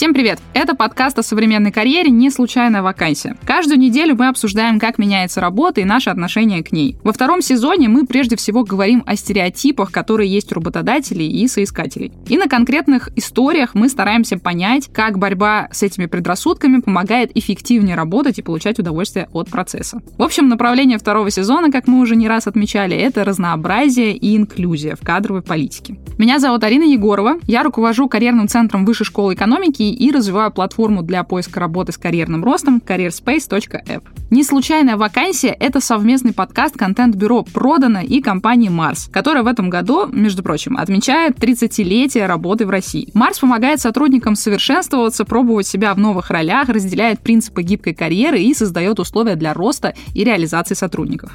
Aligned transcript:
Всем 0.00 0.14
привет! 0.14 0.38
Это 0.54 0.74
подкаст 0.74 1.18
о 1.18 1.22
современной 1.22 1.72
карьере 1.72 2.10
«Не 2.10 2.30
случайная 2.30 2.80
вакансия». 2.80 3.36
Каждую 3.44 3.78
неделю 3.78 4.16
мы 4.16 4.28
обсуждаем, 4.28 4.78
как 4.78 4.96
меняется 4.96 5.42
работа 5.42 5.82
и 5.82 5.84
наше 5.84 6.08
отношение 6.08 6.64
к 6.64 6.72
ней. 6.72 6.96
Во 7.04 7.12
втором 7.12 7.42
сезоне 7.42 7.90
мы 7.90 8.06
прежде 8.06 8.34
всего 8.36 8.64
говорим 8.64 9.02
о 9.04 9.14
стереотипах, 9.14 9.92
которые 9.92 10.32
есть 10.32 10.52
у 10.52 10.54
работодателей 10.54 11.28
и 11.28 11.46
соискателей. 11.46 12.14
И 12.28 12.38
на 12.38 12.46
конкретных 12.46 13.10
историях 13.14 13.74
мы 13.74 13.90
стараемся 13.90 14.38
понять, 14.38 14.88
как 14.90 15.18
борьба 15.18 15.68
с 15.70 15.82
этими 15.82 16.06
предрассудками 16.06 16.80
помогает 16.80 17.36
эффективнее 17.36 17.94
работать 17.94 18.38
и 18.38 18.42
получать 18.42 18.78
удовольствие 18.78 19.28
от 19.34 19.50
процесса. 19.50 20.00
В 20.16 20.22
общем, 20.22 20.48
направление 20.48 20.96
второго 20.96 21.30
сезона, 21.30 21.70
как 21.70 21.86
мы 21.86 22.00
уже 22.00 22.16
не 22.16 22.26
раз 22.26 22.46
отмечали, 22.46 22.96
это 22.96 23.22
разнообразие 23.22 24.16
и 24.16 24.34
инклюзия 24.34 24.96
в 24.96 25.04
кадровой 25.04 25.42
политике. 25.42 25.98
Меня 26.16 26.38
зовут 26.38 26.64
Арина 26.64 26.84
Егорова, 26.84 27.34
я 27.46 27.62
руковожу 27.62 28.08
карьерным 28.08 28.48
центром 28.48 28.86
Высшей 28.86 29.04
школы 29.04 29.34
экономики 29.34 29.89
технологий 29.90 29.94
и 29.94 30.10
развиваю 30.10 30.50
платформу 30.50 31.02
для 31.02 31.24
поиска 31.24 31.60
работы 31.60 31.92
с 31.92 31.98
карьерным 31.98 32.44
ростом 32.44 32.82
careerspace.app. 32.84 34.02
Не 34.30 34.44
случайная 34.44 34.96
вакансия— 34.96 35.56
это 35.60 35.80
совместный 35.80 36.32
подкаст 36.32 36.76
контент-бюро 36.76 37.42
«Продано» 37.42 38.00
и 38.00 38.20
компании 38.20 38.68
«Марс», 38.68 39.08
которая 39.12 39.42
в 39.42 39.46
этом 39.46 39.70
году, 39.70 40.06
между 40.06 40.42
прочим, 40.42 40.76
отмечает 40.76 41.38
30-летие 41.38 42.26
работы 42.26 42.66
в 42.66 42.70
России. 42.70 43.08
«Марс» 43.14 43.38
помогает 43.38 43.80
сотрудникам 43.80 44.36
совершенствоваться, 44.36 45.24
пробовать 45.24 45.66
себя 45.66 45.94
в 45.94 45.98
новых 45.98 46.30
ролях, 46.30 46.68
разделяет 46.68 47.20
принципы 47.20 47.62
гибкой 47.62 47.94
карьеры 47.94 48.40
и 48.40 48.54
создает 48.54 49.00
условия 49.00 49.36
для 49.36 49.52
роста 49.52 49.94
и 50.14 50.24
реализации 50.24 50.74
сотрудников. 50.74 51.32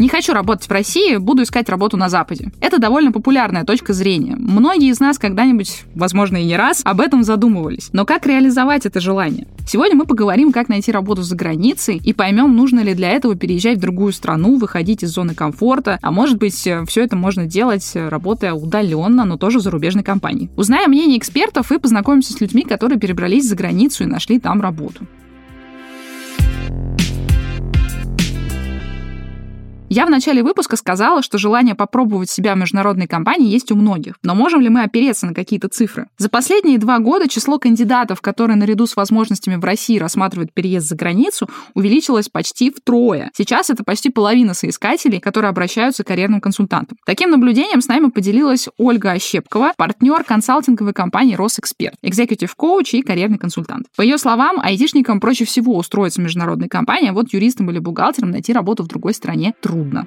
Не 0.00 0.08
хочу 0.08 0.32
работать 0.32 0.66
в 0.66 0.72
России, 0.72 1.18
буду 1.18 1.42
искать 1.42 1.68
работу 1.68 1.98
на 1.98 2.08
Западе. 2.08 2.50
Это 2.62 2.78
довольно 2.78 3.12
популярная 3.12 3.64
точка 3.64 3.92
зрения. 3.92 4.34
Многие 4.34 4.88
из 4.88 4.98
нас 4.98 5.18
когда-нибудь, 5.18 5.84
возможно 5.94 6.38
и 6.38 6.44
не 6.46 6.56
раз, 6.56 6.80
об 6.84 7.02
этом 7.02 7.22
задумывались. 7.22 7.90
Но 7.92 8.06
как 8.06 8.26
реализовать 8.26 8.86
это 8.86 8.98
желание? 8.98 9.46
Сегодня 9.68 9.96
мы 9.96 10.06
поговорим, 10.06 10.52
как 10.52 10.70
найти 10.70 10.90
работу 10.90 11.20
за 11.20 11.36
границей 11.36 12.00
и 12.02 12.14
поймем, 12.14 12.56
нужно 12.56 12.80
ли 12.80 12.94
для 12.94 13.10
этого 13.10 13.36
переезжать 13.36 13.76
в 13.76 13.82
другую 13.82 14.14
страну, 14.14 14.56
выходить 14.56 15.02
из 15.02 15.10
зоны 15.10 15.34
комфорта, 15.34 15.98
а 16.00 16.10
может 16.10 16.38
быть, 16.38 16.54
все 16.54 17.04
это 17.04 17.14
можно 17.14 17.44
делать, 17.44 17.92
работая 17.94 18.54
удаленно, 18.54 19.26
но 19.26 19.36
тоже 19.36 19.58
в 19.58 19.62
зарубежной 19.62 20.02
компании. 20.02 20.48
Узнаем 20.56 20.92
мнение 20.92 21.18
экспертов 21.18 21.72
и 21.72 21.78
познакомимся 21.78 22.32
с 22.32 22.40
людьми, 22.40 22.62
которые 22.62 22.98
перебрались 22.98 23.46
за 23.46 23.54
границу 23.54 24.04
и 24.04 24.06
нашли 24.06 24.40
там 24.40 24.62
работу. 24.62 25.06
Я 29.92 30.06
в 30.06 30.10
начале 30.10 30.44
выпуска 30.44 30.76
сказала, 30.76 31.20
что 31.20 31.36
желание 31.36 31.74
попробовать 31.74 32.30
себя 32.30 32.54
в 32.54 32.58
международной 32.58 33.08
компании 33.08 33.50
есть 33.50 33.72
у 33.72 33.74
многих. 33.74 34.14
Но 34.22 34.36
можем 34.36 34.60
ли 34.60 34.68
мы 34.68 34.84
опереться 34.84 35.26
на 35.26 35.34
какие-то 35.34 35.66
цифры? 35.66 36.06
За 36.16 36.28
последние 36.28 36.78
два 36.78 37.00
года 37.00 37.26
число 37.26 37.58
кандидатов, 37.58 38.20
которые 38.20 38.56
наряду 38.56 38.86
с 38.86 38.94
возможностями 38.94 39.56
в 39.56 39.64
России 39.64 39.98
рассматривают 39.98 40.54
переезд 40.54 40.86
за 40.86 40.94
границу, 40.94 41.50
увеличилось 41.74 42.28
почти 42.28 42.70
втрое. 42.70 43.32
Сейчас 43.36 43.68
это 43.68 43.82
почти 43.82 44.10
половина 44.10 44.54
соискателей, 44.54 45.18
которые 45.18 45.48
обращаются 45.48 46.04
к 46.04 46.06
карьерным 46.06 46.40
консультантам. 46.40 46.96
Таким 47.04 47.30
наблюдением 47.30 47.80
с 47.80 47.88
нами 47.88 48.10
поделилась 48.10 48.68
Ольга 48.78 49.10
Ощепкова, 49.10 49.72
партнер 49.76 50.22
консалтинговой 50.22 50.92
компании 50.92 51.34
Росэксперт, 51.34 51.96
экзекутив 52.00 52.54
коуч 52.54 52.94
и 52.94 53.02
карьерный 53.02 53.38
консультант. 53.38 53.86
По 53.96 54.02
ее 54.02 54.18
словам, 54.18 54.60
айтишникам 54.60 55.18
проще 55.18 55.44
всего 55.44 55.76
устроиться 55.76 56.20
в 56.20 56.24
международной 56.24 56.68
компании, 56.68 57.10
а 57.10 57.12
вот 57.12 57.32
юристам 57.32 57.68
или 57.72 57.80
бухгалтерам 57.80 58.30
найти 58.30 58.52
работу 58.52 58.84
в 58.84 58.86
другой 58.86 59.14
стране 59.14 59.52
трудно 59.60 59.79
трудно. 59.80 60.06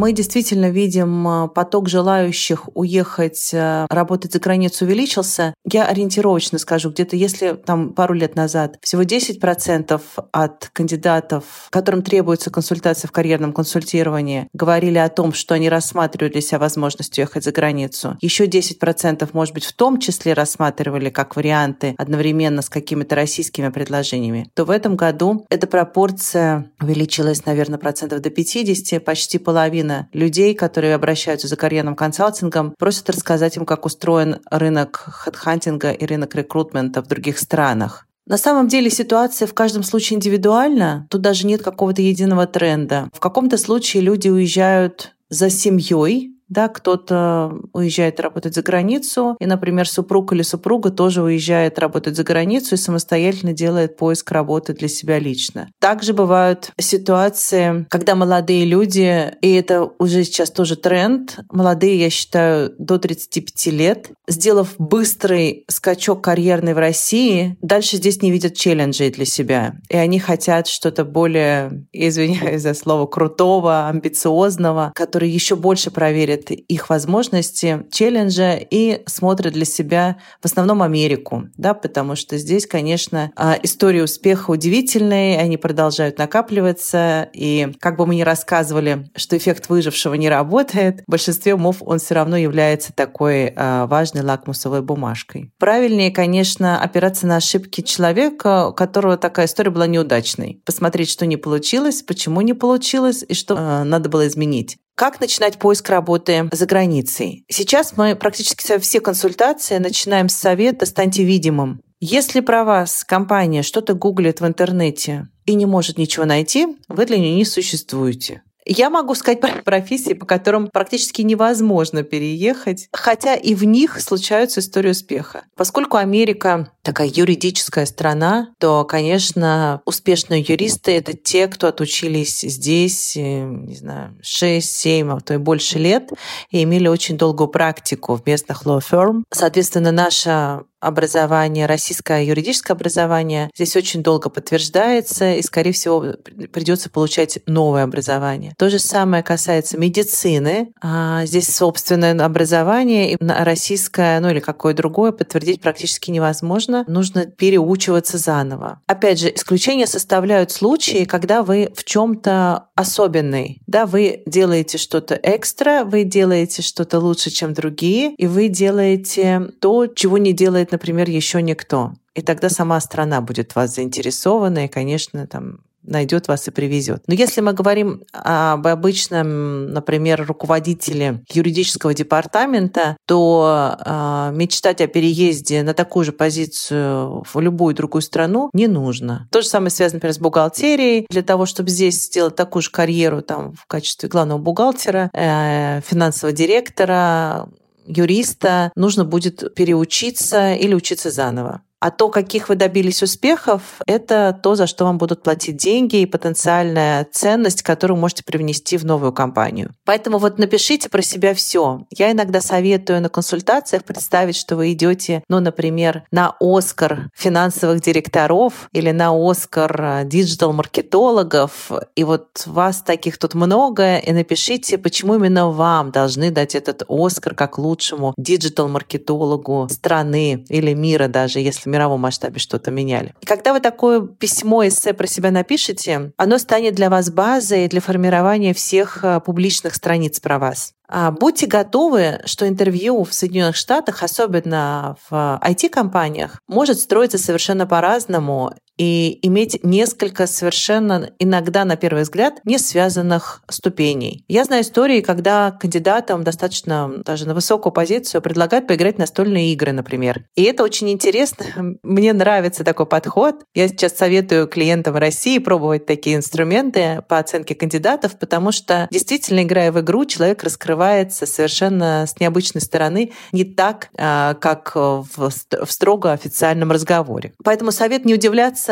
Мы 0.00 0.14
действительно 0.14 0.70
видим 0.70 1.28
а, 1.28 1.46
поток 1.46 1.90
желающих 1.90 2.70
уехать 2.74 3.50
а, 3.52 3.86
работать 3.90 4.32
за 4.32 4.38
границу 4.38 4.86
увеличился. 4.86 5.52
Я 5.70 5.84
ориентировочно 5.84 6.58
скажу, 6.58 6.88
где-то 6.88 7.16
если 7.16 7.52
там 7.52 7.92
пару 7.92 8.14
лет 8.14 8.34
назад 8.34 8.78
всего 8.80 9.02
10% 9.02 10.00
от 10.32 10.70
кандидатов, 10.72 11.44
которым 11.68 12.00
требуется 12.00 12.50
консультация 12.50 13.08
в 13.08 13.12
карьерном 13.12 13.52
консультировании, 13.52 14.48
говорили 14.54 14.96
о 14.96 15.10
том, 15.10 15.34
что 15.34 15.54
они 15.54 15.68
рассматривали 15.68 16.32
для 16.32 16.40
себя 16.40 16.60
возможность 16.60 17.18
уехать 17.18 17.44
за 17.44 17.52
границу. 17.52 18.16
Еще 18.22 18.46
10%, 18.46 19.28
может 19.34 19.52
быть, 19.52 19.66
в 19.66 19.74
том 19.74 20.00
числе 20.00 20.32
рассматривали 20.32 21.10
как 21.10 21.36
варианты 21.36 21.94
одновременно 21.98 22.62
с 22.62 22.70
какими-то 22.70 23.16
российскими 23.16 23.68
предложениями, 23.68 24.48
то 24.54 24.64
в 24.64 24.70
этом 24.70 24.96
году 24.96 25.44
эта 25.50 25.66
пропорция 25.66 26.70
увеличилась, 26.80 27.44
наверное, 27.44 27.78
процентов 27.78 28.22
до 28.22 28.30
50, 28.30 29.04
почти 29.04 29.36
половина 29.36 29.89
половина 29.90 30.08
людей, 30.12 30.54
которые 30.54 30.94
обращаются 30.94 31.48
за 31.48 31.56
карьерным 31.56 31.96
консалтингом, 31.96 32.74
просят 32.78 33.10
рассказать 33.10 33.56
им, 33.56 33.66
как 33.66 33.86
устроен 33.86 34.40
рынок 34.50 35.04
хедхантинга 35.24 35.90
и 35.90 36.06
рынок 36.06 36.34
рекрутмента 36.34 37.02
в 37.02 37.06
других 37.06 37.38
странах. 37.38 38.06
На 38.26 38.38
самом 38.38 38.68
деле 38.68 38.90
ситуация 38.90 39.48
в 39.48 39.54
каждом 39.54 39.82
случае 39.82 40.16
индивидуальна. 40.16 41.06
Тут 41.10 41.20
даже 41.20 41.46
нет 41.46 41.62
какого-то 41.62 42.02
единого 42.02 42.46
тренда. 42.46 43.08
В 43.12 43.18
каком-то 43.18 43.56
случае 43.58 44.02
люди 44.02 44.28
уезжают 44.28 45.16
за 45.30 45.50
семьей, 45.50 46.30
да, 46.50 46.68
кто-то 46.68 47.54
уезжает 47.72 48.20
работать 48.20 48.54
за 48.54 48.62
границу, 48.62 49.36
и, 49.40 49.46
например, 49.46 49.88
супруг 49.88 50.32
или 50.32 50.42
супруга 50.42 50.90
тоже 50.90 51.22
уезжает 51.22 51.78
работать 51.78 52.16
за 52.16 52.24
границу 52.24 52.74
и 52.74 52.78
самостоятельно 52.78 53.52
делает 53.52 53.96
поиск 53.96 54.30
работы 54.32 54.74
для 54.74 54.88
себя 54.88 55.18
лично. 55.18 55.68
Также 55.78 56.12
бывают 56.12 56.72
ситуации, 56.78 57.86
когда 57.88 58.16
молодые 58.16 58.64
люди, 58.64 59.32
и 59.40 59.54
это 59.54 59.88
уже 59.98 60.24
сейчас 60.24 60.50
тоже 60.50 60.76
тренд, 60.76 61.38
молодые, 61.50 61.98
я 62.00 62.10
считаю, 62.10 62.74
до 62.78 62.98
35 62.98 63.66
лет, 63.66 64.10
сделав 64.26 64.74
быстрый 64.78 65.64
скачок 65.68 66.22
карьерный 66.22 66.74
в 66.74 66.78
России, 66.78 67.56
дальше 67.62 67.96
здесь 67.96 68.22
не 68.22 68.32
видят 68.32 68.54
челленджей 68.54 69.10
для 69.10 69.24
себя. 69.24 69.76
И 69.88 69.96
они 69.96 70.18
хотят 70.18 70.66
что-то 70.66 71.04
более, 71.04 71.86
извиняюсь 71.92 72.62
за 72.62 72.74
слово, 72.74 73.06
крутого, 73.06 73.88
амбициозного, 73.88 74.92
который 74.96 75.30
еще 75.30 75.54
больше 75.54 75.92
проверит 75.92 76.39
изучает 76.40 76.50
их 76.50 76.90
возможности, 76.90 77.86
челленджа 77.90 78.56
и 78.56 79.02
смотрит 79.06 79.52
для 79.52 79.64
себя 79.64 80.18
в 80.40 80.46
основном 80.46 80.82
Америку, 80.82 81.48
да, 81.56 81.74
потому 81.74 82.16
что 82.16 82.38
здесь, 82.38 82.66
конечно, 82.66 83.30
а, 83.36 83.56
истории 83.62 84.00
успеха 84.00 84.50
удивительные, 84.50 85.38
они 85.38 85.56
продолжают 85.56 86.18
накапливаться, 86.18 87.28
и 87.32 87.72
как 87.80 87.96
бы 87.96 88.06
мы 88.06 88.16
ни 88.16 88.22
рассказывали, 88.22 89.10
что 89.16 89.36
эффект 89.36 89.68
выжившего 89.68 90.14
не 90.14 90.28
работает, 90.28 91.02
в 91.06 91.10
большинстве 91.10 91.54
умов 91.54 91.78
он 91.80 91.98
все 91.98 92.14
равно 92.14 92.36
является 92.36 92.92
такой 92.92 93.52
а, 93.56 93.86
важной 93.86 94.22
лакмусовой 94.22 94.82
бумажкой. 94.82 95.52
Правильнее, 95.58 96.10
конечно, 96.10 96.80
опираться 96.80 97.26
на 97.26 97.36
ошибки 97.36 97.80
человека, 97.82 98.68
у 98.68 98.72
которого 98.72 99.16
такая 99.16 99.46
история 99.46 99.70
была 99.70 99.86
неудачной. 99.86 100.62
Посмотреть, 100.64 101.10
что 101.10 101.26
не 101.26 101.36
получилось, 101.36 102.02
почему 102.02 102.40
не 102.40 102.54
получилось 102.54 103.24
и 103.26 103.34
что 103.34 103.54
э, 103.56 103.84
надо 103.84 104.08
было 104.08 104.26
изменить. 104.26 104.78
Как 105.00 105.18
начинать 105.18 105.58
поиск 105.58 105.88
работы 105.88 106.50
за 106.52 106.66
границей? 106.66 107.46
Сейчас 107.48 107.96
мы 107.96 108.14
практически 108.14 108.78
все 108.78 109.00
консультации 109.00 109.78
начинаем 109.78 110.28
с 110.28 110.34
совета 110.34 110.84
«Станьте 110.84 111.24
видимым». 111.24 111.80
Если 112.00 112.40
про 112.40 112.64
вас 112.64 113.02
компания 113.04 113.62
что-то 113.62 113.94
гуглит 113.94 114.42
в 114.42 114.46
интернете 114.46 115.28
и 115.46 115.54
не 115.54 115.64
может 115.64 115.96
ничего 115.96 116.26
найти, 116.26 116.76
вы 116.88 117.06
для 117.06 117.16
нее 117.16 117.34
не 117.34 117.46
существуете. 117.46 118.42
Я 118.66 118.90
могу 118.90 119.14
сказать 119.14 119.40
про 119.40 119.62
профессии, 119.64 120.12
по 120.12 120.26
которым 120.26 120.68
практически 120.68 121.22
невозможно 121.22 122.02
переехать, 122.02 122.88
хотя 122.92 123.34
и 123.34 123.54
в 123.54 123.64
них 123.64 124.00
случаются 124.02 124.60
истории 124.60 124.90
успеха. 124.90 125.44
Поскольку 125.56 125.96
Америка 125.96 126.72
такая 126.82 127.10
юридическая 127.12 127.86
страна, 127.86 128.54
то, 128.58 128.84
конечно, 128.84 129.82
успешные 129.84 130.42
юристы— 130.42 130.92
это 130.96 131.12
те, 131.14 131.46
кто 131.48 131.68
отучились 131.68 132.40
здесь, 132.40 133.16
э, 133.16 133.44
не 133.44 133.76
знаю, 133.76 134.16
6-7, 134.22 135.16
а 135.16 135.20
то 135.20 135.34
и 135.34 135.38
больше 135.38 135.78
лет, 135.78 136.10
и 136.50 136.62
имели 136.62 136.88
очень 136.88 137.18
долгую 137.18 137.48
практику 137.48 138.16
в 138.16 138.26
местных 138.26 138.64
law 138.64 138.80
firm. 138.80 139.22
Соответственно, 139.30 139.92
наша 139.92 140.64
образование, 140.80 141.66
российское 141.66 142.24
юридическое 142.24 142.74
образование 142.74 143.50
здесь 143.54 143.76
очень 143.76 144.02
долго 144.02 144.30
подтверждается, 144.30 145.34
и, 145.34 145.42
скорее 145.42 145.72
всего, 145.72 146.14
придется 146.52 146.88
получать 146.90 147.38
новое 147.46 147.84
образование. 147.84 148.54
То 148.58 148.70
же 148.70 148.78
самое 148.78 149.22
касается 149.22 149.78
медицины. 149.78 150.72
А, 150.80 151.26
здесь 151.26 151.54
собственное 151.54 152.18
образование, 152.24 153.12
и 153.12 153.16
российское, 153.20 154.18
ну 154.20 154.30
или 154.30 154.40
какое 154.40 154.72
другое, 154.72 155.12
подтвердить 155.12 155.60
практически 155.60 156.10
невозможно. 156.10 156.69
Нужно 156.86 157.26
переучиваться 157.26 158.18
заново. 158.18 158.80
Опять 158.86 159.20
же, 159.20 159.32
исключения 159.34 159.86
составляют 159.86 160.50
случаи, 160.50 161.04
когда 161.04 161.42
вы 161.42 161.72
в 161.74 161.84
чем-то 161.84 162.68
особенный. 162.74 163.60
Да, 163.66 163.86
вы 163.86 164.22
делаете 164.26 164.78
что-то 164.78 165.18
экстра, 165.22 165.84
вы 165.84 166.04
делаете 166.04 166.62
что-то 166.62 166.98
лучше, 166.98 167.30
чем 167.30 167.54
другие, 167.54 168.14
и 168.14 168.26
вы 168.26 168.48
делаете 168.48 169.48
то, 169.60 169.86
чего 169.86 170.18
не 170.18 170.32
делает, 170.32 170.72
например, 170.72 171.08
еще 171.08 171.42
никто. 171.42 171.92
И 172.14 172.22
тогда 172.22 172.48
сама 172.48 172.80
страна 172.80 173.20
будет 173.20 173.54
вас 173.54 173.74
заинтересована, 173.74 174.64
и, 174.64 174.68
конечно, 174.68 175.26
там 175.26 175.60
найдет 175.82 176.28
вас 176.28 176.46
и 176.48 176.50
привезет. 176.50 177.02
Но 177.06 177.14
если 177.14 177.40
мы 177.40 177.52
говорим 177.52 178.02
об 178.12 178.66
обычном, 178.66 179.72
например, 179.72 180.24
руководителе 180.26 181.22
юридического 181.32 181.94
департамента, 181.94 182.96
то 183.06 183.76
э, 183.78 184.30
мечтать 184.34 184.80
о 184.80 184.86
переезде 184.86 185.62
на 185.62 185.74
такую 185.74 186.04
же 186.04 186.12
позицию 186.12 187.24
в 187.26 187.40
любую 187.40 187.74
другую 187.74 188.02
страну 188.02 188.50
не 188.52 188.66
нужно. 188.66 189.28
То 189.30 189.42
же 189.42 189.48
самое 189.48 189.70
связано, 189.70 189.96
например, 189.96 190.14
с 190.14 190.18
бухгалтерией. 190.18 191.06
Для 191.10 191.22
того, 191.22 191.46
чтобы 191.46 191.70
здесь 191.70 192.06
сделать 192.06 192.36
такую 192.36 192.62
же 192.62 192.70
карьеру 192.70 193.22
там, 193.22 193.54
в 193.54 193.66
качестве 193.66 194.08
главного 194.08 194.38
бухгалтера, 194.38 195.10
э, 195.12 195.80
финансового 195.82 196.36
директора, 196.36 197.48
юриста, 197.86 198.72
нужно 198.76 199.04
будет 199.04 199.54
переучиться 199.54 200.54
или 200.54 200.74
учиться 200.74 201.10
заново. 201.10 201.62
А 201.80 201.90
то, 201.90 202.10
каких 202.10 202.50
вы 202.50 202.56
добились 202.56 203.02
успехов, 203.02 203.62
это 203.86 204.38
то, 204.42 204.54
за 204.54 204.66
что 204.66 204.84
вам 204.84 204.98
будут 204.98 205.22
платить 205.22 205.56
деньги 205.56 205.96
и 205.96 206.06
потенциальная 206.06 207.06
ценность, 207.10 207.62
которую 207.62 207.98
можете 207.98 208.22
привнести 208.22 208.76
в 208.76 208.84
новую 208.84 209.14
компанию. 209.14 209.74
Поэтому 209.86 210.18
вот 210.18 210.38
напишите 210.38 210.90
про 210.90 211.00
себя 211.00 211.32
все. 211.34 211.86
Я 211.90 212.12
иногда 212.12 212.42
советую 212.42 213.00
на 213.00 213.08
консультациях 213.08 213.84
представить, 213.84 214.36
что 214.36 214.56
вы 214.56 214.72
идете, 214.72 215.24
ну, 215.28 215.40
например, 215.40 216.04
на 216.10 216.36
Оскар 216.38 217.08
финансовых 217.14 217.80
директоров 217.80 218.68
или 218.72 218.90
на 218.90 219.12
Оскар 219.14 220.04
диджитал-маркетологов, 220.04 221.70
и 221.96 222.04
вот 222.04 222.42
вас 222.44 222.82
таких 222.82 223.16
тут 223.16 223.32
много, 223.34 223.96
и 223.96 224.12
напишите, 224.12 224.76
почему 224.76 225.14
именно 225.14 225.50
вам 225.50 225.92
должны 225.92 226.30
дать 226.30 226.54
этот 226.54 226.82
Оскар 226.88 227.34
как 227.34 227.56
лучшему 227.56 228.12
диджитал-маркетологу 228.18 229.68
страны 229.70 230.44
или 230.50 230.74
мира 230.74 231.08
даже, 231.08 231.40
если 231.40 231.69
мировом 231.70 232.00
масштабе 232.00 232.38
что-то 232.38 232.70
меняли. 232.70 233.14
И 233.20 233.26
когда 233.26 233.52
вы 233.52 233.60
такое 233.60 234.00
письмо, 234.00 234.66
эссе 234.66 234.92
про 234.92 235.06
себя 235.06 235.30
напишете, 235.30 236.12
оно 236.16 236.38
станет 236.38 236.74
для 236.74 236.90
вас 236.90 237.10
базой 237.10 237.68
для 237.68 237.80
формирования 237.80 238.54
всех 238.54 239.04
э, 239.04 239.20
публичных 239.20 239.74
страниц 239.74 240.20
про 240.20 240.38
вас. 240.38 240.74
А 240.92 241.12
будьте 241.12 241.46
готовы, 241.46 242.20
что 242.24 242.48
интервью 242.48 243.04
в 243.04 243.14
Соединенных 243.14 243.54
Штатах, 243.54 244.02
особенно 244.02 244.96
в 245.08 245.40
IT-компаниях, 245.40 246.40
может 246.48 246.80
строиться 246.80 247.16
совершенно 247.16 247.64
по-разному 247.64 248.52
и 248.80 249.18
иметь 249.20 249.62
несколько 249.62 250.26
совершенно 250.26 251.10
иногда, 251.18 251.66
на 251.66 251.76
первый 251.76 252.04
взгляд, 252.04 252.40
не 252.44 252.56
связанных 252.56 253.42
ступеней. 253.50 254.24
Я 254.26 254.44
знаю 254.44 254.62
истории, 254.62 255.02
когда 255.02 255.50
кандидатам 255.50 256.24
достаточно 256.24 256.90
даже 257.04 257.26
на 257.28 257.34
высокую 257.34 257.74
позицию 257.74 258.22
предлагают 258.22 258.66
поиграть 258.66 258.96
в 258.96 259.00
настольные 259.00 259.52
игры, 259.52 259.72
например. 259.72 260.24
И 260.34 260.44
это 260.44 260.62
очень 260.62 260.88
интересно. 260.90 261.44
Мне 261.82 262.14
нравится 262.14 262.64
такой 262.64 262.86
подход. 262.86 263.42
Я 263.54 263.68
сейчас 263.68 263.96
советую 263.96 264.48
клиентам 264.48 264.96
России 264.96 265.38
пробовать 265.38 265.84
такие 265.84 266.16
инструменты 266.16 267.02
по 267.06 267.18
оценке 267.18 267.54
кандидатов, 267.54 268.18
потому 268.18 268.50
что 268.50 268.88
действительно, 268.90 269.42
играя 269.42 269.72
в 269.72 269.80
игру, 269.80 270.06
человек 270.06 270.42
раскрывает 270.42 270.70
раскрывается 270.80 271.26
совершенно 271.26 272.06
с 272.06 272.18
необычной 272.20 272.60
стороны, 272.60 273.12
не 273.32 273.44
так, 273.44 273.90
а, 273.96 274.34
как 274.34 274.72
в 274.74 275.30
строго 275.68 276.12
официальном 276.12 276.70
разговоре. 276.70 277.34
Поэтому 277.44 277.72
совет 277.72 278.04
не 278.04 278.14
удивляться, 278.14 278.69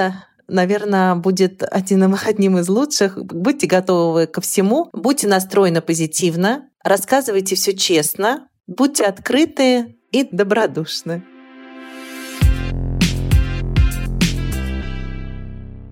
наверное, 0.48 1.14
будет 1.14 1.62
один, 1.62 2.16
одним 2.26 2.58
из 2.58 2.68
лучших. 2.68 3.22
Будьте 3.24 3.66
готовы 3.66 4.26
ко 4.26 4.40
всему, 4.40 4.88
будьте 4.92 5.28
настроены 5.28 5.80
позитивно, 5.80 6.68
рассказывайте 6.82 7.54
все 7.54 7.76
честно, 7.76 8.48
будьте 8.66 9.04
открыты 9.04 9.96
и 10.10 10.28
добродушны. 10.30 11.22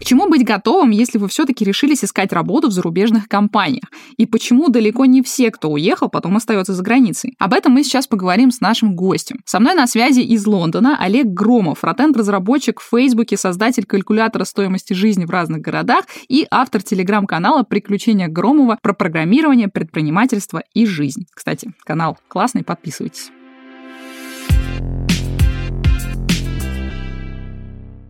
Чему 0.07 0.29
быть 0.29 0.45
готовым, 0.45 0.91
если 0.91 1.19
вы 1.19 1.29
все-таки 1.29 1.65
решились 1.65 2.05
искать 2.05 2.33
работу 2.33 2.69
в 2.69 2.71
зарубежных 2.71 3.29
компаниях? 3.29 3.85
И 4.17 4.25
почему 4.25 4.69
далеко 4.69 5.05
не 5.05 5.21
все, 5.21 5.51
кто 5.51 5.69
уехал, 5.69 6.09
потом 6.09 6.37
остается 6.37 6.73
за 6.73 6.83
границей? 6.83 7.35
Об 7.39 7.53
этом 7.53 7.73
мы 7.73 7.83
сейчас 7.83 8.07
поговорим 8.07 8.53
с 8.53 8.61
нашим 8.61 8.95
гостем. 8.95 9.41
Со 9.45 9.59
мной 9.59 9.75
на 9.75 9.87
связи 9.87 10.21
из 10.21 10.47
Лондона 10.47 10.97
Олег 10.99 11.27
Громов, 11.27 11.81
фронтенд-разработчик 11.81 12.81
в 12.81 12.89
Фейсбуке, 12.89 13.37
создатель 13.37 13.85
калькулятора 13.85 14.45
стоимости 14.45 14.93
жизни 14.93 15.25
в 15.25 15.31
разных 15.31 15.61
городах 15.61 16.05
и 16.29 16.47
автор 16.51 16.83
телеграм-канала 16.83 17.65
«Приключения 17.65 18.29
Громова» 18.29 18.79
про 18.81 18.95
программирование, 18.95 19.69
предпринимательство 19.69 20.63
и 20.73 20.87
жизнь. 20.87 21.27
Кстати, 21.35 21.73
канал 21.85 22.17
классный, 22.29 22.63
подписывайтесь. 22.63 23.33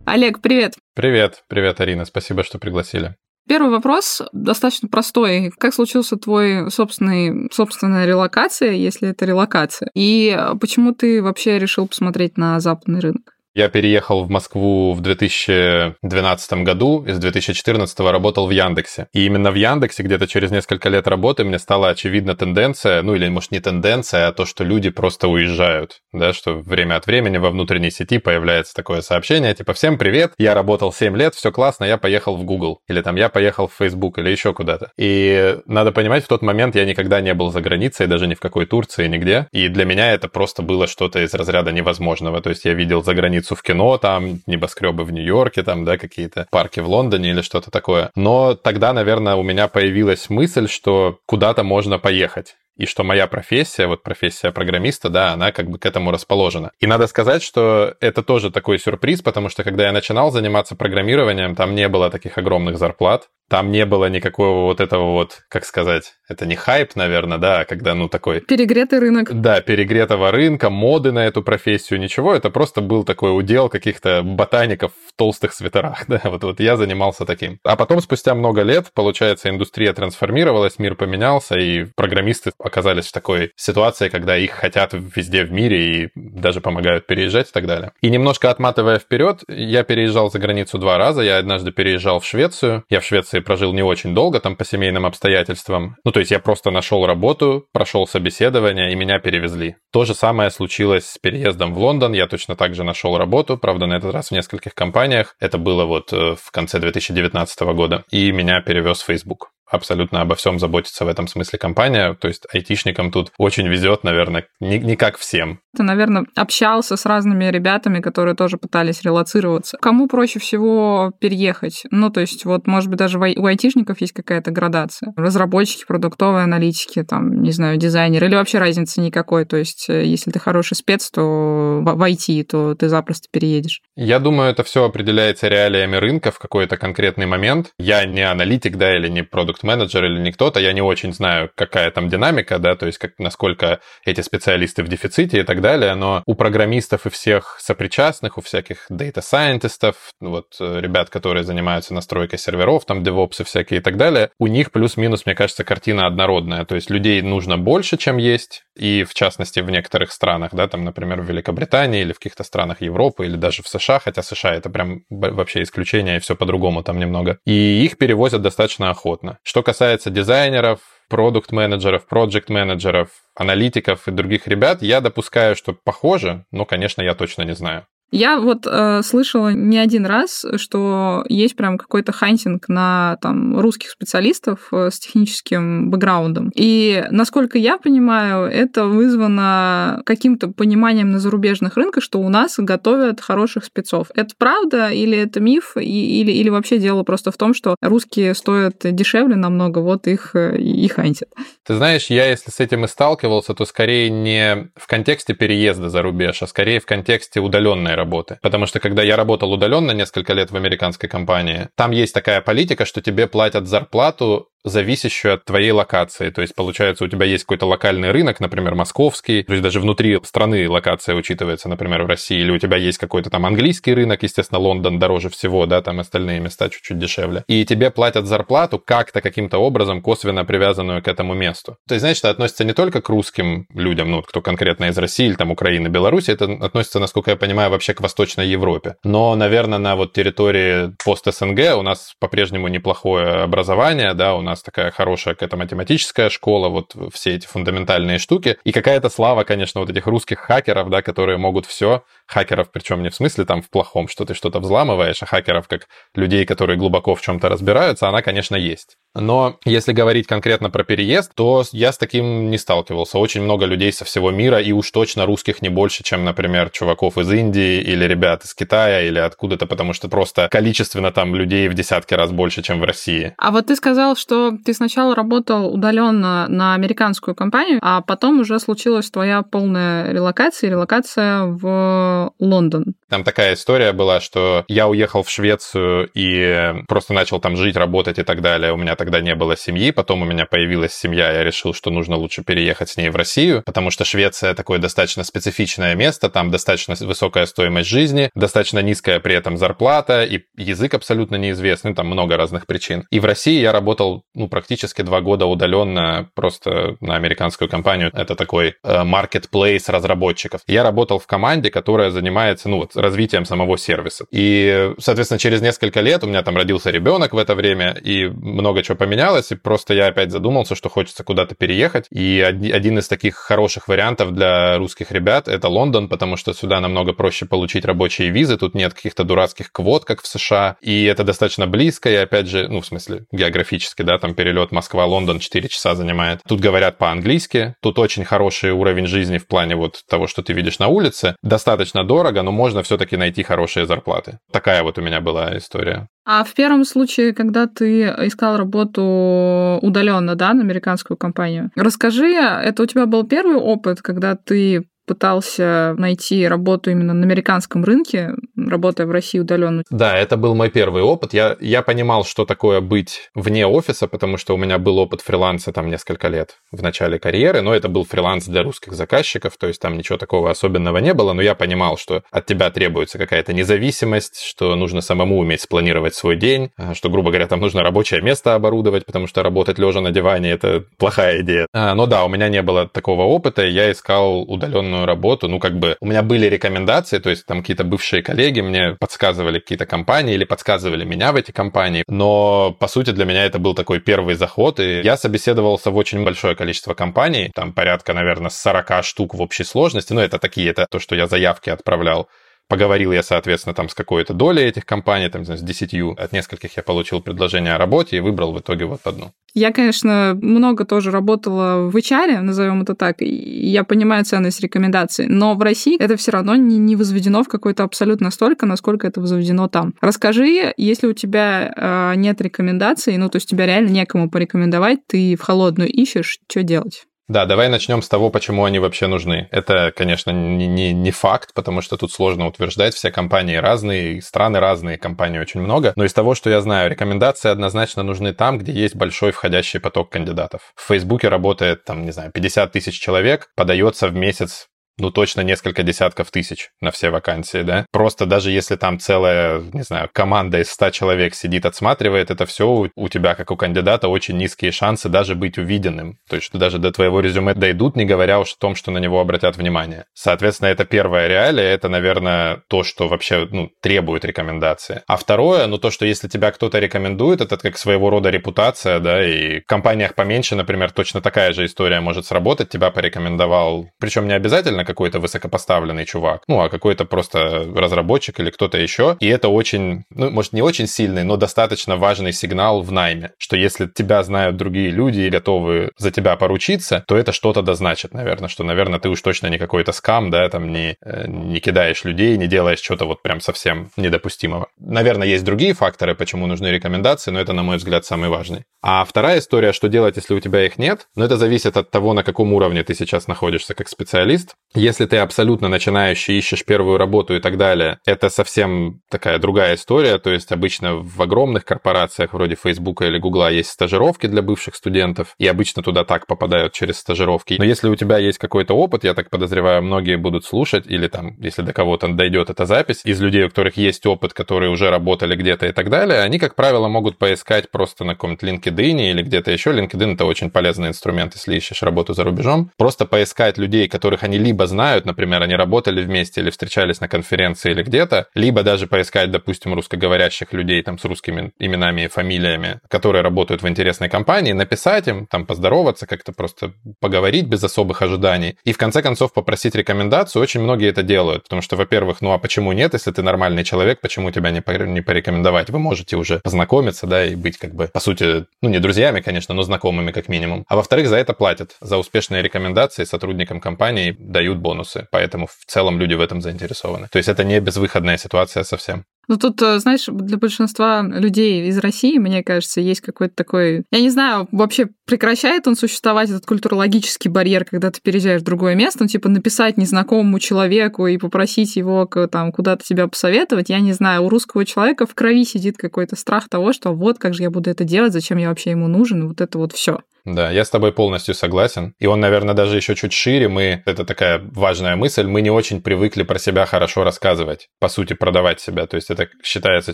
Олег, 0.07 0.39
привет. 0.39 0.75
Привет, 0.95 1.43
привет, 1.49 1.81
Арина, 1.81 2.05
спасибо, 2.05 2.41
что 2.41 2.59
пригласили. 2.59 3.17
Первый 3.45 3.69
вопрос 3.69 4.21
достаточно 4.31 4.87
простой. 4.87 5.51
Как 5.59 5.73
случился 5.73 6.15
твой 6.15 6.71
собственный, 6.71 7.51
собственная 7.51 8.05
релокация, 8.05 8.71
если 8.71 9.09
это 9.09 9.25
релокация? 9.25 9.91
И 9.95 10.37
почему 10.61 10.93
ты 10.93 11.21
вообще 11.21 11.59
решил 11.59 11.89
посмотреть 11.89 12.37
на 12.37 12.57
западный 12.61 13.01
рынок? 13.01 13.33
Я 13.57 13.69
переехал 13.69 14.23
в 14.23 14.29
Москву 14.29 14.93
в 14.93 15.01
2012 15.01 16.53
году 16.61 17.03
и 17.07 17.11
с 17.11 17.17
2014 17.17 17.99
работал 18.01 18.45
в 18.45 18.51
Яндексе. 18.51 19.07
И 19.13 19.25
именно 19.25 19.49
в 19.49 19.55
Яндексе 19.55 20.03
где-то 20.03 20.27
через 20.27 20.51
несколько 20.51 20.89
лет 20.89 21.07
работы 21.07 21.43
мне 21.43 21.57
стала 21.57 21.89
очевидна 21.89 22.35
тенденция, 22.35 23.01
ну 23.01 23.15
или 23.15 23.27
может 23.29 23.49
не 23.49 23.59
тенденция, 23.59 24.27
а 24.27 24.31
то, 24.31 24.45
что 24.45 24.63
люди 24.63 24.91
просто 24.91 25.27
уезжают, 25.27 26.01
да, 26.13 26.33
что 26.33 26.53
время 26.53 26.97
от 26.97 27.07
времени 27.07 27.37
во 27.37 27.49
внутренней 27.49 27.89
сети 27.89 28.19
появляется 28.19 28.75
такое 28.75 29.01
сообщение, 29.01 29.55
типа 29.55 29.73
«Всем 29.73 29.97
привет, 29.97 30.33
я 30.37 30.53
работал 30.53 30.93
7 30.93 31.17
лет, 31.17 31.33
все 31.33 31.51
классно, 31.51 31.85
я 31.85 31.97
поехал 31.97 32.37
в 32.37 32.43
Google». 32.43 32.81
Или 32.87 33.01
там 33.01 33.15
«Я 33.15 33.27
поехал 33.29 33.67
в 33.67 33.73
Facebook» 33.73 34.19
или 34.19 34.29
еще 34.29 34.53
куда-то. 34.53 34.91
И 34.99 35.57
надо 35.65 35.91
понимать, 35.91 36.25
в 36.25 36.27
тот 36.27 36.43
момент 36.43 36.75
я 36.75 36.85
никогда 36.85 37.21
не 37.21 37.33
был 37.33 37.51
за 37.51 37.61
границей, 37.61 38.05
даже 38.05 38.27
ни 38.27 38.35
в 38.35 38.39
какой 38.39 38.67
Турции, 38.67 39.07
нигде. 39.07 39.47
И 39.51 39.67
для 39.67 39.85
меня 39.85 40.13
это 40.13 40.27
просто 40.27 40.61
было 40.61 40.85
что-то 40.85 41.23
из 41.23 41.33
разряда 41.33 41.71
невозможного. 41.71 42.39
То 42.39 42.51
есть 42.51 42.63
я 42.63 42.75
видел 42.75 43.03
за 43.03 43.15
границу 43.15 43.46
границу 43.47 43.55
в 43.55 43.61
кино, 43.61 43.97
там 43.97 44.41
небоскребы 44.47 45.03
в 45.03 45.11
Нью-Йорке, 45.11 45.63
там, 45.63 45.85
да, 45.85 45.97
какие-то 45.97 46.47
парки 46.51 46.81
в 46.81 46.87
Лондоне 46.87 47.29
или 47.31 47.41
что-то 47.41 47.71
такое. 47.71 48.11
Но 48.15 48.55
тогда, 48.55 48.93
наверное, 48.93 49.35
у 49.35 49.43
меня 49.43 49.67
появилась 49.67 50.29
мысль, 50.29 50.67
что 50.67 51.19
куда-то 51.25 51.63
можно 51.63 51.99
поехать 51.99 52.55
и 52.77 52.85
что 52.85 53.03
моя 53.03 53.27
профессия, 53.27 53.87
вот 53.87 54.03
профессия 54.03 54.51
программиста, 54.51 55.09
да, 55.09 55.33
она 55.33 55.51
как 55.51 55.67
бы 55.67 55.79
к 55.79 55.85
этому 55.85 56.11
расположена. 56.11 56.71
И 56.79 56.87
надо 56.87 57.07
сказать, 57.07 57.41
что 57.41 57.95
это 57.99 58.21
тоже 58.21 58.51
такой 58.51 58.77
сюрприз, 58.77 59.21
потому 59.21 59.49
что 59.49 59.63
когда 59.63 59.85
я 59.85 59.91
начинал 59.91 60.31
заниматься 60.31 60.75
программированием, 60.75 61.55
там 61.55 61.73
не 61.73 61.87
было 61.87 62.09
таких 62.09 62.37
огромных 62.37 62.77
зарплат, 62.77 63.29
там 63.49 63.71
не 63.71 63.85
было 63.85 64.09
никакого 64.09 64.65
вот 64.65 64.81
этого 64.81 65.11
вот, 65.11 65.43
как 65.49 65.65
сказать, 65.65 66.13
это 66.27 66.45
не 66.45 66.55
хайп, 66.55 66.95
наверное, 66.95 67.37
да, 67.37 67.65
когда, 67.65 67.95
ну, 67.95 68.09
такой... 68.09 68.41
Перегретый 68.41 68.99
рынок. 68.99 69.39
Да, 69.41 69.61
перегретого 69.61 70.31
рынка, 70.31 70.69
моды 70.69 71.11
на 71.11 71.25
эту 71.25 71.41
профессию, 71.41 71.99
ничего, 71.99 72.33
это 72.35 72.49
просто 72.49 72.81
был 72.81 73.05
такой 73.05 73.37
удел 73.37 73.69
каких-то 73.69 74.21
ботаников 74.23 74.91
в 75.07 75.15
толстых 75.15 75.53
свитерах, 75.53 76.05
да, 76.07 76.21
вот, 76.25 76.43
вот 76.43 76.59
я 76.59 76.75
занимался 76.75 77.25
таким. 77.25 77.59
А 77.63 77.75
потом, 77.75 78.01
спустя 78.01 78.35
много 78.35 78.63
лет, 78.63 78.91
получается, 78.93 79.49
индустрия 79.49 79.93
трансформировалась, 79.93 80.79
мир 80.79 80.95
поменялся, 80.95 81.57
и 81.57 81.85
программисты 81.95 82.51
оказались 82.59 83.07
в 83.07 83.11
такой 83.13 83.51
ситуации, 83.55 84.09
когда 84.09 84.37
их 84.37 84.51
хотят 84.51 84.93
везде 84.93 85.43
в 85.45 85.51
мире 85.51 86.03
и 86.03 86.09
даже 86.15 86.59
помогают 86.61 87.07
переезжать 87.07 87.49
и 87.49 87.51
так 87.53 87.65
далее. 87.65 87.91
И 88.01 88.09
немножко 88.09 88.49
отматывая 88.49 88.99
вперед, 88.99 89.43
я 89.47 89.83
переезжал 89.83 90.29
за 90.29 90.39
границу 90.39 90.77
два 90.77 90.97
раза, 90.97 91.21
я 91.21 91.37
однажды 91.37 91.71
переезжал 91.71 92.19
в 92.19 92.25
Швецию, 92.25 92.83
я 92.89 92.99
в 92.99 93.05
Швеции 93.05 93.36
Швеции 93.37 93.45
прожил 93.45 93.73
не 93.73 93.83
очень 93.83 94.13
долго, 94.13 94.39
там 94.39 94.55
по 94.55 94.65
семейным 94.65 95.05
обстоятельствам. 95.05 95.95
Ну, 96.03 96.11
то 96.11 96.19
есть 96.19 96.31
я 96.31 96.39
просто 96.39 96.71
нашел 96.71 97.05
работу, 97.05 97.65
прошел 97.73 98.07
собеседование, 98.07 98.91
и 98.91 98.95
меня 98.95 99.19
перевезли. 99.19 99.75
То 99.91 100.05
же 100.05 100.13
самое 100.13 100.49
случилось 100.49 101.05
с 101.05 101.17
переездом 101.17 101.73
в 101.73 101.77
Лондон. 101.77 102.13
Я 102.13 102.27
точно 102.27 102.55
так 102.55 102.75
же 102.75 102.83
нашел 102.83 103.17
работу, 103.17 103.57
правда, 103.57 103.85
на 103.85 103.97
этот 103.97 104.13
раз 104.13 104.29
в 104.29 104.31
нескольких 104.31 104.73
компаниях. 104.73 105.35
Это 105.39 105.57
было 105.57 105.85
вот 105.85 106.13
э, 106.13 106.35
в 106.35 106.51
конце 106.51 106.79
2019 106.79 107.59
года. 107.73 108.03
И 108.11 108.31
меня 108.31 108.61
перевез 108.61 109.01
Facebook 109.01 109.49
абсолютно 109.69 110.21
обо 110.21 110.35
всем 110.35 110.59
заботится 110.59 111.05
в 111.05 111.07
этом 111.07 111.27
смысле 111.27 111.59
компания. 111.59 112.13
То 112.13 112.27
есть 112.27 112.45
айтишникам 112.53 113.11
тут 113.11 113.31
очень 113.37 113.67
везет, 113.67 114.03
наверное, 114.03 114.45
не, 114.59 114.79
не 114.79 114.95
как 114.95 115.17
всем. 115.17 115.59
Ты, 115.75 115.83
наверное, 115.83 116.25
общался 116.35 116.97
с 116.97 117.05
разными 117.05 117.45
ребятами, 117.45 117.99
которые 117.99 118.35
тоже 118.35 118.57
пытались 118.57 119.03
релацироваться. 119.03 119.77
Кому 119.79 120.07
проще 120.07 120.39
всего 120.39 121.11
переехать? 121.19 121.83
Ну, 121.91 122.09
то 122.09 122.19
есть, 122.21 122.45
вот, 122.45 122.65
может 122.65 122.89
быть, 122.89 122.97
даже 122.97 123.19
у 123.19 123.45
айтишников 123.45 124.01
есть 124.01 124.13
какая-то 124.13 124.49
градация. 124.49 125.13
Разработчики, 125.15 125.85
продуктовые 125.87 126.45
аналитики, 126.45 127.03
там, 127.03 127.43
не 127.43 127.51
знаю, 127.51 127.77
дизайнеры, 127.77 128.27
или 128.27 128.35
вообще 128.35 128.57
разницы 128.57 129.01
никакой. 129.01 129.45
То 129.45 129.57
есть, 129.57 129.87
э, 129.89 130.03
если 130.03 130.31
ты 130.31 130.39
хороший 130.39 130.75
спец, 130.75 131.11
то 131.11 131.81
в 131.83 132.01
IT, 132.01 132.43
то 132.45 132.73
ты 132.73 132.89
запросто 132.89 133.27
переедешь. 133.31 133.81
Я 133.95 134.19
думаю, 134.19 134.49
это 134.49 134.63
все 134.63 134.83
определяется 134.83 135.47
реалиями 135.47 135.97
рынка 135.97 136.31
в 136.31 136.39
какой-то 136.39 136.77
конкретный 136.77 137.27
момент. 137.27 137.73
Я 137.77 138.05
не 138.05 138.21
аналитик, 138.21 138.77
да, 138.77 138.95
или 138.95 139.09
не 139.09 139.23
продукт 139.23 139.56
продукт-менеджер 139.57 140.05
или 140.05 140.19
не 140.19 140.31
кто-то, 140.31 140.59
я 140.59 140.73
не 140.73 140.81
очень 140.81 141.13
знаю, 141.13 141.49
какая 141.55 141.91
там 141.91 142.09
динамика, 142.09 142.59
да, 142.59 142.75
то 142.75 142.85
есть 142.85 142.97
как, 142.97 143.13
насколько 143.19 143.79
эти 144.05 144.21
специалисты 144.21 144.83
в 144.83 144.87
дефиците 144.87 145.39
и 145.39 145.43
так 145.43 145.61
далее, 145.61 145.95
но 145.95 146.23
у 146.25 146.35
программистов 146.35 147.05
и 147.05 147.09
всех 147.09 147.57
сопричастных, 147.59 148.37
у 148.37 148.41
всяких 148.41 148.85
дата-сайентистов, 148.89 149.95
вот 150.19 150.55
э, 150.59 150.79
ребят, 150.81 151.09
которые 151.09 151.43
занимаются 151.43 151.93
настройкой 151.93 152.39
серверов, 152.39 152.85
там 152.85 153.03
DevOps 153.03 153.41
ы 153.41 153.43
всякие 153.43 153.79
и 153.79 153.83
так 153.83 153.97
далее, 153.97 154.29
у 154.39 154.47
них 154.47 154.71
плюс-минус, 154.71 155.25
мне 155.25 155.35
кажется, 155.35 155.63
картина 155.63 156.07
однородная, 156.07 156.65
то 156.65 156.75
есть 156.75 156.89
людей 156.89 157.21
нужно 157.21 157.57
больше, 157.57 157.97
чем 157.97 158.17
есть, 158.17 158.63
и 158.77 159.03
в 159.03 159.13
частности 159.13 159.59
в 159.59 159.69
некоторых 159.69 160.11
странах, 160.11 160.53
да, 160.53 160.67
там, 160.67 160.83
например, 160.83 161.21
в 161.21 161.25
Великобритании 161.25 162.01
или 162.01 162.13
в 162.13 162.17
каких-то 162.19 162.43
странах 162.43 162.81
Европы 162.81 163.25
или 163.25 163.35
даже 163.35 163.63
в 163.63 163.67
США, 163.67 163.99
хотя 163.99 164.21
США 164.21 164.55
это 164.55 164.69
прям 164.69 165.01
вообще 165.09 165.63
исключение, 165.63 166.17
и 166.17 166.19
все 166.19 166.35
по-другому 166.35 166.83
там 166.83 166.99
немного. 166.99 167.39
И 167.45 167.83
их 167.83 167.97
перевозят 167.97 168.41
достаточно 168.41 168.89
охотно. 168.89 169.39
Что 169.47 169.63
касается 169.63 170.09
дизайнеров, 170.09 170.81
продукт-менеджеров, 171.07 172.05
проект-менеджеров, 172.05 173.11
аналитиков 173.33 174.05
и 174.09 174.11
других 174.11 174.45
ребят, 174.45 174.81
я 174.81 174.99
допускаю, 174.99 175.55
что 175.55 175.71
похоже, 175.71 176.43
но, 176.51 176.65
конечно, 176.65 177.01
я 177.01 177.15
точно 177.15 177.43
не 177.43 177.55
знаю. 177.55 177.87
Я 178.11 178.39
вот 178.39 178.65
э, 178.65 179.01
слышала 179.03 179.49
не 179.49 179.77
один 179.77 180.05
раз, 180.05 180.45
что 180.55 181.25
есть 181.27 181.57
прям 181.57 181.77
какой-то 181.77 182.13
хантинг 182.13 182.69
на 182.69 183.17
там, 183.21 183.59
русских 183.59 183.89
специалистов 183.89 184.69
э, 184.71 184.89
с 184.91 184.99
техническим 184.99 185.91
бэкграундом. 185.91 186.51
И, 186.55 187.05
насколько 187.11 187.57
я 187.57 187.77
понимаю, 187.77 188.49
это 188.49 188.85
вызвано 188.85 190.03
каким-то 190.05 190.47
пониманием 190.47 191.11
на 191.11 191.19
зарубежных 191.19 191.75
рынках, 191.75 192.01
что 192.01 192.19
у 192.19 192.29
нас 192.29 192.55
готовят 192.57 193.19
хороших 193.19 193.65
спецов. 193.65 194.07
Это 194.15 194.33
правда 194.37 194.89
или 194.89 195.17
это 195.17 195.41
миф, 195.41 195.75
и, 195.75 196.21
или, 196.21 196.31
или 196.31 196.47
вообще 196.47 196.77
дело 196.77 197.03
просто 197.03 197.31
в 197.31 197.37
том, 197.37 197.53
что 197.53 197.75
русские 197.81 198.35
стоят 198.35 198.75
дешевле 198.83 199.35
намного, 199.35 199.79
вот 199.79 200.07
их 200.07 200.33
э, 200.33 200.57
и 200.57 200.87
хантят? 200.87 201.27
Ты 201.65 201.75
знаешь, 201.75 202.05
я 202.05 202.25
если 202.29 202.51
с 202.51 202.61
этим 202.61 202.85
и 202.85 202.87
сталкивался, 202.87 203.53
то 203.53 203.65
скорее 203.65 204.09
не 204.09 204.69
в 204.77 204.87
контексте 204.87 205.33
переезда 205.33 205.89
за 205.89 206.01
рубеж, 206.01 206.41
а 206.41 206.47
скорее 206.47 206.79
в 206.79 206.85
контексте 206.85 207.41
удаленной 207.41 207.96
работы. 207.97 208.39
Потому 208.41 208.65
что 208.65 208.79
когда 208.79 209.03
я 209.03 209.17
работал 209.17 209.51
удаленно 209.51 209.91
несколько 209.91 210.33
лет 210.33 210.51
в 210.51 210.55
американской 210.55 211.09
компании, 211.09 211.67
там 211.75 211.91
есть 211.91 212.13
такая 212.13 212.41
политика, 212.41 212.85
что 212.85 213.01
тебе 213.01 213.27
платят 213.27 213.67
зарплату 213.67 214.47
зависящую 214.69 215.35
от 215.35 215.45
твоей 215.45 215.71
локации. 215.71 216.29
То 216.29 216.41
есть, 216.41 216.55
получается, 216.55 217.05
у 217.05 217.07
тебя 217.07 217.25
есть 217.25 217.43
какой-то 217.43 217.65
локальный 217.65 218.11
рынок, 218.11 218.39
например, 218.39 218.75
московский, 218.75 219.43
то 219.43 219.53
есть 219.53 219.63
даже 219.63 219.79
внутри 219.79 220.19
страны 220.23 220.69
локация 220.69 221.15
учитывается, 221.15 221.69
например, 221.69 222.03
в 222.03 222.07
России, 222.07 222.39
или 222.39 222.51
у 222.51 222.57
тебя 222.57 222.77
есть 222.77 222.97
какой-то 222.97 223.29
там 223.29 223.45
английский 223.45 223.93
рынок, 223.93 224.23
естественно, 224.23 224.59
Лондон 224.59 224.99
дороже 224.99 225.29
всего, 225.29 225.65
да, 225.65 225.81
там 225.81 225.99
остальные 225.99 226.39
места 226.39 226.69
чуть-чуть 226.69 226.99
дешевле. 226.99 227.43
И 227.47 227.65
тебе 227.65 227.91
платят 227.91 228.25
зарплату 228.25 228.81
как-то 228.83 229.21
каким-то 229.21 229.57
образом 229.57 230.01
косвенно 230.01 230.45
привязанную 230.45 231.01
к 231.01 231.07
этому 231.07 231.33
месту. 231.33 231.77
То 231.87 231.95
есть, 231.95 232.01
значит, 232.01 232.19
это 232.19 232.29
относится 232.31 232.63
не 232.63 232.73
только 232.73 233.01
к 233.01 233.09
русским 233.09 233.67
людям, 233.73 234.11
ну, 234.11 234.21
кто 234.21 234.41
конкретно 234.41 234.85
из 234.85 234.97
России 234.97 235.27
или 235.27 235.35
там 235.35 235.51
Украины, 235.51 235.87
Беларуси, 235.87 236.31
это 236.31 236.45
относится, 236.45 236.99
насколько 236.99 237.31
я 237.31 237.37
понимаю, 237.37 237.69
вообще 237.69 237.86
к 237.93 238.01
Восточной 238.01 238.47
Европе. 238.47 238.95
Но, 239.03 239.35
наверное, 239.35 239.79
на 239.79 239.95
вот 239.95 240.13
территории 240.13 240.93
пост-СНГ 241.03 241.77
у 241.77 241.81
нас 241.81 242.13
по-прежнему 242.19 242.67
неплохое 242.67 243.43
образование, 243.43 244.13
да, 244.13 244.35
у 244.35 244.41
нас 244.41 244.61
такая 244.61 244.91
хорошая 244.91 245.33
какая-то 245.35 245.57
математическая 245.57 246.29
школа, 246.29 246.69
вот 246.69 246.95
все 247.13 247.35
эти 247.35 247.47
фундаментальные 247.47 248.19
штуки. 248.19 248.57
И 248.63 248.71
какая-то 248.71 249.09
слава, 249.09 249.43
конечно, 249.43 249.81
вот 249.81 249.89
этих 249.89 250.07
русских 250.07 250.39
хакеров, 250.39 250.89
да, 250.89 251.01
которые 251.01 251.37
могут 251.37 251.65
все. 251.65 252.03
Хакеров, 252.25 252.71
причем 252.71 253.03
не 253.03 253.09
в 253.09 253.15
смысле 253.15 253.45
там 253.45 253.61
в 253.61 253.69
плохом, 253.69 254.07
что 254.07 254.25
ты 254.25 254.33
что-то 254.33 254.59
взламываешь, 254.59 255.21
а 255.23 255.25
хакеров 255.25 255.67
как 255.67 255.87
людей, 256.15 256.45
которые 256.45 256.77
глубоко 256.77 257.15
в 257.15 257.21
чем-то 257.21 257.49
разбираются, 257.49 258.07
она, 258.07 258.21
конечно, 258.21 258.55
есть. 258.55 258.97
Но 259.15 259.57
если 259.65 259.93
говорить 259.93 260.27
конкретно 260.27 260.69
про 260.69 260.83
переезд, 260.83 261.31
то 261.35 261.63
я 261.71 261.91
с 261.91 261.97
таким 261.97 262.51
не 262.51 262.57
сталкивался. 262.57 263.17
Очень 263.17 263.41
много 263.41 263.65
людей 263.65 263.91
со 263.91 264.05
всего 264.05 264.31
мира, 264.31 264.61
и 264.61 264.71
уж 264.71 264.91
точно 264.91 265.25
русских 265.25 265.61
не 265.61 265.69
больше, 265.69 266.03
чем, 266.03 266.23
например, 266.23 266.69
чуваков 266.69 267.17
из 267.17 267.31
Индии 267.31 267.76
или 267.81 268.05
ребят 268.05 268.43
из 268.43 268.53
Китая 268.53 269.01
или 269.01 269.19
откуда-то, 269.19 269.65
потому 269.65 269.93
что 269.93 270.09
просто 270.09 270.47
количественно 270.49 271.11
там 271.11 271.35
людей 271.35 271.67
в 271.69 271.73
десятки 271.73 272.13
раз 272.13 272.31
больше, 272.31 272.61
чем 272.61 272.79
в 272.79 272.83
России. 272.83 273.33
А 273.37 273.51
вот 273.51 273.67
ты 273.67 273.75
сказал, 273.75 274.15
что 274.15 274.53
ты 274.65 274.73
сначала 274.73 275.15
работал 275.15 275.73
удаленно 275.73 276.47
на 276.47 276.73
американскую 276.73 277.35
компанию, 277.35 277.79
а 277.81 278.01
потом 278.01 278.39
уже 278.39 278.59
случилась 278.59 279.09
твоя 279.09 279.41
полная 279.41 280.11
релокация, 280.11 280.69
релокация 280.69 281.43
в 281.43 282.33
Лондон. 282.39 282.95
Там 283.09 283.23
такая 283.23 283.53
история 283.53 283.93
была, 283.93 284.19
что 284.19 284.65
я 284.67 284.87
уехал 284.87 285.23
в 285.23 285.29
Швецию 285.29 286.09
и 286.13 286.83
просто 286.87 287.13
начал 287.13 287.39
там 287.39 287.55
жить, 287.55 287.75
работать 287.75 288.19
и 288.19 288.23
так 288.23 288.41
далее. 288.41 288.73
У 288.73 288.77
меня 288.77 288.95
тогда 288.95 289.21
не 289.21 289.35
было 289.35 289.55
семьи, 289.55 289.91
потом 289.91 290.21
у 290.21 290.25
меня 290.25 290.45
появилась 290.45 290.93
семья, 290.93 291.31
я 291.31 291.43
решил, 291.43 291.73
что 291.73 291.89
нужно 291.89 292.15
лучше 292.17 292.43
переехать 292.43 292.89
с 292.89 292.97
ней 292.97 293.09
в 293.09 293.15
Россию, 293.15 293.63
потому 293.65 293.91
что 293.91 294.05
Швеция 294.05 294.53
такое 294.53 294.79
достаточно 294.79 295.23
специфичное 295.23 295.95
место, 295.95 296.29
там 296.29 296.51
достаточно 296.51 296.95
высокая 296.99 297.45
стоимость 297.45 297.89
жизни, 297.89 298.29
достаточно 298.35 298.79
низкая 298.79 299.19
при 299.19 299.35
этом 299.35 299.57
зарплата, 299.57 300.23
и 300.23 300.41
язык 300.57 300.93
абсолютно 300.93 301.35
неизвестный, 301.35 301.93
там 301.93 302.07
много 302.07 302.37
разных 302.37 302.65
причин. 302.65 303.05
И 303.09 303.19
в 303.19 303.25
России 303.25 303.59
я 303.61 303.71
работал, 303.71 304.23
ну, 304.33 304.49
практически 304.49 305.01
два 305.01 305.21
года 305.21 305.45
удаленно 305.45 306.29
просто 306.35 306.97
на 306.99 307.15
американскую 307.15 307.69
компанию. 307.69 308.11
Это 308.13 308.35
такой 308.35 308.75
marketplace 308.83 309.83
э, 309.87 309.91
разработчиков. 309.91 310.61
Я 310.67 310.83
работал 310.83 311.19
в 311.19 311.27
команде, 311.27 311.69
которая 311.69 312.11
занимается, 312.11 312.69
ну, 312.69 312.77
вот, 312.77 312.96
развитием 312.97 313.45
самого 313.45 313.77
сервиса. 313.77 314.25
И, 314.31 314.93
соответственно, 314.99 315.39
через 315.39 315.61
несколько 315.61 316.01
лет 316.01 316.23
у 316.23 316.27
меня 316.27 316.43
там 316.43 316.57
родился 316.57 316.89
ребенок 316.89 317.33
в 317.33 317.37
это 317.37 317.55
время, 317.55 317.97
и 318.03 318.27
много 318.27 318.83
чего 318.83 318.97
поменялось, 318.97 319.51
и 319.51 319.55
просто 319.55 319.93
я 319.93 320.07
опять 320.07 320.31
задумался, 320.31 320.75
что 320.75 320.89
хочется 320.89 321.23
куда-то 321.23 321.55
переехать. 321.55 322.05
И 322.11 322.41
один 322.41 322.99
из 322.99 323.07
таких 323.07 323.35
хороших 323.35 323.87
вариантов 323.87 324.33
для 324.33 324.77
русских 324.77 325.11
ребят— 325.11 325.47
это 325.49 325.67
Лондон, 325.67 326.09
потому 326.09 326.37
что 326.37 326.53
сюда 326.53 326.79
намного 326.79 327.13
проще 327.13 327.45
получить 327.45 327.85
рабочие 327.85 328.29
визы, 328.29 328.57
тут 328.57 328.73
нет 328.75 328.93
каких-то 328.93 329.23
дурацких 329.23 329.71
квот, 329.71 330.05
как 330.05 330.21
в 330.21 330.27
США, 330.27 330.77
и 330.81 331.05
это 331.05 331.23
достаточно 331.23 331.67
близко, 331.67 332.09
и 332.09 332.15
опять 332.15 332.47
же, 332.47 332.67
ну, 332.67 332.81
в 332.81 332.85
смысле, 332.85 333.25
географически, 333.31 334.01
да, 334.01 334.17
там 334.17 334.33
перелет 334.33 334.71
Москва-Лондон 334.71 335.39
4 335.39 335.69
часа 335.69 335.95
занимает. 335.95 336.41
Тут 336.47 336.59
говорят 336.59 336.97
по-английски, 336.97 337.75
тут 337.81 337.99
очень 337.99 338.25
хороший 338.25 338.71
уровень 338.71 339.07
жизни 339.07 339.37
в 339.37 339.47
плане 339.47 339.75
вот 339.75 340.03
того, 340.09 340.27
что 340.27 340.41
ты 340.41 340.53
видишь 340.53 340.79
на 340.79 340.87
улице. 340.87 341.35
Достаточно 341.41 342.03
дорого, 342.03 342.41
но 342.41 342.51
можно 342.51 342.83
все-таки 342.87 343.17
найти 343.17 343.43
хорошие 343.43 343.85
зарплаты. 343.85 344.39
Такая 344.51 344.83
вот 344.83 344.97
у 344.97 345.01
меня 345.01 345.21
была 345.21 345.57
история. 345.57 346.07
А 346.25 346.43
в 346.43 346.53
первом 346.53 346.83
случае, 346.85 347.33
когда 347.33 347.67
ты 347.67 348.03
искал 348.25 348.57
работу 348.57 349.79
удаленно, 349.81 350.35
да, 350.35 350.53
на 350.53 350.61
американскую 350.61 351.17
компанию, 351.17 351.69
расскажи, 351.75 352.33
это 352.33 352.83
у 352.83 352.85
тебя 352.85 353.05
был 353.05 353.23
первый 353.25 353.57
опыт, 353.57 354.01
когда 354.01 354.35
ты 354.35 354.83
пытался 355.07 355.95
найти 355.97 356.45
работу 356.47 356.91
именно 356.91 357.13
на 357.13 357.23
американском 357.23 357.83
рынке, 357.83 358.33
работая 358.57 359.07
в 359.07 359.11
России 359.11 359.39
удаленно. 359.39 359.83
Да, 359.89 360.17
это 360.17 360.35
был 360.35 360.53
мой 360.53 360.69
первый 360.69 361.01
опыт. 361.01 361.33
Я, 361.33 361.55
я 361.61 361.81
понимал, 361.81 362.25
что 362.25 362.45
такое 362.45 362.81
быть 362.81 363.31
вне 363.33 363.65
офиса, 363.65 364.07
потому 364.07 364.37
что 364.37 364.53
у 364.53 364.57
меня 364.57 364.77
был 364.77 364.97
опыт 364.97 365.21
фриланса 365.21 365.71
там 365.71 365.89
несколько 365.89 366.27
лет 366.27 366.57
в 366.71 366.81
начале 366.81 367.19
карьеры, 367.19 367.61
но 367.61 367.73
это 367.73 367.89
был 367.89 368.03
фриланс 368.03 368.45
для 368.45 368.63
русских 368.63 368.93
заказчиков, 368.93 369.57
то 369.57 369.67
есть 369.67 369.81
там 369.81 369.97
ничего 369.97 370.17
такого 370.17 370.49
особенного 370.49 370.97
не 370.97 371.13
было, 371.13 371.33
но 371.33 371.41
я 371.41 371.55
понимал, 371.55 371.97
что 371.97 372.23
от 372.31 372.45
тебя 372.45 372.69
требуется 372.69 373.17
какая-то 373.17 373.53
независимость, 373.53 374.41
что 374.41 374.75
нужно 374.75 375.01
самому 375.01 375.37
уметь 375.39 375.61
спланировать 375.61 376.15
свой 376.15 376.35
день, 376.35 376.71
а, 376.77 376.93
что, 376.93 377.09
грубо 377.09 377.29
говоря, 377.29 377.47
там 377.47 377.59
нужно 377.59 377.83
рабочее 377.83 378.21
место 378.21 378.55
оборудовать, 378.55 379.05
потому 379.05 379.27
что 379.27 379.43
работать 379.43 379.79
лежа 379.79 380.01
на 380.01 380.11
диване— 380.11 380.51
это 380.51 380.83
плохая 380.97 381.41
идея. 381.41 381.67
А, 381.73 381.95
но 381.95 382.05
да, 382.05 382.25
у 382.25 382.29
меня 382.29 382.49
не 382.49 382.61
было 382.61 382.87
такого 382.87 383.23
опыта, 383.23 383.65
я 383.65 383.91
искал 383.91 384.41
удаленную 384.41 385.05
работу. 385.05 385.47
Ну, 385.47 385.59
как 385.59 385.79
бы 385.79 385.95
у 386.01 386.05
меня 386.05 386.21
были 386.21 386.47
рекомендации, 386.47 387.19
то 387.19 387.29
есть 387.29 387.45
там 387.45 387.61
какие-то 387.61 387.83
бывшие 387.83 388.21
коллеги 388.21 388.61
мне 388.61 388.97
подсказывали 388.99 389.59
какие-то 389.59 389.85
компании 389.85 390.33
или 390.35 390.43
подсказывали 390.43 391.05
меня 391.05 391.31
в 391.31 391.35
эти 391.35 391.51
компании. 391.51 392.03
Но, 392.07 392.75
по 392.79 392.87
сути, 392.87 393.11
для 393.11 393.25
меня 393.25 393.45
это 393.45 393.59
был 393.59 393.73
такой 393.73 393.99
первый 393.99 394.35
заход, 394.35 394.79
и 394.79 395.01
я 395.01 395.17
собеседовался 395.17 395.91
в 395.91 395.95
очень 395.95 396.23
большое 396.23 396.55
количество 396.57 396.93
компаний, 396.93 397.51
там 397.55 397.71
порядка, 397.71 398.13
наверное, 398.13 398.49
40 398.49 399.03
штук 399.05 399.33
в 399.33 399.41
общей 399.41 399.63
сложности. 399.63 400.11
Ну, 400.11 400.19
это 400.19 400.39
такие, 400.39 400.69
это 400.69 400.85
то, 400.89 400.99
что 400.99 401.15
я 401.15 401.27
заявки 401.27 401.69
отправлял. 401.69 402.27
Поговорил 402.67 403.13
я, 403.13 403.23
соответственно, 403.23 403.73
там 403.73 403.87
с 403.87 403.93
какой-то 403.93 404.33
долей 404.33 404.63
этих 404.63 404.85
компаний, 404.85 405.29
там, 405.29 405.45
знаю, 405.45 405.59
с 405.59 405.63
десятью. 405.63 406.15
От 406.17 406.33
нескольких 406.33 406.75
я 406.75 406.83
получил 406.83 407.21
предложение 407.21 407.73
о 407.73 407.77
работе 407.77 408.17
и 408.17 408.19
выбрал 408.19 408.51
в 408.51 408.59
итоге 408.59 408.85
вот 408.85 408.99
одну. 409.05 409.31
Я, 409.53 409.71
конечно, 409.71 410.37
много 410.39 410.85
тоже 410.85 411.09
работала 411.09 411.89
в 411.89 411.95
HR, 411.95 412.41
назовем 412.41 412.83
это 412.83 412.93
так, 412.93 413.21
и 413.21 413.25
я 413.25 413.83
понимаю 413.83 414.23
ценность 414.25 414.59
рекомендаций, 414.59 415.25
но 415.27 415.55
в 415.55 415.61
России 415.61 415.97
это 415.97 416.15
все 416.15 416.31
равно 416.31 416.55
не, 416.55 416.77
не 416.77 416.95
возведено 416.95 417.43
в 417.43 417.47
какой-то 417.47 417.83
абсолютно 417.83 418.29
столько, 418.29 418.65
насколько 418.65 419.07
это 419.07 419.19
возведено 419.19 419.67
там. 419.67 419.95
Расскажи, 419.99 420.73
если 420.77 421.07
у 421.07 421.13
тебя 421.13 421.73
э, 421.75 422.13
нет 422.17 422.39
рекомендаций, 422.41 423.17
ну, 423.17 423.29
то 423.29 423.37
есть 423.37 423.49
тебя 423.49 423.65
реально 423.65 423.89
некому 423.89 424.29
порекомендовать, 424.29 424.99
ты 425.07 425.35
в 425.35 425.41
холодную 425.41 425.89
ищешь, 425.89 426.37
что 426.47 426.61
делать? 426.61 427.06
Да, 427.29 427.45
давай 427.45 427.67
начнем 427.67 428.01
с 428.01 428.07
того, 428.07 428.29
почему 428.29 428.63
они 428.63 428.79
вообще 428.79 429.07
нужны. 429.07 429.49
Это, 429.51 429.91
конечно, 429.93 430.31
не, 430.31 430.65
не, 430.65 430.93
не 430.93 431.11
факт, 431.11 431.53
потому 431.53 431.81
что 431.81 431.97
тут 431.97 432.13
сложно 432.13 432.47
утверждать. 432.47 432.93
Все 432.93 433.11
компании 433.11 433.57
разные, 433.57 434.21
страны 434.21 434.61
разные, 434.61 434.97
компаний 434.97 435.39
очень 435.39 435.59
много. 435.59 435.91
Но 435.97 436.05
из 436.05 436.13
того, 436.13 436.35
что 436.35 436.49
я 436.49 436.61
знаю, 436.61 436.89
рекомендации 436.89 437.49
однозначно 437.49 438.03
нужны 438.03 438.33
там, 438.33 438.57
где 438.57 438.71
есть 438.71 438.95
большой 438.95 439.33
входящий 439.33 439.81
поток 439.81 440.09
кандидатов. 440.09 440.71
В 440.77 440.87
Фейсбуке 440.87 441.27
работает, 441.27 441.83
там, 441.83 442.05
не 442.05 442.11
знаю, 442.11 442.31
50 442.31 442.71
тысяч 442.71 442.97
человек, 442.97 443.49
подается 443.55 444.07
в 444.07 444.13
месяц 444.13 444.69
ну, 444.97 445.11
точно 445.11 445.41
несколько 445.41 445.83
десятков 445.83 446.31
тысяч 446.31 446.69
на 446.81 446.91
все 446.91 447.09
вакансии, 447.09 447.61
да. 447.61 447.85
Просто 447.91 448.25
даже 448.25 448.51
если 448.51 448.75
там 448.75 448.99
целая, 448.99 449.61
не 449.73 449.83
знаю, 449.83 450.09
команда 450.11 450.59
из 450.59 450.71
100 450.71 450.89
человек 450.91 451.35
сидит, 451.35 451.65
отсматривает 451.65 452.31
это 452.31 452.45
все, 452.45 452.89
у 452.95 453.09
тебя, 453.09 453.35
как 453.35 453.51
у 453.51 453.55
кандидата, 453.55 454.07
очень 454.07 454.37
низкие 454.37 454.71
шансы 454.71 455.09
даже 455.09 455.35
быть 455.35 455.57
увиденным. 455.57 456.17
То 456.29 456.35
есть, 456.37 456.51
даже 456.51 456.79
до 456.79 456.91
твоего 456.91 457.19
резюме 457.19 457.53
дойдут, 457.53 457.95
не 457.95 458.05
говоря 458.05 458.39
уж 458.39 458.53
о 458.53 458.59
том, 458.59 458.75
что 458.75 458.91
на 458.91 458.97
него 458.97 459.19
обратят 459.19 459.57
внимание. 459.57 460.05
Соответственно, 460.13 460.69
это 460.69 460.85
первая 460.85 461.27
реалия, 461.27 461.65
это, 461.65 461.89
наверное, 461.89 462.63
то, 462.67 462.83
что 462.83 463.07
вообще, 463.07 463.47
ну, 463.51 463.69
требует 463.81 464.25
рекомендации. 464.25 465.03
А 465.07 465.17
второе, 465.17 465.67
ну, 465.67 465.77
то, 465.77 465.91
что 465.91 466.05
если 466.05 466.27
тебя 466.27 466.51
кто-то 466.51 466.79
рекомендует, 466.79 467.41
это 467.41 467.57
как 467.57 467.77
своего 467.77 468.09
рода 468.09 468.29
репутация, 468.29 468.99
да, 468.99 469.23
и 469.23 469.61
в 469.61 469.65
компаниях 469.65 470.15
поменьше, 470.15 470.55
например, 470.55 470.91
точно 470.91 471.21
такая 471.21 471.53
же 471.53 471.65
история 471.65 471.99
может 471.99 472.25
сработать, 472.25 472.69
тебя 472.69 472.89
порекомендовал, 472.89 473.89
причем 473.99 474.27
не 474.27 474.33
обязательно 474.33 474.86
какой-то 474.87 475.19
высокопоставленный 475.19 476.05
чувак, 476.05 476.41
ну, 476.47 476.61
а 476.61 476.69
какой-то 476.69 477.05
просто 477.05 477.67
разработчик 477.75 478.39
или 478.39 478.49
кто-то 478.49 478.79
еще. 478.79 479.17
И 479.19 479.27
это 479.27 479.49
очень, 479.49 480.05
ну, 480.09 480.31
может, 480.31 480.53
не 480.53 480.63
очень 480.63 480.87
сильный, 480.87 481.23
но 481.23 481.37
достаточно 481.37 481.97
важный 481.97 482.33
сигнал 482.33 482.81
в 482.81 482.91
найме, 482.91 483.33
что 483.37 483.55
если 483.55 483.85
тебя 483.87 484.23
знают 484.23 484.57
другие 484.57 484.89
люди 484.89 485.21
и 485.21 485.29
готовы 485.29 485.91
за 485.97 486.11
тебя 486.11 486.35
поручиться, 486.35 487.03
то 487.07 487.15
это 487.15 487.31
что-то 487.31 487.61
да 487.61 487.75
значит, 487.75 488.13
наверное, 488.13 488.49
что, 488.49 488.63
наверное, 488.63 488.99
ты 488.99 489.09
уж 489.09 489.21
точно 489.21 489.47
не 489.47 489.57
какой-то 489.57 489.91
скам, 489.91 490.31
да, 490.31 490.49
там 490.49 490.71
не, 490.71 490.95
э, 491.03 491.27
не 491.27 491.59
кидаешь 491.59 492.03
людей, 492.05 492.37
не 492.37 492.47
делаешь 492.47 492.79
что-то 492.79 493.05
вот 493.05 493.21
прям 493.21 493.41
совсем 493.41 493.89
недопустимого. 493.97 494.69
Наверное, 494.79 495.27
есть 495.27 495.43
другие 495.43 495.73
факторы, 495.73 496.15
почему 496.15 496.47
нужны 496.47 496.67
рекомендации, 496.67 497.31
но 497.31 497.39
это, 497.39 497.53
на 497.53 497.63
мой 497.63 497.77
взгляд, 497.77 498.05
самый 498.05 498.29
важный. 498.29 498.63
А 498.81 499.03
вторая 499.03 499.39
история, 499.39 499.73
что 499.73 499.89
делать, 499.89 500.15
если 500.15 500.33
у 500.33 500.39
тебя 500.39 500.65
их 500.65 500.77
нет, 500.77 501.07
но 501.15 501.21
ну, 501.21 501.25
это 501.25 501.35
зависит 501.37 501.75
от 501.77 501.91
того, 501.91 502.13
на 502.13 502.23
каком 502.23 502.53
уровне 502.53 502.83
ты 502.83 502.95
сейчас 502.95 503.27
находишься 503.27 503.73
как 503.73 503.89
специалист. 503.89 504.55
Если 504.77 505.07
ты 505.07 505.17
абсолютно 505.17 505.69
начинающий, 505.69 506.37
ищешь 506.37 506.63
первую 506.63 506.99
работу 506.99 507.35
и 507.35 507.39
так 507.39 507.57
далее, 507.57 507.97
это 508.05 508.29
совсем 508.29 509.01
такая 509.09 509.39
другая 509.39 509.73
история. 509.73 510.19
То 510.19 510.29
есть 510.29 510.51
обычно 510.51 510.97
в 510.97 511.19
огромных 511.19 511.65
корпорациях 511.65 512.33
вроде 512.33 512.55
Facebook 512.55 513.01
или 513.01 513.17
Google 513.17 513.49
есть 513.49 513.71
стажировки 513.71 514.27
для 514.27 514.43
бывших 514.43 514.75
студентов, 514.75 515.33
и 515.39 515.47
обычно 515.47 515.81
туда 515.81 516.03
так 516.03 516.27
попадают 516.27 516.73
через 516.73 516.99
стажировки. 516.99 517.55
Но 517.57 517.65
если 517.65 517.89
у 517.89 517.95
тебя 517.95 518.19
есть 518.19 518.37
какой-то 518.37 518.75
опыт, 518.75 519.03
я 519.03 519.15
так 519.15 519.31
подозреваю, 519.31 519.81
многие 519.81 520.15
будут 520.15 520.45
слушать, 520.45 520.85
или 520.85 521.07
там, 521.07 521.35
если 521.39 521.63
до 521.63 521.73
кого-то 521.73 522.07
дойдет 522.09 522.51
эта 522.51 522.67
запись, 522.67 523.01
из 523.03 523.19
людей, 523.19 523.45
у 523.45 523.49
которых 523.49 523.77
есть 523.77 524.05
опыт, 524.05 524.33
которые 524.33 524.69
уже 524.69 524.91
работали 524.91 525.35
где-то 525.35 525.65
и 525.65 525.71
так 525.71 525.89
далее, 525.89 526.19
они, 526.19 526.37
как 526.37 526.53
правило, 526.53 526.87
могут 526.87 527.17
поискать 527.17 527.71
просто 527.71 528.03
на 528.03 528.13
каком-то 528.13 528.45
LinkedIn 528.45 529.09
или 529.09 529.23
где-то 529.23 529.49
еще. 529.49 529.71
LinkedIn— 529.71 530.13
это 530.15 530.25
очень 530.25 530.51
полезный 530.51 530.89
инструмент, 530.89 531.33
если 531.33 531.55
ищешь 531.55 531.81
работу 531.81 532.13
за 532.13 532.23
рубежом. 532.23 532.69
Просто 532.77 533.07
поискать 533.07 533.57
людей, 533.57 533.87
которых 533.87 534.21
они 534.21 534.37
либо 534.37 534.66
знают, 534.67 535.05
например, 535.05 535.41
они 535.41 535.55
работали 535.55 536.03
вместе 536.03 536.41
или 536.41 536.49
встречались 536.49 537.01
на 537.01 537.07
конференции 537.07 537.71
или 537.71 537.83
где-то, 537.83 538.27
либо 538.35 538.63
даже 538.63 538.87
поискать, 538.87 539.31
допустим, 539.31 539.73
русскоговорящих 539.73 540.53
людей 540.53 540.81
там 540.83 540.99
с 540.99 541.05
русскими 541.05 541.51
именами 541.59 542.01
и 542.01 542.07
фамилиями, 542.07 542.79
которые 542.89 543.21
работают 543.21 543.63
в 543.63 543.67
интересной 543.67 544.09
компании, 544.09 544.53
написать 544.53 545.07
им, 545.07 545.25
там 545.25 545.45
поздороваться, 545.45 546.07
как-то 546.07 546.31
просто 546.31 546.73
поговорить 546.99 547.47
без 547.47 547.63
особых 547.63 548.01
ожиданий. 548.01 548.57
И 548.63 548.73
в 548.73 548.77
конце 548.77 549.01
концов 549.01 549.33
попросить 549.33 549.75
рекомендацию. 549.75 550.41
Очень 550.41 550.61
многие 550.61 550.89
это 550.89 551.03
делают, 551.03 551.43
потому 551.43 551.61
что, 551.61 551.75
во-первых, 551.75 552.21
ну 552.21 552.31
а 552.31 552.37
почему 552.37 552.71
нет, 552.71 552.93
если 552.93 553.11
ты 553.11 553.21
нормальный 553.21 553.63
человек, 553.63 554.01
почему 554.01 554.31
тебя 554.31 554.51
не, 554.51 554.63
не 554.87 555.01
порекомендовать? 555.01 555.69
Вы 555.69 555.79
можете 555.79 556.17
уже 556.17 556.39
познакомиться, 556.39 557.07
да, 557.07 557.25
и 557.25 557.35
быть 557.35 557.57
как 557.57 557.73
бы, 557.73 557.87
по 557.87 557.99
сути, 557.99 558.45
ну 558.61 558.69
не 558.69 558.79
друзьями, 558.79 559.21
конечно, 559.21 559.55
но 559.55 559.63
знакомыми 559.63 560.11
как 560.11 560.27
минимум. 560.29 560.65
А 560.67 560.75
во-вторых, 560.75 561.07
за 561.07 561.17
это 561.17 561.33
платят. 561.33 561.75
За 561.81 561.97
успешные 561.97 562.41
рекомендации 562.41 563.03
сотрудникам 563.03 563.59
компании 563.59 564.15
дают 564.19 564.56
бонусы. 564.57 565.07
Поэтому 565.11 565.47
в 565.47 565.65
целом 565.67 565.99
люди 565.99 566.13
в 566.13 566.21
этом 566.21 566.41
заинтересованы. 566.41 567.07
То 567.11 567.17
есть 567.17 567.29
это 567.29 567.43
не 567.43 567.59
безвыходная 567.59 568.17
ситуация 568.17 568.63
совсем. 568.63 569.05
Ну, 569.27 569.35
тут, 569.35 569.61
э, 569.61 569.79
знаешь, 569.79 570.05
для 570.07 570.37
большинства 570.37 571.01
людей 571.01 571.67
из 571.67 571.77
России, 571.79 572.17
мне 572.17 572.43
кажется, 572.43 572.79
есть 572.79 573.01
какой-то 573.01 573.35
такой... 573.35 573.83
Я 573.91 573.99
не 573.99 574.09
знаю, 574.09 574.47
вообще 574.53 574.87
прекращает 575.05 575.67
он 575.67 575.75
существовать, 575.75 576.29
этот 576.29 576.45
культурологический 576.45 577.29
барьер, 577.29 577.65
когда 577.65 577.91
ты 577.91 577.99
переезжаешь 578.01 578.41
в 578.41 578.45
другое 578.45 578.75
место, 578.75 578.99
ну, 579.01 579.07
типа 579.07 579.27
написать 579.27 579.75
незнакомому 579.75 580.39
человеку 580.39 581.07
и 581.07 581.17
попросить 581.17 581.75
его 581.75 582.05
там 582.05 582.53
куда-то 582.53 582.85
тебя 582.85 583.07
посоветовать, 583.07 583.69
я 583.69 583.81
не 583.81 583.91
знаю, 583.91 584.23
у 584.23 584.29
русского 584.29 584.63
человека 584.65 585.05
в 585.05 585.13
крови 585.13 585.43
сидит 585.43 585.77
какой-то 585.77 586.15
страх 586.15 586.47
того, 586.47 586.71
что 586.71 586.93
вот 586.93 587.19
как 587.19 587.33
же 587.33 587.43
я 587.43 587.49
буду 587.49 587.69
это 587.69 587.83
делать, 587.83 588.13
зачем 588.13 588.37
я 588.37 588.47
вообще 588.47 588.71
ему 588.71 588.87
нужен, 588.87 589.27
вот 589.27 589.41
это 589.41 589.57
вот 589.57 589.73
все. 589.73 589.99
Да, 590.27 590.51
я 590.51 590.65
с 590.65 590.69
тобой 590.69 590.91
полностью 590.91 591.33
согласен. 591.33 591.93
И 591.99 592.05
он, 592.05 592.19
наверное, 592.19 592.53
даже 592.53 592.75
еще 592.75 592.95
чуть 592.95 593.13
шире. 593.13 593.47
Мы, 593.47 593.81
это 593.85 594.03
такая 594.03 594.41
важная 594.51 594.97
мысль, 594.97 595.25
мы 595.25 595.41
не 595.41 595.49
очень 595.49 595.81
привыкли 595.81 596.23
про 596.23 596.37
себя 596.37 596.65
хорошо 596.65 597.05
рассказывать, 597.05 597.69
по 597.79 597.87
сути, 597.87 598.11
продавать 598.11 598.59
себя. 598.59 598.87
То 598.87 598.97
есть 598.97 599.09
это 599.09 599.29
считается 599.41 599.93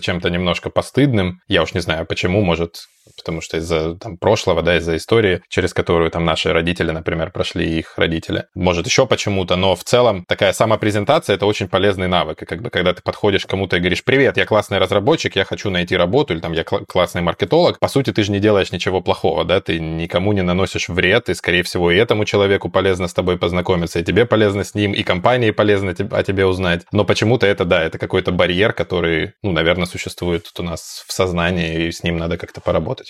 чем-то 0.00 0.30
немножко 0.30 0.70
постыдным. 0.70 1.38
Я 1.46 1.62
уж 1.62 1.72
не 1.72 1.80
знаю, 1.80 2.04
почему, 2.04 2.42
может, 2.42 2.78
потому 3.16 3.40
что 3.40 3.56
из-за 3.58 3.96
там, 3.96 4.16
прошлого, 4.16 4.62
да, 4.62 4.76
из-за 4.78 4.96
истории, 4.96 5.42
через 5.48 5.72
которую 5.72 6.10
там 6.10 6.24
наши 6.24 6.52
родители, 6.52 6.90
например, 6.90 7.30
прошли 7.30 7.78
их 7.78 7.94
родители. 7.96 8.46
Может, 8.54 8.86
еще 8.86 9.06
почему-то, 9.06 9.56
но 9.56 9.74
в 9.74 9.84
целом 9.84 10.24
такая 10.26 10.52
самопрезентация— 10.52 11.34
это 11.36 11.46
очень 11.46 11.68
полезный 11.68 12.08
навык. 12.08 12.42
И 12.42 12.46
как 12.46 12.62
бы 12.62 12.70
когда 12.70 12.92
ты 12.92 13.02
подходишь 13.02 13.46
к 13.46 13.50
кому-то 13.50 13.76
и 13.76 13.80
говоришь, 13.80 14.04
привет, 14.04 14.36
я 14.36 14.46
классный 14.46 14.78
разработчик, 14.78 15.36
я 15.36 15.44
хочу 15.44 15.70
найти 15.70 15.96
работу, 15.96 16.34
или 16.34 16.40
там 16.40 16.52
я 16.52 16.64
кл- 16.64 16.84
классный 16.86 17.22
маркетолог, 17.22 17.78
по 17.78 17.88
сути, 17.88 18.12
ты 18.12 18.22
же 18.22 18.32
не 18.32 18.40
делаешь 18.40 18.72
ничего 18.72 19.00
плохого, 19.00 19.44
да, 19.44 19.60
ты 19.60 19.78
никому 19.80 20.32
не 20.32 20.42
наносишь 20.42 20.88
вред, 20.88 21.28
и, 21.28 21.34
скорее 21.34 21.62
всего, 21.62 21.90
и 21.90 21.96
этому 21.96 22.24
человеку 22.24 22.70
полезно 22.70 23.08
с 23.08 23.14
тобой 23.14 23.38
познакомиться, 23.38 23.98
и 23.98 24.04
тебе 24.04 24.26
полезно 24.26 24.64
с 24.64 24.74
ним, 24.74 24.92
и 24.92 25.02
компании 25.02 25.50
полезно 25.50 25.90
о 25.92 26.22
тебе 26.22 26.46
узнать. 26.46 26.82
Но 26.92 27.04
почему-то 27.04 27.46
это, 27.46 27.64
да, 27.64 27.82
это 27.82 27.98
какой-то 27.98 28.32
барьер, 28.32 28.72
который, 28.72 29.34
ну, 29.42 29.52
наверное, 29.52 29.86
существует 29.86 30.46
у 30.58 30.62
нас 30.62 31.04
в 31.06 31.12
сознании, 31.12 31.86
и 31.86 31.92
с 31.92 32.02
ним 32.02 32.16
надо 32.16 32.38
как-то 32.38 32.60
поработать. 32.60 33.03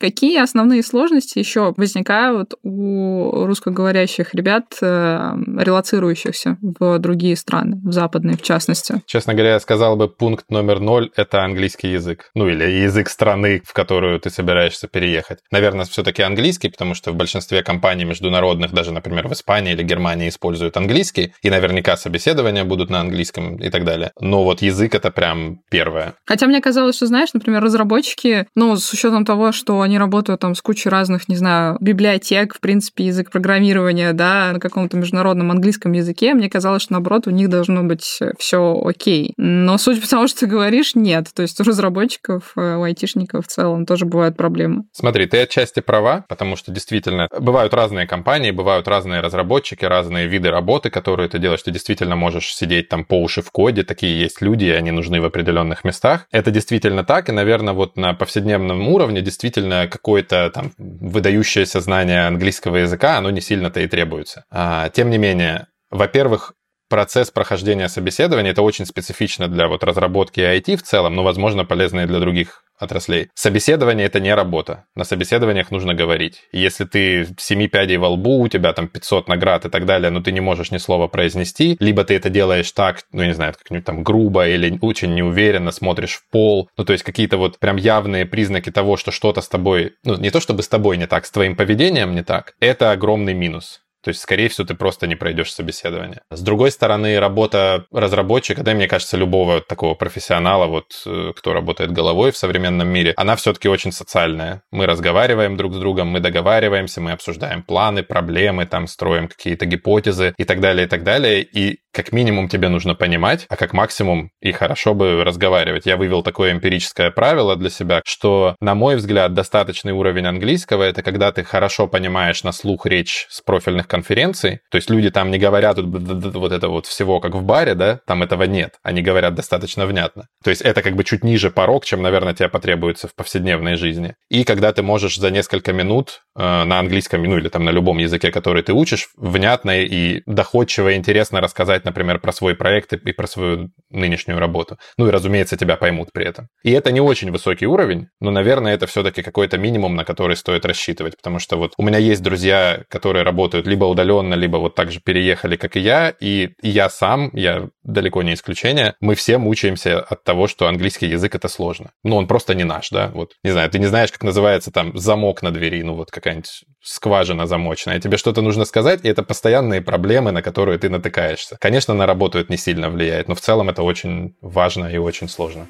Какие 0.00 0.40
основные 0.40 0.82
сложности 0.82 1.38
еще 1.38 1.74
возникают 1.76 2.54
у 2.62 3.44
русскоговорящих 3.46 4.34
ребят, 4.34 4.76
э, 4.80 5.32
релацирующихся 5.58 6.56
в 6.60 6.98
другие 6.98 7.36
страны, 7.36 7.80
в 7.84 7.92
западные 7.92 8.36
в 8.36 8.42
частности? 8.42 9.02
Честно 9.06 9.34
говоря, 9.34 9.54
я 9.54 9.60
сказал 9.60 9.96
бы, 9.96 10.08
пункт 10.08 10.50
номер 10.50 10.80
ноль— 10.80 11.10
это 11.16 11.42
английский 11.42 11.88
язык. 11.88 12.30
Ну, 12.34 12.48
или 12.48 12.64
язык 12.64 13.08
страны, 13.08 13.60
в 13.64 13.72
которую 13.72 14.20
ты 14.20 14.30
собираешься 14.30 14.86
переехать. 14.86 15.38
Наверное, 15.50 15.84
все 15.84 16.02
таки 16.04 16.22
английский, 16.22 16.68
потому 16.68 16.94
что 16.94 17.10
в 17.10 17.16
большинстве 17.16 17.62
компаний 17.62 18.04
международных, 18.04 18.72
даже, 18.72 18.92
например, 18.92 19.26
в 19.26 19.32
Испании 19.32 19.72
или 19.72 19.82
Германии 19.82 20.28
используют 20.28 20.76
английский, 20.76 21.32
и 21.42 21.50
наверняка 21.50 21.96
собеседования 21.96 22.64
будут 22.64 22.90
на 22.90 23.00
английском 23.00 23.56
и 23.56 23.68
так 23.70 23.84
далее. 23.84 24.12
Но 24.20 24.44
вот 24.44 24.62
язык— 24.62 24.94
это 24.96 25.10
прям 25.10 25.60
первое. 25.70 26.14
Хотя 26.24 26.46
мне 26.46 26.60
казалось, 26.60 26.96
что, 26.96 27.06
знаешь, 27.06 27.32
например, 27.34 27.62
разработчики, 27.62 28.46
ну, 28.54 28.76
с 28.76 28.92
учетом 28.92 29.24
того, 29.24 29.50
что 29.52 29.87
они 29.88 29.98
работают 29.98 30.40
там 30.40 30.54
с 30.54 30.62
кучей 30.62 30.88
разных, 30.88 31.28
не 31.28 31.36
знаю, 31.36 31.76
библиотек, 31.80 32.54
в 32.54 32.60
принципе, 32.60 33.06
язык 33.06 33.30
программирования, 33.30 34.12
да, 34.12 34.52
на 34.52 34.60
каком-то 34.60 34.96
международном 34.96 35.50
английском 35.50 35.92
языке. 35.92 36.34
Мне 36.34 36.48
казалось, 36.48 36.82
что, 36.82 36.92
наоборот, 36.92 37.26
у 37.26 37.30
них 37.30 37.48
должно 37.48 37.82
быть 37.82 38.20
все 38.38 38.80
окей. 38.84 39.32
Но 39.36 39.78
судя 39.78 40.00
по 40.00 40.08
тому, 40.08 40.28
что 40.28 40.40
ты 40.40 40.46
говоришь, 40.46 40.94
нет. 40.94 41.28
То 41.34 41.42
есть 41.42 41.60
у 41.60 41.64
разработчиков, 41.64 42.52
э, 42.56 42.76
у 42.76 42.82
айтишников 42.82 43.46
в 43.46 43.48
целом 43.48 43.86
тоже 43.86 44.04
бывают 44.04 44.36
проблемы. 44.36 44.84
Смотри, 44.92 45.26
ты 45.26 45.40
отчасти 45.40 45.80
права, 45.80 46.24
потому 46.28 46.56
что 46.56 46.70
действительно 46.70 47.28
бывают 47.38 47.74
разные 47.74 48.06
компании, 48.06 48.50
бывают 48.50 48.86
разные 48.86 49.20
разработчики, 49.20 49.84
разные 49.84 50.26
виды 50.26 50.50
работы, 50.50 50.90
которые 50.90 51.28
ты 51.28 51.38
делаешь. 51.38 51.62
Ты 51.62 51.70
действительно 51.70 52.16
можешь 52.16 52.54
сидеть 52.54 52.88
там 52.88 53.04
по 53.04 53.20
уши 53.20 53.42
в 53.42 53.50
коде, 53.50 53.82
такие 53.82 54.20
есть 54.20 54.42
люди, 54.42 54.66
и 54.66 54.70
они 54.70 54.90
нужны 54.90 55.20
в 55.20 55.24
определенных 55.24 55.84
местах. 55.84 56.26
Это 56.30 56.50
действительно 56.50 57.04
так, 57.04 57.28
и, 57.28 57.32
наверное, 57.32 57.74
вот 57.74 57.96
на 57.96 58.14
повседневном 58.14 58.88
уровне 58.88 59.22
действительно 59.22 59.77
какое-то 59.86 60.50
там 60.50 60.72
выдающееся 60.78 61.80
знание 61.80 62.26
английского 62.26 62.76
языка, 62.76 63.18
оно 63.18 63.30
не 63.30 63.40
сильно-то 63.40 63.80
и 63.80 63.86
требуется. 63.86 64.44
А, 64.50 64.88
тем 64.88 65.10
не 65.10 65.18
менее, 65.18 65.68
во-первых, 65.90 66.54
процесс 66.88 67.30
прохождения 67.30 67.88
собеседования, 67.88 68.52
это 68.52 68.62
очень 68.62 68.86
специфично 68.86 69.48
для 69.48 69.68
вот 69.68 69.84
разработки 69.84 70.40
IT 70.40 70.76
в 70.76 70.82
целом, 70.82 71.14
но, 71.14 71.22
возможно, 71.22 71.64
полезно 71.64 72.00
и 72.00 72.06
для 72.06 72.18
других 72.18 72.64
отраслей. 72.78 73.28
Собеседование— 73.34 74.06
это 74.06 74.20
не 74.20 74.34
работа. 74.34 74.84
На 74.94 75.04
собеседованиях 75.04 75.70
нужно 75.70 75.94
говорить. 75.94 76.42
если 76.52 76.84
ты 76.84 77.26
семи 77.38 77.68
пядей 77.68 77.96
во 77.96 78.10
лбу, 78.10 78.40
у 78.40 78.48
тебя 78.48 78.72
там 78.72 78.88
500 78.88 79.28
наград 79.28 79.66
и 79.66 79.68
так 79.68 79.84
далее, 79.84 80.10
но 80.10 80.20
ты 80.20 80.32
не 80.32 80.40
можешь 80.40 80.70
ни 80.70 80.78
слова 80.78 81.08
произнести, 81.08 81.76
либо 81.80 82.04
ты 82.04 82.14
это 82.14 82.30
делаешь 82.30 82.70
так, 82.72 83.02
ну, 83.12 83.24
не 83.24 83.34
знаю, 83.34 83.54
как-нибудь 83.54 83.84
там 83.84 84.02
грубо 84.02 84.48
или 84.48 84.78
очень 84.80 85.14
неуверенно 85.14 85.72
смотришь 85.72 86.14
в 86.14 86.30
пол, 86.30 86.68
ну, 86.76 86.84
то 86.84 86.92
есть 86.92 87.04
какие-то 87.04 87.36
вот 87.36 87.58
прям 87.58 87.76
явные 87.76 88.26
признаки 88.26 88.70
того, 88.70 88.96
что 88.96 89.10
что-то 89.10 89.40
с 89.40 89.48
тобой, 89.48 89.94
ну, 90.04 90.16
не 90.16 90.30
то 90.30 90.40
чтобы 90.40 90.62
с 90.62 90.68
тобой 90.68 90.96
не 90.96 91.06
так, 91.06 91.26
с 91.26 91.30
твоим 91.30 91.56
поведением 91.56 92.14
не 92.14 92.22
так, 92.22 92.54
это 92.60 92.92
огромный 92.92 93.34
минус. 93.34 93.80
То 94.02 94.08
есть, 94.10 94.20
скорее 94.20 94.48
всего, 94.48 94.66
ты 94.66 94.74
просто 94.74 95.06
не 95.06 95.16
пройдешь 95.16 95.52
собеседование. 95.52 96.22
С 96.30 96.40
другой 96.40 96.70
стороны, 96.70 97.18
работа 97.18 97.86
разработчика, 97.92 98.62
да, 98.62 98.74
мне 98.74 98.86
кажется, 98.86 99.16
любого 99.16 99.60
такого 99.60 99.94
профессионала, 99.94 100.66
вот, 100.66 101.02
э, 101.06 101.32
кто 101.36 101.52
работает 101.52 101.92
головой 101.92 102.30
в 102.30 102.36
современном 102.36 102.88
мире, 102.88 103.12
она 103.16 103.36
все-таки 103.36 103.68
очень 103.68 103.92
социальная. 103.92 104.62
Мы 104.70 104.86
разговариваем 104.86 105.56
друг 105.56 105.74
с 105.74 105.78
другом, 105.78 106.08
мы 106.08 106.20
договариваемся, 106.20 107.00
мы 107.00 107.12
обсуждаем 107.12 107.62
планы, 107.62 108.02
проблемы, 108.02 108.66
там, 108.66 108.86
строим 108.86 109.28
какие-то 109.28 109.66
гипотезы 109.66 110.34
и 110.36 110.44
так 110.44 110.60
далее, 110.60 110.86
и 110.86 110.88
так 110.88 111.02
далее. 111.02 111.42
И 111.42 111.80
как 111.98 112.12
минимум 112.12 112.48
тебе 112.48 112.68
нужно 112.68 112.94
понимать, 112.94 113.46
а 113.48 113.56
как 113.56 113.72
максимум 113.72 114.30
и 114.40 114.52
хорошо 114.52 114.94
бы 114.94 115.24
разговаривать. 115.24 115.84
Я 115.84 115.96
вывел 115.96 116.22
такое 116.22 116.52
эмпирическое 116.52 117.10
правило 117.10 117.56
для 117.56 117.70
себя, 117.70 118.02
что, 118.04 118.54
на 118.60 118.76
мой 118.76 118.94
взгляд, 118.94 119.34
достаточный 119.34 119.90
уровень 119.90 120.26
английского— 120.26 120.82
это 120.84 121.02
когда 121.02 121.32
ты 121.32 121.42
хорошо 121.42 121.88
понимаешь 121.88 122.44
на 122.44 122.52
слух 122.52 122.86
речь 122.86 123.26
с 123.30 123.40
профильных 123.40 123.88
конференций, 123.88 124.60
то 124.70 124.76
есть 124.76 124.90
люди 124.90 125.10
там 125.10 125.32
не 125.32 125.38
говорят 125.38 125.78
вот 125.78 126.52
это 126.52 126.68
вот 126.68 126.86
всего, 126.86 127.18
как 127.18 127.34
в 127.34 127.42
баре, 127.42 127.74
да, 127.74 127.98
там 128.06 128.22
этого 128.22 128.44
нет, 128.44 128.76
они 128.84 129.02
говорят 129.02 129.34
достаточно 129.34 129.84
внятно. 129.84 130.28
То 130.44 130.50
есть 130.50 130.62
это 130.62 130.82
как 130.82 130.94
бы 130.94 131.02
чуть 131.02 131.24
ниже 131.24 131.50
порог, 131.50 131.84
чем, 131.84 132.00
наверное, 132.00 132.32
тебе 132.32 132.48
потребуется 132.48 133.08
в 133.08 133.14
повседневной 133.16 133.74
жизни. 133.74 134.14
И 134.30 134.44
когда 134.44 134.72
ты 134.72 134.82
можешь 134.82 135.16
за 135.16 135.32
несколько 135.32 135.72
минут 135.72 136.20
э, 136.36 136.62
на 136.62 136.78
английском, 136.78 137.24
ну 137.24 137.38
или 137.38 137.48
там 137.48 137.64
на 137.64 137.70
любом 137.70 137.98
языке, 137.98 138.30
который 138.30 138.62
ты 138.62 138.72
учишь, 138.72 139.08
внятно 139.16 139.80
и 139.80 140.22
доходчиво 140.26 140.90
и 140.90 140.94
интересно 140.94 141.40
рассказать 141.40 141.87
например, 141.88 142.18
про 142.20 142.32
свой 142.32 142.54
проект 142.54 142.92
и 142.92 143.12
про 143.12 143.26
свою 143.26 143.70
нынешнюю 143.90 144.38
работу. 144.38 144.78
Ну 144.98 145.08
и, 145.08 145.10
разумеется, 145.10 145.56
тебя 145.56 145.76
поймут 145.76 146.12
при 146.12 146.26
этом. 146.26 146.48
И 146.62 146.70
это 146.70 146.92
не 146.92 147.00
очень 147.00 147.30
высокий 147.30 147.66
уровень, 147.66 148.08
но, 148.20 148.30
наверное, 148.30 148.74
это 148.74 148.86
все-таки 148.86 149.22
какой-то 149.22 149.58
минимум, 149.58 149.96
на 149.96 150.04
который 150.04 150.36
стоит 150.36 150.64
рассчитывать, 150.64 151.16
потому 151.16 151.38
что 151.38 151.56
вот 151.56 151.72
у 151.78 151.82
меня 151.82 151.98
есть 151.98 152.22
друзья, 152.22 152.84
которые 152.88 153.24
работают 153.24 153.66
либо 153.66 153.84
удаленно, 153.84 154.34
либо 154.34 154.58
вот 154.58 154.74
так 154.74 154.92
же 154.92 155.00
переехали, 155.00 155.56
как 155.56 155.76
и 155.76 155.80
я, 155.80 156.14
и, 156.20 156.50
я 156.62 156.90
сам, 156.90 157.30
я 157.32 157.68
далеко 157.82 158.22
не 158.22 158.34
исключение, 158.34 158.94
мы 159.00 159.14
все 159.14 159.38
мучаемся 159.38 160.00
от 160.00 160.24
того, 160.24 160.46
что 160.46 160.66
английский 160.66 161.06
язык 161.06 161.34
это 161.34 161.48
сложно. 161.48 161.90
Ну, 162.04 162.16
он 162.16 162.26
просто 162.26 162.54
не 162.54 162.64
наш, 162.64 162.90
да, 162.90 163.10
вот, 163.14 163.32
не 163.42 163.50
знаю, 163.50 163.70
ты 163.70 163.78
не 163.78 163.86
знаешь, 163.86 164.12
как 164.12 164.22
называется 164.22 164.70
там 164.70 164.96
замок 164.96 165.42
на 165.42 165.50
двери, 165.50 165.82
ну 165.82 165.94
вот 165.94 166.10
какая-нибудь 166.10 166.64
скважина 166.82 167.46
замоченная, 167.46 168.00
тебе 168.00 168.16
что-то 168.16 168.42
нужно 168.42 168.64
сказать, 168.64 169.04
и 169.04 169.08
это 169.08 169.22
постоянные 169.22 169.80
проблемы, 169.80 170.32
на 170.32 170.42
которые 170.42 170.78
ты 170.78 170.88
натыкаешься. 170.88 171.56
Конечно, 171.68 171.92
на 171.92 172.06
работу 172.06 172.38
это 172.38 172.50
не 172.50 172.56
сильно 172.56 172.88
влияет, 172.88 173.28
но 173.28 173.34
в 173.34 173.42
целом 173.42 173.68
это 173.68 173.82
очень 173.82 174.34
важно 174.40 174.86
и 174.86 174.96
очень 174.96 175.28
сложно. 175.28 175.68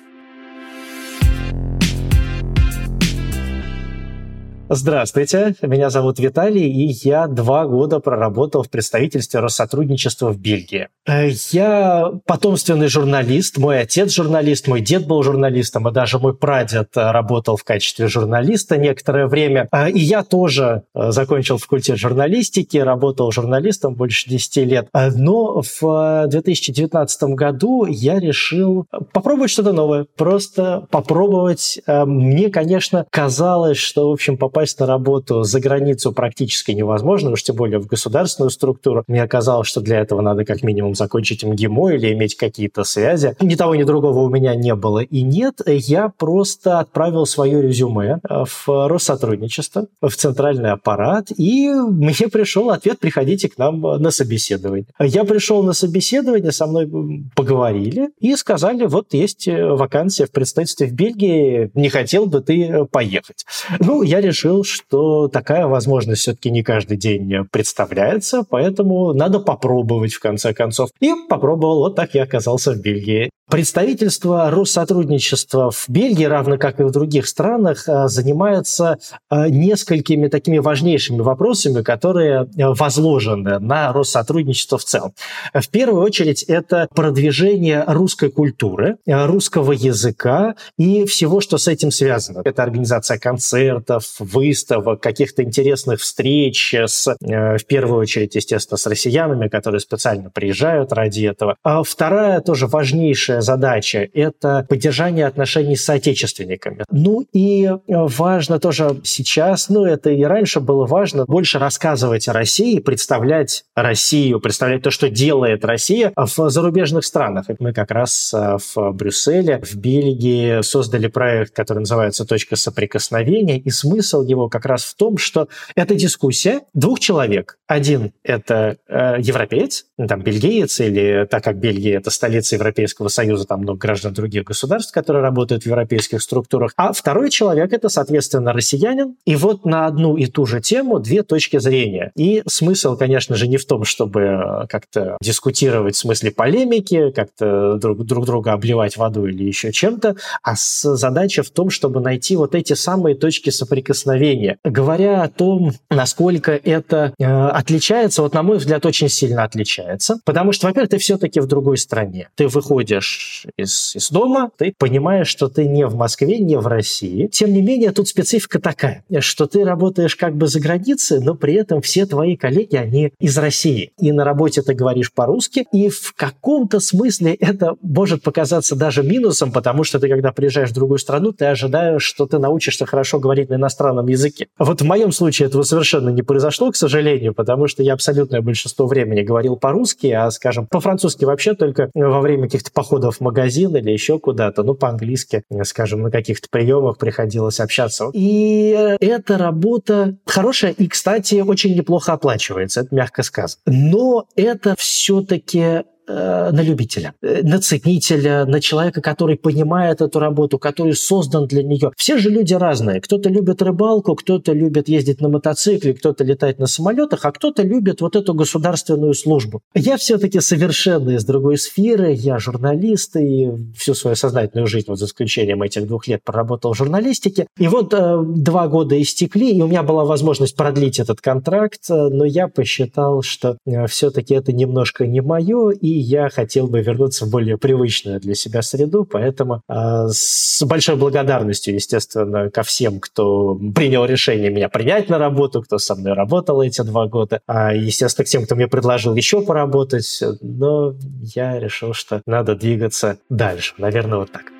Здравствуйте, 4.70 5.54
меня 5.62 5.88
зовут 5.88 6.18
Виталий, 6.18 6.70
и 6.70 6.92
я 7.02 7.26
два 7.26 7.64
года 7.64 8.00
проработал 8.00 8.62
в 8.62 8.68
представительстве 8.68 9.40
Россотрудничества 9.40 10.30
в 10.30 10.38
Бельгии. 10.38 10.88
Э, 11.06 11.30
я 11.52 12.12
потомственный 12.26 12.88
журналист, 12.88 13.56
мой 13.56 13.80
отец 13.80 14.12
журналист, 14.12 14.68
мой 14.68 14.82
дед 14.82 15.06
был 15.06 15.22
журналистом, 15.22 15.88
и 15.88 15.92
даже 15.92 16.18
мой 16.18 16.36
прадед 16.36 16.90
работал 16.94 17.56
в 17.56 17.64
качестве 17.64 18.08
журналиста 18.08 18.76
некоторое 18.76 19.26
время. 19.26 19.68
Э, 19.72 19.90
и 19.90 20.00
я 20.00 20.22
тоже 20.22 20.82
э, 20.94 21.12
закончил 21.12 21.56
факультет 21.56 21.96
журналистики, 21.96 22.76
работал 22.76 23.32
журналистом 23.32 23.94
больше 23.94 24.28
10 24.28 24.56
лет. 24.66 24.88
Но 24.92 25.62
в 25.62 26.26
2019 26.28 27.22
году 27.34 27.86
я 27.86 28.20
решил 28.20 28.84
попробовать 29.14 29.50
что-то 29.50 29.72
новое, 29.72 30.06
просто 30.16 30.86
попробовать. 30.90 31.80
Мне, 31.86 32.50
конечно, 32.50 33.06
казалось, 33.10 33.78
что, 33.78 34.10
в 34.10 34.12
общем, 34.12 34.36
попасть 34.36 34.57
попасть 34.58 34.80
на 34.80 34.86
работу 34.86 35.44
за 35.44 35.60
границу 35.60 36.12
практически 36.12 36.72
невозможно, 36.72 37.30
уж 37.30 37.44
тем 37.44 37.54
более 37.54 37.78
в 37.78 37.86
государственную 37.86 38.50
структуру. 38.50 39.04
Мне 39.06 39.22
оказалось, 39.22 39.68
что 39.68 39.80
для 39.80 40.00
этого 40.00 40.20
надо 40.20 40.44
как 40.44 40.64
минимум 40.64 40.96
закончить 40.96 41.44
МГИМО 41.44 41.94
или 41.94 42.12
иметь 42.12 42.36
какие-то 42.36 42.82
связи. 42.82 43.36
Ни 43.40 43.54
того, 43.54 43.76
ни 43.76 43.84
другого 43.84 44.18
у 44.18 44.28
меня 44.28 44.56
не 44.56 44.74
было 44.74 44.98
и 44.98 45.22
нет. 45.22 45.60
Я 45.64 46.08
просто 46.08 46.80
отправил 46.80 47.24
свое 47.24 47.62
резюме 47.62 48.18
э, 48.28 48.44
в 48.44 48.88
Россотрудничество, 48.88 49.86
в 50.00 50.10
центральный 50.10 50.72
аппарат, 50.72 51.28
и 51.36 51.70
мне 51.70 52.28
пришел 52.32 52.70
ответ, 52.70 52.98
приходите 52.98 53.48
к 53.48 53.58
нам 53.58 53.80
на 53.80 54.10
собеседование. 54.10 54.86
Я 54.98 55.22
пришел 55.22 55.62
на 55.62 55.72
собеседование, 55.72 56.50
со 56.50 56.66
мной 56.66 56.90
поговорили 57.36 58.10
и 58.18 58.34
сказали, 58.34 58.86
вот 58.86 59.14
есть 59.14 59.46
вакансия 59.46 60.26
в 60.26 60.32
представительстве 60.32 60.88
в 60.88 60.94
Бельгии, 60.94 61.70
не 61.74 61.90
хотел 61.90 62.26
бы 62.26 62.40
ты 62.40 62.84
поехать. 62.90 63.44
Ну, 63.78 64.02
я 64.02 64.20
решил 64.20 64.47
решил, 64.48 64.64
что 64.64 65.28
такая 65.28 65.66
возможность 65.66 66.22
все-таки 66.22 66.50
не 66.50 66.62
каждый 66.62 66.96
день 66.96 67.44
представляется, 67.50 68.44
поэтому 68.48 69.12
надо 69.12 69.40
попробовать 69.40 70.14
в 70.14 70.20
конце 70.20 70.54
концов. 70.54 70.90
И 71.00 71.12
попробовал, 71.28 71.80
вот 71.80 71.96
так 71.96 72.14
я 72.14 72.22
оказался 72.24 72.72
в 72.72 72.80
Бельгии. 72.80 73.30
Представительство 73.50 74.50
Россотрудничества 74.50 75.70
в 75.70 75.86
Бельгии, 75.88 76.24
равно 76.24 76.58
как 76.58 76.80
и 76.80 76.82
в 76.82 76.90
других 76.90 77.26
странах, 77.26 77.88
э, 77.88 78.06
занимается 78.08 78.98
э, 79.30 79.48
несколькими 79.48 80.28
такими 80.28 80.58
важнейшими 80.58 81.22
вопросами, 81.22 81.80
которые 81.80 82.42
э, 82.42 82.66
возложены 82.66 83.58
на 83.58 83.94
Россотрудничество 83.94 84.76
в 84.76 84.84
целом. 84.84 85.14
В 85.54 85.66
первую 85.70 86.02
очередь 86.02 86.42
это 86.42 86.88
продвижение 86.94 87.84
русской 87.86 88.30
культуры, 88.30 88.98
русского 89.06 89.72
языка 89.72 90.54
и 90.76 91.06
всего, 91.06 91.40
что 91.40 91.56
с 91.56 91.68
этим 91.68 91.90
связано. 91.90 92.42
Это 92.44 92.62
организация 92.62 93.18
концертов, 93.18 94.04
выставок, 94.18 95.00
каких-то 95.00 95.42
интересных 95.42 96.00
встреч 96.00 96.74
с, 96.74 97.16
в 97.18 97.64
первую 97.66 98.00
очередь, 98.00 98.34
естественно, 98.34 98.76
с 98.76 98.86
россиянами, 98.86 99.48
которые 99.48 99.80
специально 99.80 100.28
приезжают 100.28 100.92
ради 100.92 101.24
этого. 101.24 101.56
А 101.62 101.82
вторая 101.82 102.40
тоже 102.40 102.66
важнейшая 102.66 103.37
главная 103.38 103.40
задача– 103.40 104.08
это 104.14 104.66
поддержание 104.68 105.26
отношений 105.26 105.76
с 105.76 105.84
соотечественниками. 105.84 106.84
Ну 106.90 107.26
и 107.32 107.64
э, 107.64 107.76
важно 107.86 108.58
тоже 108.58 109.00
сейчас, 109.04 109.68
ну 109.68 109.84
это 109.84 110.10
и 110.10 110.22
раньше 110.22 110.60
было 110.60 110.86
важно, 110.86 111.24
больше 111.24 111.58
рассказывать 111.58 112.28
о 112.28 112.32
России, 112.32 112.78
представлять 112.80 113.64
Россию, 113.74 114.40
представлять 114.40 114.82
то, 114.82 114.90
что 114.90 115.08
делает 115.08 115.64
Россия 115.64 116.12
в 116.16 116.50
зарубежных 116.50 117.04
странах. 117.04 117.46
Мы 117.58 117.72
как 117.72 117.90
раз 117.90 118.32
э, 118.34 118.58
в 118.74 118.92
Брюсселе, 118.92 119.60
в 119.62 119.74
Бельгии 119.76 120.62
создали 120.62 121.08
проект, 121.08 121.54
который 121.54 121.80
называется 121.80 122.24
«Точка 122.24 122.56
соприкосновения», 122.56 123.58
и 123.58 123.70
смысл 123.70 124.22
его 124.22 124.48
как 124.48 124.66
раз 124.66 124.84
в 124.84 124.94
том, 124.94 125.18
что 125.18 125.48
это 125.74 125.94
дискуссия 125.94 126.60
двух 126.74 127.00
человек. 127.00 127.58
Один– 127.66 128.12
это 128.22 128.76
э, 128.88 129.16
европеец, 129.20 129.86
там, 130.08 130.22
бельгиец, 130.22 130.80
или 130.80 131.26
так 131.30 131.44
как 131.44 131.58
Бельгия– 131.58 131.96
это 131.98 132.10
столица 132.10 132.56
Европейского 132.56 133.08
Союза, 133.08 133.27
Союза, 133.28 133.46
там 133.46 133.60
много 133.60 133.78
граждан 133.78 134.14
других 134.14 134.44
государств, 134.44 134.92
которые 134.92 135.22
работают 135.22 135.64
в 135.64 135.66
европейских 135.66 136.22
структурах. 136.22 136.72
А 136.76 136.92
второй 136.92 137.30
человек– 137.30 137.72
это, 137.74 137.88
соответственно, 137.88 138.52
россиянин. 138.52 139.16
И 139.26 139.36
вот 139.36 139.66
на 139.66 139.86
одну 139.86 140.16
и 140.16 140.26
ту 140.26 140.46
же 140.46 140.60
тему 140.60 140.98
две 140.98 141.22
точки 141.22 141.58
зрения. 141.58 142.10
И 142.16 142.42
смысл, 142.46 142.96
конечно 142.96 143.36
же, 143.36 143.46
не 143.46 143.58
в 143.58 143.66
том, 143.66 143.84
чтобы 143.84 144.66
как-то 144.70 145.18
дискутировать 145.20 145.94
в 145.94 145.98
смысле 145.98 146.30
полемики, 146.30 147.10
как-то 147.10 147.74
друг, 147.74 148.04
друг 148.06 148.24
друга 148.24 148.52
обливать 148.52 148.96
водой 148.96 149.32
или 149.32 149.44
еще 149.44 149.72
чем-то, 149.72 150.16
а 150.42 150.54
задача 150.56 151.42
в 151.42 151.50
том, 151.50 151.68
чтобы 151.68 152.00
найти 152.00 152.36
вот 152.36 152.54
эти 152.54 152.72
самые 152.72 153.14
точки 153.14 153.50
соприкосновения. 153.50 154.56
Говоря 154.64 155.22
о 155.22 155.28
том, 155.28 155.72
насколько 155.90 156.52
это 156.52 157.12
э, 157.18 157.24
отличается, 157.24 158.22
вот 158.22 158.32
на 158.32 158.42
мой 158.42 158.56
взгляд, 158.56 158.86
очень 158.86 159.08
сильно 159.10 159.44
отличается. 159.44 160.18
Потому 160.24 160.52
что, 160.52 160.66
во-первых, 160.66 160.90
ты 160.90 160.98
все-таки 160.98 161.40
в 161.40 161.46
другой 161.46 161.76
стране. 161.76 162.28
Ты 162.34 162.48
выходишь 162.48 163.17
выходишь 163.18 163.46
из, 163.56 163.96
из 163.96 164.10
дома, 164.10 164.50
ты 164.56 164.74
понимаешь, 164.76 165.28
что 165.28 165.48
ты 165.48 165.66
не 165.66 165.86
в 165.86 165.94
Москве, 165.94 166.38
не 166.38 166.56
в 166.56 166.66
России. 166.66 167.28
Тем 167.28 167.52
не 167.52 167.62
менее, 167.62 167.92
тут 167.92 168.08
специфика 168.08 168.60
такая, 168.60 169.04
что 169.20 169.46
ты 169.46 169.64
работаешь 169.64 170.16
как 170.16 170.36
бы 170.36 170.46
за 170.46 170.60
границей, 170.60 171.20
но 171.20 171.34
при 171.34 171.54
этом 171.54 171.80
все 171.80 172.06
твои 172.06 172.36
коллеги, 172.36 172.76
они 172.76 173.12
из 173.20 173.36
России. 173.38 173.92
И 173.98 174.12
на 174.12 174.24
работе 174.24 174.62
ты 174.62 174.74
говоришь 174.74 175.12
по-русски, 175.12 175.66
и 175.72 175.88
в 175.88 176.14
каком-то 176.14 176.80
смысле 176.80 177.34
это 177.34 177.74
может 177.82 178.22
показаться 178.22 178.76
даже 178.76 179.02
минусом, 179.02 179.52
потому 179.52 179.84
что 179.84 179.98
ты, 179.98 180.08
когда 180.08 180.32
приезжаешь 180.32 180.70
в 180.70 180.74
другую 180.74 180.98
страну, 180.98 181.32
ты 181.32 181.46
ожидаешь, 181.46 182.02
что 182.02 182.26
ты 182.26 182.38
научишься 182.38 182.86
хорошо 182.86 183.18
говорить 183.18 183.48
на 183.48 183.54
иностранном 183.54 184.06
языке. 184.06 184.48
Вот 184.58 184.80
в 184.80 184.84
моем 184.84 185.12
случае 185.12 185.48
этого 185.48 185.62
совершенно 185.62 186.10
не 186.10 186.22
произошло, 186.22 186.70
к 186.70 186.76
сожалению, 186.76 187.34
потому 187.34 187.68
что 187.68 187.82
я 187.82 187.94
абсолютное 187.94 188.40
большинство 188.40 188.86
времени 188.86 189.22
говорил 189.22 189.56
по-русски, 189.56 190.08
а, 190.08 190.30
скажем, 190.30 190.66
по-французски 190.66 191.24
вообще 191.24 191.54
только 191.54 191.90
во 191.94 192.20
время 192.20 192.44
каких-то 192.44 192.70
походов 192.72 193.07
в 193.10 193.20
магазин 193.20 193.76
или 193.76 193.90
еще 193.90 194.18
куда-то, 194.18 194.62
ну, 194.62 194.74
по-английски, 194.74 195.42
скажем, 195.64 196.02
на 196.02 196.10
каких-то 196.10 196.48
приемах 196.50 196.98
приходилось 196.98 197.60
общаться. 197.60 198.10
И 198.12 198.96
эта 199.00 199.38
работа 199.38 200.16
хорошая 200.26 200.72
и, 200.72 200.86
кстати, 200.88 201.40
очень 201.40 201.74
неплохо 201.74 202.12
оплачивается, 202.12 202.82
это 202.82 202.94
мягко 202.94 203.22
сказано. 203.22 203.60
Но 203.66 204.26
это 204.36 204.74
все-таки 204.78 205.58
Э, 205.58 205.82
на 206.08 206.62
любителя, 206.62 207.14
э, 207.22 207.42
на 207.42 207.60
ценителя, 207.60 208.44
на 208.46 208.60
человека, 208.60 209.00
который 209.00 209.36
понимает 209.36 210.00
эту 210.00 210.18
работу, 210.18 210.58
который 210.58 210.94
создан 210.94 211.46
для 211.46 211.62
нее. 211.62 211.92
Все 211.96 212.18
же 212.18 212.30
люди 212.30 212.54
разные. 212.54 213.00
Кто-то 213.00 213.28
любит 213.28 213.62
рыбалку, 213.62 214.14
кто-то 214.14 214.52
любит 214.52 214.88
ездить 214.88 215.20
на 215.20 215.28
мотоцикле, 215.28 215.94
кто-то 215.94 216.24
летать 216.24 216.58
на 216.58 216.66
самолетах, 216.66 217.24
а 217.24 217.32
кто-то 217.32 217.62
любит 217.62 218.00
вот 218.00 218.16
эту 218.16 218.34
государственную 218.34 219.14
службу. 219.14 219.60
Я 219.74 219.96
все-таки 219.96 220.40
совершенно 220.40 221.10
из 221.10 221.24
другой 221.24 221.58
сферы. 221.58 222.12
Я 222.12 222.38
журналист 222.38 223.16
и 223.16 223.50
всю 223.76 223.94
свою 223.94 224.16
сознательную 224.16 224.66
жизнь, 224.66 224.86
вот 224.88 224.98
за 224.98 225.06
исключением 225.06 225.62
этих 225.62 225.86
двух 225.86 226.08
лет, 226.08 226.22
проработал 226.24 226.72
в 226.72 226.76
журналистике. 226.76 227.46
И 227.58 227.68
вот 227.68 227.92
э, 227.94 228.22
два 228.24 228.68
года 228.68 229.00
истекли, 229.00 229.50
и 229.52 229.62
у 229.62 229.68
меня 229.68 229.82
была 229.82 230.04
возможность 230.04 230.56
продлить 230.56 230.98
этот 230.98 231.20
контракт, 231.20 231.90
э, 231.90 232.08
но 232.08 232.24
я 232.24 232.48
посчитал, 232.48 233.22
что 233.22 233.58
э, 233.66 233.86
все-таки 233.86 234.34
это 234.34 234.52
немножко 234.52 235.06
не 235.06 235.20
мое, 235.20 235.70
и 235.70 235.97
я 235.98 236.28
хотел 236.28 236.66
бы 236.66 236.80
вернуться 236.80 237.26
в 237.26 237.30
более 237.30 237.58
привычную 237.58 238.20
для 238.20 238.34
себя 238.34 238.62
среду, 238.62 239.04
поэтому 239.04 239.62
э, 239.68 240.08
с 240.10 240.62
большой 240.64 240.96
благодарностью, 240.96 241.74
естественно, 241.74 242.50
ко 242.50 242.62
всем, 242.62 243.00
кто 243.00 243.58
принял 243.74 244.04
решение 244.04 244.50
меня 244.50 244.68
принять 244.68 245.08
на 245.08 245.18
работу, 245.18 245.62
кто 245.62 245.78
со 245.78 245.94
мной 245.94 246.14
работал 246.14 246.62
эти 246.62 246.82
два 246.82 247.06
года, 247.06 247.40
а, 247.46 247.74
естественно, 247.74 248.24
к 248.24 248.28
тем, 248.28 248.44
кто 248.44 248.54
мне 248.54 248.68
предложил 248.68 249.14
еще 249.14 249.42
поработать, 249.42 250.22
но 250.40 250.94
я 251.22 251.58
решил, 251.58 251.92
что 251.92 252.22
надо 252.26 252.54
двигаться 252.54 253.18
дальше. 253.28 253.74
Наверное, 253.78 254.18
вот 254.18 254.32
так. 254.32 254.57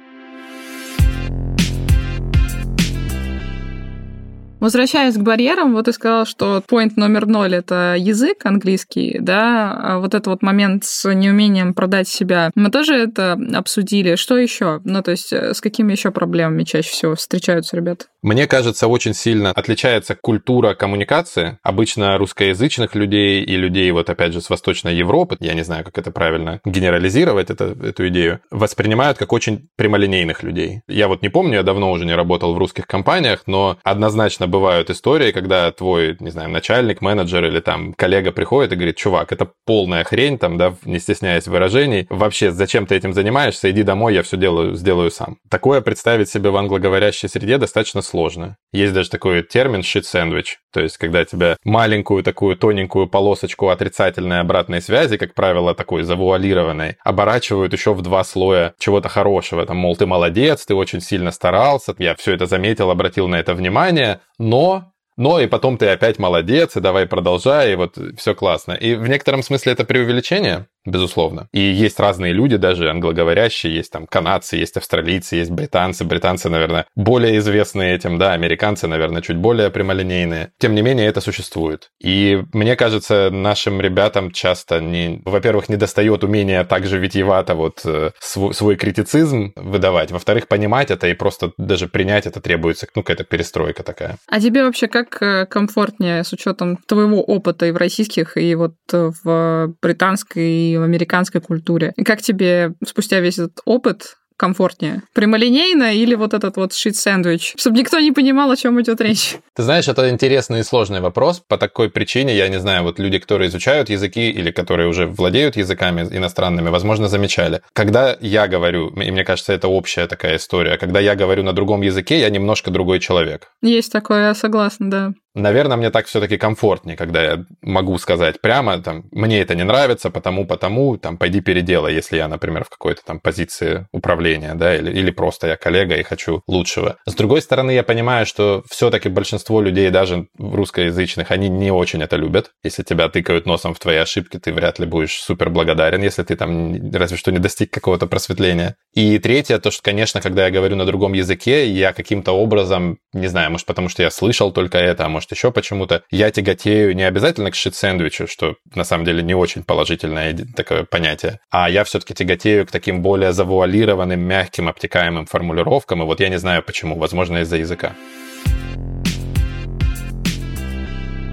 Возвращаясь 4.61 5.15
к 5.15 5.21
барьерам, 5.21 5.73
вот 5.73 5.85
ты 5.85 5.93
сказал, 5.93 6.27
что 6.27 6.63
point 6.69 6.93
номер 6.97 7.27
ноль— 7.27 7.55
это 7.57 7.95
язык 7.97 8.45
английский, 8.45 9.19
да, 9.21 9.73
а 9.81 9.99
вот 9.99 10.15
этот 10.15 10.27
вот 10.27 10.43
момент 10.43 10.85
с 10.85 11.09
неумением 11.13 11.75
продать 11.75 12.09
себя. 12.09 12.51
Мы 12.55 12.71
тоже 12.71 12.95
это 12.95 13.39
обсудили. 13.55 14.17
Что 14.17 14.37
еще? 14.37 14.81
Ну, 14.85 15.03
то 15.03 15.13
есть 15.13 15.33
э, 15.33 15.55
с 15.55 15.61
какими 15.61 15.93
еще 15.93 16.11
проблемами 16.11 16.65
чаще 16.65 16.91
всего 16.91 17.15
встречаются 17.15 17.77
ребята? 17.77 18.07
Мне 18.21 18.49
кажется, 18.49 18.89
очень 18.89 19.15
сильно 19.15 19.53
отличается 19.53 20.17
культура 20.17 20.75
коммуникации. 20.75 21.59
Обычно 21.63 22.19
русскоязычных 22.19 22.97
людей 22.97 23.45
и 23.45 23.57
людей, 23.57 23.91
вот 23.93 24.11
опять 24.11 24.33
же, 24.33 24.41
с 24.41 24.51
Восточной 24.51 24.97
Европы, 24.97 25.37
я 25.39 25.55
не 25.55 25.63
знаю, 25.63 25.85
как 25.85 25.99
это 25.99 26.11
правильно 26.11 26.61
генерализировать, 26.65 27.51
это, 27.51 27.77
эту 27.81 28.09
идею, 28.09 28.41
воспринимают 28.51 29.19
как 29.19 29.33
очень 29.33 29.69
прямолинейных 29.77 30.43
людей. 30.43 30.83
Я 30.89 31.07
вот 31.07 31.23
не 31.23 31.29
помню, 31.29 31.55
я 31.55 31.63
давно 31.63 31.93
уже 31.93 32.05
не 32.05 32.15
работал 32.15 32.55
в 32.55 32.59
русских 32.59 32.89
компаниях, 32.89 33.43
но 33.47 33.79
однозначно 33.85 34.48
бывают 34.49 34.91
истории, 34.91 35.33
когда 35.33 35.71
твой, 35.71 36.17
не 36.21 36.31
знаю, 36.31 36.51
начальник, 36.51 37.01
менеджер 37.01 37.45
или 37.45 37.61
там 37.61 37.93
коллега 37.95 38.33
приходит 38.33 38.73
и 38.73 38.77
говорит, 38.77 38.97
чувак, 38.97 39.33
это 39.33 39.51
полная 39.65 40.05
хрень, 40.05 40.39
там, 40.39 40.59
да, 40.59 40.75
не 40.85 40.99
стесняясь 40.99 41.47
выражений, 41.47 42.07
вообще, 42.11 42.51
зачем 42.51 42.87
ты 42.87 42.97
этим 42.97 43.13
занимаешься, 43.13 43.71
иди 43.71 43.83
домой, 43.83 44.15
я 44.15 44.23
все 44.23 44.37
делаю, 44.37 44.75
сделаю 44.75 45.11
сам. 45.11 45.39
Такое 45.51 45.81
представить 45.81 46.29
себе 46.29 46.51
в 46.51 46.57
англоговорящей 46.57 47.29
среде 47.29 47.59
достаточно 47.59 48.03
сложно. 48.03 48.57
Есть 48.73 48.93
даже 48.93 49.09
такой 49.09 49.43
термин 49.43 49.81
sandwich, 49.81 50.57
то 50.73 50.81
есть 50.81 50.99
когда 50.99 51.25
тебя 51.25 51.57
маленькую 51.65 52.23
такую 52.23 52.57
тоненькую 52.57 53.09
полосочку 53.09 53.71
отрицательной 53.71 54.41
обратной 54.41 54.83
связи, 54.83 55.17
как 55.17 55.35
правило, 55.35 55.75
такой 55.75 56.03
завуалированной, 56.03 56.97
оборачивают 57.03 57.73
еще 57.73 57.95
в 57.95 58.03
два 58.03 58.25
слоя 58.25 58.75
чего-то 58.79 59.09
хорошего. 59.09 59.65
Там, 59.65 59.79
мол, 59.79 59.97
ты 59.97 60.05
молодец, 60.05 60.67
ты 60.67 60.75
очень 60.75 61.01
сильно 61.01 61.31
старался, 61.31 61.95
я 61.99 62.15
все 62.15 62.35
это 62.35 62.45
заметил, 62.45 62.91
обратил 62.91 63.27
на 63.29 63.37
это 63.37 63.55
внимание, 63.55 64.21
но 64.39 64.93
но 65.19 65.41
и 65.41 65.49
потом 65.49 65.79
ты 65.79 65.89
опять 65.89 66.21
молодец, 66.21 66.77
и 66.77 66.81
давай 66.81 67.05
продолжай, 67.05 67.73
и 67.73 67.75
вот 67.75 67.99
все 68.17 68.37
классно. 68.37 68.73
И 68.73 68.95
в 68.95 69.09
некотором 69.09 69.43
смысле 69.43 69.73
это 69.73 69.85
преувеличение, 69.85 70.69
безусловно. 70.91 71.49
И 71.53 71.61
есть 71.61 72.01
разные 72.01 72.33
люди, 72.33 72.57
даже 72.57 72.91
англоговорящие, 72.91 73.77
есть 73.77 73.93
там 73.93 74.07
канадцы, 74.07 74.57
есть 74.57 74.77
австралийцы, 74.77 75.37
есть 75.37 75.51
британцы. 75.51 76.05
Британцы, 76.05 76.49
наверное, 76.49 76.87
более 76.97 77.39
известные 77.39 77.95
этим, 77.95 78.19
да, 78.19 78.33
американцы, 78.33 78.87
наверное, 78.87 79.23
чуть 79.23 79.37
более 79.37 79.71
прямолинейные. 79.71 80.53
Тем 80.59 80.75
не 80.75 80.83
менее, 80.83 81.07
это 81.07 81.21
существует. 81.21 81.91
И 82.01 82.43
мне 82.53 82.77
кажется, 82.77 83.31
нашим 83.31 83.81
ребятам 83.81 84.31
часто, 84.31 84.81
не, 84.81 85.23
во-первых, 85.25 85.69
не 85.69 85.77
достает 85.77 86.25
умения 86.25 86.65
также 86.65 86.99
витьевато 86.99 87.55
вот 87.55 87.81
э, 87.85 88.11
свой, 88.21 88.55
свой 88.55 88.77
критицизм 88.77 89.53
выдавать. 89.57 90.11
Во-вторых, 90.11 90.49
понимать 90.49 90.91
это 90.91 91.09
и 91.09 91.15
просто 91.15 91.53
даже 91.59 91.89
принять 91.89 92.27
это 92.27 92.41
требуется, 92.41 92.87
ну, 92.95 93.03
какая-то 93.03 93.25
перестройка 93.25 93.83
такая. 93.83 94.17
А 94.27 94.41
тебе 94.41 94.65
вообще 94.65 94.89
как 94.89 95.23
э, 95.23 95.47
комфортнее 95.47 96.25
с 96.25 96.33
учетом 96.33 96.79
твоего 96.87 97.23
опыта 97.23 97.67
и 97.67 97.71
в 97.71 97.77
российских, 97.77 98.37
и 98.37 98.55
вот 98.55 98.75
в 98.91 99.75
британской 99.83 100.78
в 100.79 100.83
американской 100.83 101.41
культуре. 101.41 101.93
И 101.97 102.05
как 102.05 102.23
тебе 102.23 102.73
спустя 102.87 103.21
весь 103.21 103.39
этот 103.39 103.61
опыт 103.65 104.17
комфортнее? 104.37 105.03
Прямолинейно 105.15 105.93
или 105.95 106.15
вот 106.15 106.33
этот 106.33 106.57
вот 106.57 106.73
шит-сэндвич? 106.73 107.55
Чтобы 107.57 107.77
никто 107.77 107.99
не 107.99 108.13
понимал, 108.13 108.51
о 108.51 108.57
чем 108.57 108.81
идет 108.81 109.01
речь. 109.01 109.37
Ты 109.55 109.63
знаешь, 109.65 109.89
это 109.89 110.09
интересный 110.09 110.61
и 110.61 110.63
сложный 110.63 111.01
вопрос. 111.01 111.43
По 111.47 111.59
такой 111.59 111.91
причине, 111.91 112.37
я 112.37 112.49
не 112.49 112.61
знаю, 112.61 112.85
вот 112.85 112.99
люди, 112.99 113.19
которые 113.19 113.49
изучают 113.49 113.91
языки 113.91 114.31
или 114.31 114.51
которые 114.51 114.89
уже 114.89 115.07
владеют 115.07 115.57
языками 115.57 116.03
иностранными, 116.03 116.71
возможно, 116.71 117.09
замечали. 117.09 117.63
Когда 117.73 118.17
я 118.21 118.47
говорю, 118.47 118.89
и 118.91 119.11
мне 119.11 119.25
кажется, 119.25 119.53
это 119.53 119.69
общая 119.69 120.07
такая 120.07 120.37
история, 120.37 120.79
когда 120.79 121.01
я 121.01 121.17
говорю 121.17 121.43
на 121.43 121.53
другом 121.53 121.83
языке, 121.83 122.21
я 122.21 122.31
немножко 122.31 122.71
другой 122.71 123.01
человек. 123.01 123.49
Есть 123.61 123.93
такое, 123.93 124.29
я 124.29 124.35
согласна, 124.35 124.91
да. 124.91 125.13
Наверное, 125.39 125.77
мне 125.77 125.91
так 125.91 126.07
все-таки 126.07 126.37
комфортнее, 126.37 126.97
когда 126.97 127.23
я 127.23 127.45
могу 127.63 127.97
сказать 127.99 128.41
прямо, 128.41 128.79
там, 128.79 129.05
мне 129.13 129.41
это 129.41 129.55
не 129.55 129.63
нравится, 129.63 130.11
потому, 130.11 130.47
потому, 130.47 130.97
там, 130.97 131.17
пойди 131.17 131.41
переделай, 131.41 131.95
если 131.95 132.17
я, 132.17 132.29
например, 132.29 132.65
в 132.65 132.71
какой-то 132.71 133.03
там 133.05 133.21
позиции 133.21 133.87
управления, 133.93 134.55
да, 134.55 134.77
или, 134.77 134.91
или 134.91 135.11
просто 135.11 135.47
я 135.47 135.57
коллега 135.57 135.97
и 135.97 136.03
хочу 136.03 136.43
лучшего. 136.49 136.97
С 137.07 137.15
другой 137.15 137.41
стороны, 137.41 137.71
я 137.71 137.83
понимаю, 137.83 138.27
что 138.27 138.65
все-таки 138.69 139.09
большинство 139.09 139.61
людей, 139.63 139.91
даже 139.91 140.27
русскоязычных, 140.39 141.31
они 141.31 141.49
не 141.49 141.71
очень 141.71 142.03
это 142.03 142.17
любят. 142.17 142.51
Если 142.65 142.83
тебя 142.83 143.09
тыкают 143.09 143.47
носом 143.47 143.75
в 143.75 143.79
твои 143.79 143.97
ошибки, 143.97 144.39
ты 144.39 144.53
вряд 144.53 144.79
ли 144.79 144.87
будешь 144.87 145.21
супер 145.21 145.51
благодарен, 145.51 146.03
если 146.03 146.25
ты 146.25 146.35
там 146.35 146.93
разве 146.93 147.17
что 147.17 147.31
не 147.31 147.39
достиг 147.39 147.71
какого-то 147.71 148.07
просветления. 148.07 148.75
И 148.95 149.19
третье, 149.19 149.59
то, 149.59 149.71
что, 149.71 149.83
конечно, 149.83 150.21
когда 150.21 150.47
я 150.47 150.51
говорю 150.51 150.75
на 150.77 150.85
другом 150.85 151.13
языке, 151.13 151.71
я 151.71 151.93
каким-то 151.93 152.33
образом, 152.33 152.99
не 153.13 153.29
знаю, 153.29 153.53
может, 153.53 153.67
потому 153.67 153.89
что 153.89 154.03
я 154.03 154.11
слышал 154.11 154.51
только 154.53 154.79
это, 154.79 155.07
а 155.07 155.09
может, 155.09 155.28
может, 155.29 155.33
еще 155.33 155.51
почему-то, 155.53 156.03
я 156.11 156.31
тяготею 156.31 156.95
не 156.95 157.03
обязательно 157.03 157.51
к 157.51 157.55
шит-сэндвичу, 157.55 158.27
что 158.27 158.57
на 158.75 158.85
самом 158.85 159.05
деле 159.05 159.23
не 159.23 159.35
очень 159.35 159.63
положительное 159.63 160.37
такое 160.57 160.85
понятие, 160.85 161.41
а 161.51 161.69
я 161.69 161.85
все-таки 161.85 162.15
тяготею 162.15 162.67
к 162.67 162.71
таким 162.71 163.03
более 163.03 163.33
завуалированным, 163.33 164.21
мягким, 164.21 164.69
обтекаемым 164.69 165.27
формулировкам, 165.27 166.03
и 166.03 166.07
вот 166.07 166.21
я 166.21 166.29
не 166.29 166.39
знаю 166.39 166.63
почему, 166.63 166.99
возможно, 166.99 167.39
из-за 167.39 167.57
языка. 167.57 167.93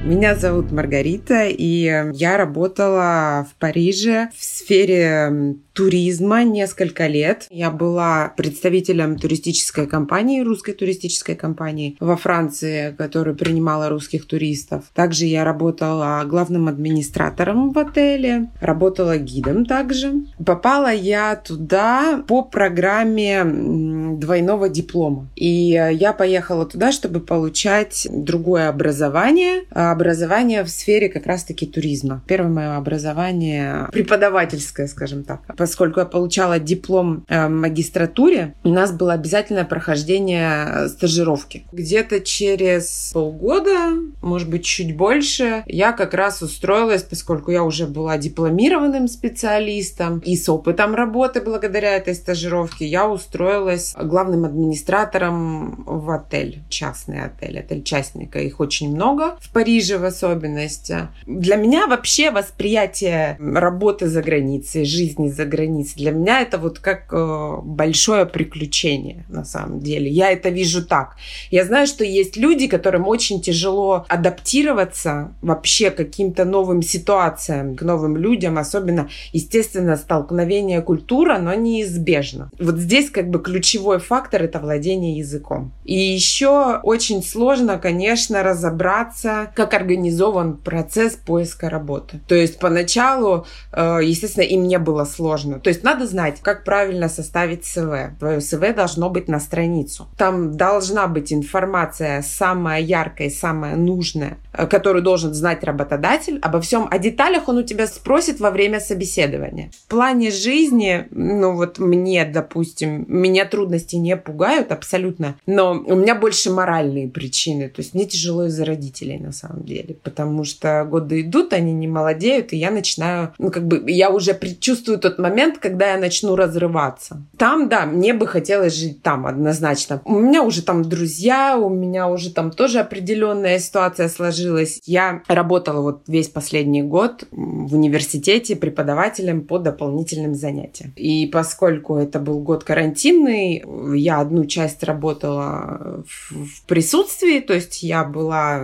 Меня 0.03 0.35
зовут 0.35 0.71
Маргарита, 0.71 1.45
и 1.47 2.11
я 2.13 2.37
работала 2.37 3.47
в 3.49 3.59
Париже 3.59 4.29
в 4.37 4.43
сфере 4.43 5.55
туризма 5.75 6.43
несколько 6.43 7.07
лет. 7.07 7.47
Я 7.49 7.69
была 7.69 8.33
представителем 8.37 9.19
туристической 9.19 9.87
компании, 9.87 10.41
русской 10.41 10.71
туристической 10.71 11.35
компании 11.35 11.97
во 11.99 12.15
Франции, 12.15 12.95
которая 12.97 13.35
принимала 13.35 13.89
русских 13.89 14.25
туристов. 14.25 14.85
Также 14.93 15.25
я 15.25 15.43
работала 15.43 16.23
главным 16.25 16.69
администратором 16.69 17.71
в 17.71 17.77
отеле, 17.77 18.49
работала 18.61 19.17
гидом 19.17 19.65
также. 19.65 20.13
Попала 20.43 20.93
я 20.93 21.35
туда 21.35 22.23
по 22.25 22.41
программе 22.41 23.43
двойного 23.43 24.69
диплома. 24.69 25.27
И 25.35 25.71
я 25.91 26.13
поехала 26.13 26.65
туда, 26.65 26.93
чтобы 26.93 27.19
получать 27.19 28.07
другое 28.09 28.69
образование, 28.69 29.63
образование 29.71 30.63
в 30.63 30.69
сфере 30.69 31.09
как 31.09 31.25
раз-таки 31.25 31.65
туризма. 31.65 32.23
Первое 32.27 32.49
мое 32.49 32.75
образование 32.77 33.89
преподавательское, 33.91 34.87
скажем 34.87 35.23
так 35.23 35.41
поскольку 35.65 35.99
я 35.99 36.05
получала 36.05 36.59
диплом 36.59 37.25
э, 37.27 37.47
в 37.47 37.49
магистратуре, 37.49 38.53
у 38.63 38.69
нас 38.69 38.91
было 38.91 39.13
обязательное 39.13 39.65
прохождение 39.65 40.67
э, 40.67 40.87
стажировки. 40.89 41.65
Где-то 41.71 42.19
через 42.19 43.09
полгода, 43.15 43.93
может 44.21 44.47
быть, 44.47 44.63
чуть 44.63 44.95
больше, 44.95 45.63
я 45.65 45.91
как 45.91 46.13
раз 46.13 46.43
устроилась, 46.43 47.01
поскольку 47.01 47.49
я 47.49 47.63
уже 47.63 47.87
была 47.87 48.19
дипломированным 48.19 49.07
специалистом 49.07 50.19
и 50.19 50.35
с 50.35 50.47
опытом 50.47 50.93
работы 50.93 51.41
благодаря 51.41 51.95
этой 51.95 52.13
стажировке, 52.13 52.85
я 52.85 53.09
устроилась 53.09 53.95
главным 53.99 54.45
администратором 54.45 55.83
в 55.87 56.11
отель, 56.11 56.61
частный 56.69 57.23
отель, 57.23 57.57
отель 57.57 57.81
частника. 57.81 58.37
Их 58.37 58.59
очень 58.59 58.93
много, 58.93 59.35
в 59.41 59.51
Париже 59.51 59.97
в 59.97 60.05
особенности. 60.05 61.07
Для 61.25 61.55
меня 61.55 61.87
вообще 61.87 62.29
восприятие 62.29 63.39
работы 63.39 64.07
за 64.07 64.21
границей, 64.21 64.85
жизни 64.85 65.29
за 65.29 65.45
границей, 65.45 65.54
для 65.55 66.11
меня 66.11 66.41
это 66.41 66.57
вот 66.57 66.79
как 66.79 67.11
э, 67.11 67.57
большое 67.63 68.25
приключение 68.25 69.25
на 69.29 69.45
самом 69.45 69.79
деле. 69.79 70.09
Я 70.09 70.31
это 70.31 70.49
вижу 70.49 70.85
так. 70.85 71.15
Я 71.51 71.65
знаю, 71.65 71.87
что 71.87 72.03
есть 72.03 72.37
люди, 72.37 72.67
которым 72.67 73.07
очень 73.07 73.41
тяжело 73.41 74.05
адаптироваться 74.07 75.33
вообще 75.41 75.91
к 75.91 75.97
каким-то 75.97 76.45
новым 76.45 76.81
ситуациям, 76.81 77.75
к 77.75 77.81
новым 77.81 78.17
людям, 78.17 78.57
особенно, 78.57 79.09
естественно, 79.33 79.97
столкновение 79.97 80.81
культура, 80.81 81.37
но 81.37 81.53
неизбежно. 81.53 82.49
Вот 82.59 82.77
здесь 82.77 83.09
как 83.09 83.29
бы 83.29 83.39
ключевой 83.39 83.99
фактор 83.99 84.43
это 84.43 84.59
владение 84.59 85.17
языком. 85.17 85.71
И 85.83 85.95
еще 85.95 86.79
очень 86.83 87.23
сложно, 87.23 87.77
конечно, 87.77 88.43
разобраться, 88.43 89.51
как 89.55 89.73
организован 89.73 90.57
процесс 90.57 91.13
поиска 91.13 91.69
работы. 91.69 92.19
То 92.27 92.35
есть 92.35 92.59
поначалу, 92.59 93.45
э, 93.71 93.99
естественно, 94.03 94.43
и 94.43 94.57
мне 94.57 94.79
было 94.79 95.05
сложно. 95.05 95.44
То 95.59 95.69
есть 95.69 95.83
надо 95.83 96.05
знать, 96.07 96.39
как 96.41 96.63
правильно 96.63 97.09
составить 97.09 97.65
СВ. 97.65 98.17
Твое 98.19 98.41
СВ 98.41 98.73
должно 98.75 99.09
быть 99.09 99.27
на 99.27 99.39
страницу. 99.39 100.07
Там 100.17 100.55
должна 100.57 101.07
быть 101.07 101.31
информация 101.31 102.21
самая 102.21 102.81
яркая, 102.81 103.29
самая 103.29 103.75
нужная, 103.75 104.37
э, 104.53 104.67
которую 104.67 105.03
должен 105.03 105.33
знать 105.33 105.63
работодатель. 105.63 106.39
Обо 106.41 106.61
всем, 106.61 106.87
о 106.89 106.99
деталях 106.99 107.47
он 107.47 107.57
у 107.57 107.63
тебя 107.63 107.87
спросит 107.87 108.39
во 108.39 108.51
время 108.51 108.79
собеседования. 108.79 109.71
В 109.85 109.89
плане 109.89 110.31
жизни, 110.31 111.07
ну 111.11 111.55
вот 111.55 111.79
мне, 111.79 112.25
допустим, 112.25 113.05
меня 113.07 113.45
трудности 113.45 113.95
не 113.95 114.17
пугают 114.17 114.71
абсолютно, 114.71 115.35
но 115.45 115.71
у 115.73 115.95
меня 115.95 116.15
больше 116.15 116.51
моральные 116.51 117.07
причины. 117.07 117.69
То 117.69 117.81
есть 117.81 117.93
мне 117.93 118.05
тяжело 118.05 118.45
из-за 118.45 118.65
родителей 118.65 119.19
на 119.19 119.31
самом 119.31 119.63
деле, 119.63 119.95
потому 120.03 120.43
что 120.43 120.85
годы 120.85 121.21
идут, 121.21 121.53
они 121.53 121.73
не 121.73 121.87
молодеют, 121.87 122.53
и 122.53 122.57
я 122.57 122.71
начинаю, 122.71 123.33
ну 123.37 123.51
как 123.51 123.67
бы, 123.67 123.83
я 123.91 124.09
уже 124.09 124.33
предчувствую 124.33 124.99
тот 124.99 125.19
момент, 125.19 125.34
когда 125.59 125.91
я 125.91 125.97
начну 125.97 126.35
разрываться. 126.35 127.21
Там, 127.37 127.69
да, 127.69 127.85
мне 127.85 128.13
бы 128.13 128.27
хотелось 128.27 128.75
жить 128.75 129.01
там 129.01 129.25
однозначно. 129.25 130.01
У 130.05 130.19
меня 130.19 130.43
уже 130.43 130.61
там 130.61 130.83
друзья, 130.83 131.57
у 131.57 131.69
меня 131.69 132.07
уже 132.07 132.31
там 132.31 132.51
тоже 132.51 132.79
определенная 132.79 133.59
ситуация 133.59 134.09
сложилась. 134.09 134.81
Я 134.85 135.21
работала 135.27 135.81
вот 135.81 136.03
весь 136.07 136.29
последний 136.29 136.83
год 136.83 137.25
в 137.31 137.75
университете 137.75 138.55
преподавателем 138.55 139.41
по 139.41 139.59
дополнительным 139.59 140.35
занятиям. 140.35 140.93
И 140.95 141.27
поскольку 141.27 141.97
это 141.97 142.19
был 142.19 142.39
год 142.39 142.63
карантинный, 142.63 143.63
я 143.95 144.19
одну 144.19 144.45
часть 144.45 144.83
работала 144.83 146.03
в 146.05 146.65
присутствии, 146.65 147.39
то 147.39 147.53
есть 147.53 147.83
я 147.83 148.03
была, 148.03 148.61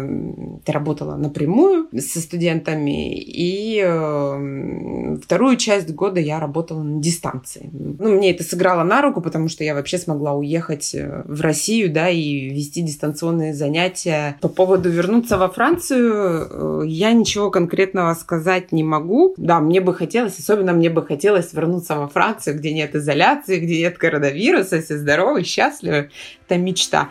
работала 0.66 1.16
напрямую 1.16 1.88
со 2.00 2.20
студентами, 2.20 3.20
и 3.20 3.82
э, 3.84 5.18
вторую 5.24 5.58
часть 5.58 5.92
года 5.94 6.20
я 6.20 6.40
работала 6.40 6.61
на 6.70 7.02
дистанции. 7.02 7.70
Ну, 7.72 8.18
мне 8.18 8.32
это 8.32 8.44
сыграло 8.44 8.84
на 8.84 9.02
руку, 9.02 9.22
потому 9.22 9.50
что 9.50 9.64
я 9.64 9.74
вообще 9.74 9.98
смогла 9.98 10.34
уехать 10.34 10.94
э, 10.96 11.24
в 11.26 11.42
Россию, 11.42 11.92
да, 11.92 12.10
и 12.10 12.50
вести 12.50 12.82
дистанционные 12.82 13.54
занятия. 13.54 14.38
По 14.42 14.48
поводу 14.48 14.90
вернуться 14.90 15.38
во 15.38 15.50
Францию, 15.50 16.48
э, 16.50 16.84
я 16.88 17.14
ничего 17.14 17.52
конкретного 17.52 18.14
сказать 18.14 18.72
не 18.72 18.84
могу. 18.84 19.34
Да, 19.38 19.60
мне 19.60 19.82
бы 19.82 19.94
хотелось, 19.94 20.40
особенно 20.40 20.74
мне 20.74 20.90
бы 20.90 21.06
хотелось 21.06 21.54
вернуться 21.54 21.96
во 21.96 22.08
Францию, 22.08 22.58
где 22.58 22.74
нет 22.74 22.96
изоляции, 22.96 23.60
где 23.60 23.80
нет 23.80 23.98
коронавируса, 23.98 24.82
все 24.82 24.98
здоровы, 24.98 25.44
счастливы. 25.44 26.10
Это 26.48 26.58
мечта. 26.58 27.10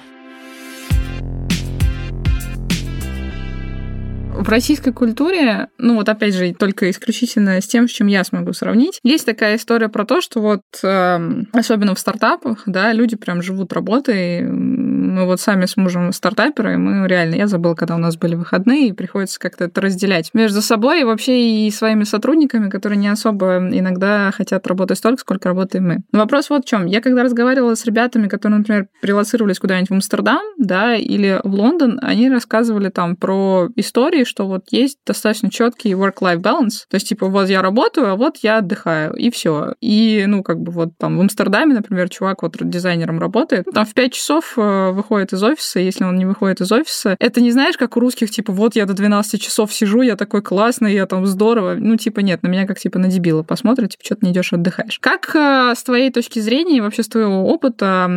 В 4.33 4.49
российской 4.49 4.93
культуре, 4.93 5.69
ну 5.77 5.97
вот 5.97 6.09
опять 6.09 6.35
же, 6.35 6.55
только 6.55 6.91
исключительно 6.91 7.61
с 7.61 7.67
тем, 7.67 7.89
с 7.89 7.91
чем 7.91 8.07
я 8.07 8.25
смогу 8.25 8.53
сравнить, 8.53 9.01
есть 9.03 9.27
такая 9.27 9.57
история 9.57 9.89
про 9.89 10.05
то, 10.05 10.21
что 10.21 10.41
вот 10.41 10.63
э, 10.83 11.43
особенно 11.53 11.95
в 11.95 11.99
стартапах, 11.99 12.63
да, 12.67 12.93
люди 12.93 13.17
прям 13.17 13.43
живут 13.43 13.73
работой. 13.73 14.43
Мы 14.43 15.27
вот 15.27 15.41
сами 15.41 15.67
с 15.67 15.77
мужем 15.77 16.13
стартаперы, 16.13 16.79
мы 16.79 17.07
реально, 17.09 17.35
я 17.35 17.49
забыла, 17.49 17.75
когда 17.75 17.97
у 17.97 17.99
нас 17.99 18.17
были 18.17 18.35
выходные, 18.35 18.89
и 18.89 18.93
приходится 18.93 19.39
как-то 19.39 19.65
это 19.65 19.81
разделять 19.81 20.31
между 20.33 20.63
собой 20.63 21.01
и 21.01 21.05
вообще 21.05 21.67
и 21.67 21.71
своими 21.71 22.05
сотрудниками, 22.05 22.71
которые 22.71 22.99
не 22.99 23.09
особо 23.09 23.59
иногда 23.59 24.31
хотят 24.33 24.67
работать 24.67 24.99
столько, 24.99 25.21
сколько 25.21 25.49
работаем 25.49 25.89
мы. 25.89 25.99
Но 26.13 26.21
вопрос 26.21 26.51
вот 26.51 26.65
в 26.65 26.69
чем. 26.69 26.87
Я 26.87 27.01
когда 27.01 27.25
разговаривала 27.25 27.75
с 27.75 27.85
ребятами, 27.85 28.29
которые, 28.29 28.59
например, 28.59 28.87
релацировались 29.03 29.59
куда-нибудь 29.59 29.91
в 29.91 29.95
Амстердам, 29.95 30.41
да, 30.59 30.95
или 30.95 31.41
в 31.43 31.53
Лондон, 31.53 31.99
они 32.01 32.31
рассказывали 32.31 32.89
там 32.89 33.17
про 33.17 33.69
истории, 33.77 34.20
что 34.25 34.47
вот 34.47 34.67
есть 34.71 34.99
достаточно 35.07 35.51
четкий 35.51 35.93
work-life 35.93 36.41
balance. 36.41 36.85
То 36.89 36.97
есть, 36.97 37.09
типа, 37.09 37.27
вот 37.27 37.49
я 37.49 37.63
работаю, 37.63 38.11
а 38.11 38.17
вот 38.17 38.39
я 38.43 38.59
отдыхаю, 38.59 39.15
и 39.15 39.31
все. 39.31 39.75
И, 39.81 40.25
ну, 40.27 40.43
как 40.43 40.61
бы 40.61 40.73
вот 40.73 40.91
там 40.99 41.19
в 41.19 41.21
Амстердаме, 41.21 41.75
например, 41.75 42.09
чувак 42.09 42.43
вот 42.43 42.57
дизайнером 42.61 43.19
работает, 43.19 43.67
там 43.73 43.87
в 43.87 43.95
5 43.95 44.13
часов 44.13 44.55
э, 44.57 44.91
выходит 44.91 45.33
из 45.33 45.43
офиса, 45.43 45.81
если 45.81 46.05
он 46.05 46.17
не 46.17 46.27
выходит 46.27 46.61
из 46.61 46.71
офиса, 46.73 47.17
это 47.19 47.41
не 47.41 47.51
знаешь, 47.51 47.77
как 47.77 47.97
у 47.97 48.01
русских, 48.01 48.31
типа, 48.31 48.53
вот 48.53 48.77
я 48.77 48.87
до 48.87 48.95
12 48.95 49.41
часов 49.41 49.73
сижу, 49.73 50.03
я 50.03 50.17
такой 50.17 50.43
классный, 50.43 50.95
я 50.95 51.07
там 51.07 51.27
здорово. 51.27 51.77
Ну, 51.79 51.97
типа, 51.97 52.21
нет, 52.21 52.43
на 52.43 52.49
меня 52.49 52.67
как, 52.67 52.79
типа, 52.79 52.99
на 52.99 53.09
дебила 53.09 53.43
посмотрят, 53.43 53.91
типа, 53.91 54.05
что-то 54.05 54.27
не 54.27 54.33
идешь 54.33 54.53
отдыхаешь. 54.53 54.99
Как 55.01 55.35
э, 55.35 55.75
с 55.77 55.83
твоей 55.83 56.11
точки 56.11 56.39
зрения 56.41 56.83
вообще 56.83 57.03
с 57.03 57.09
твоего 57.09 57.45
опыта 57.47 58.11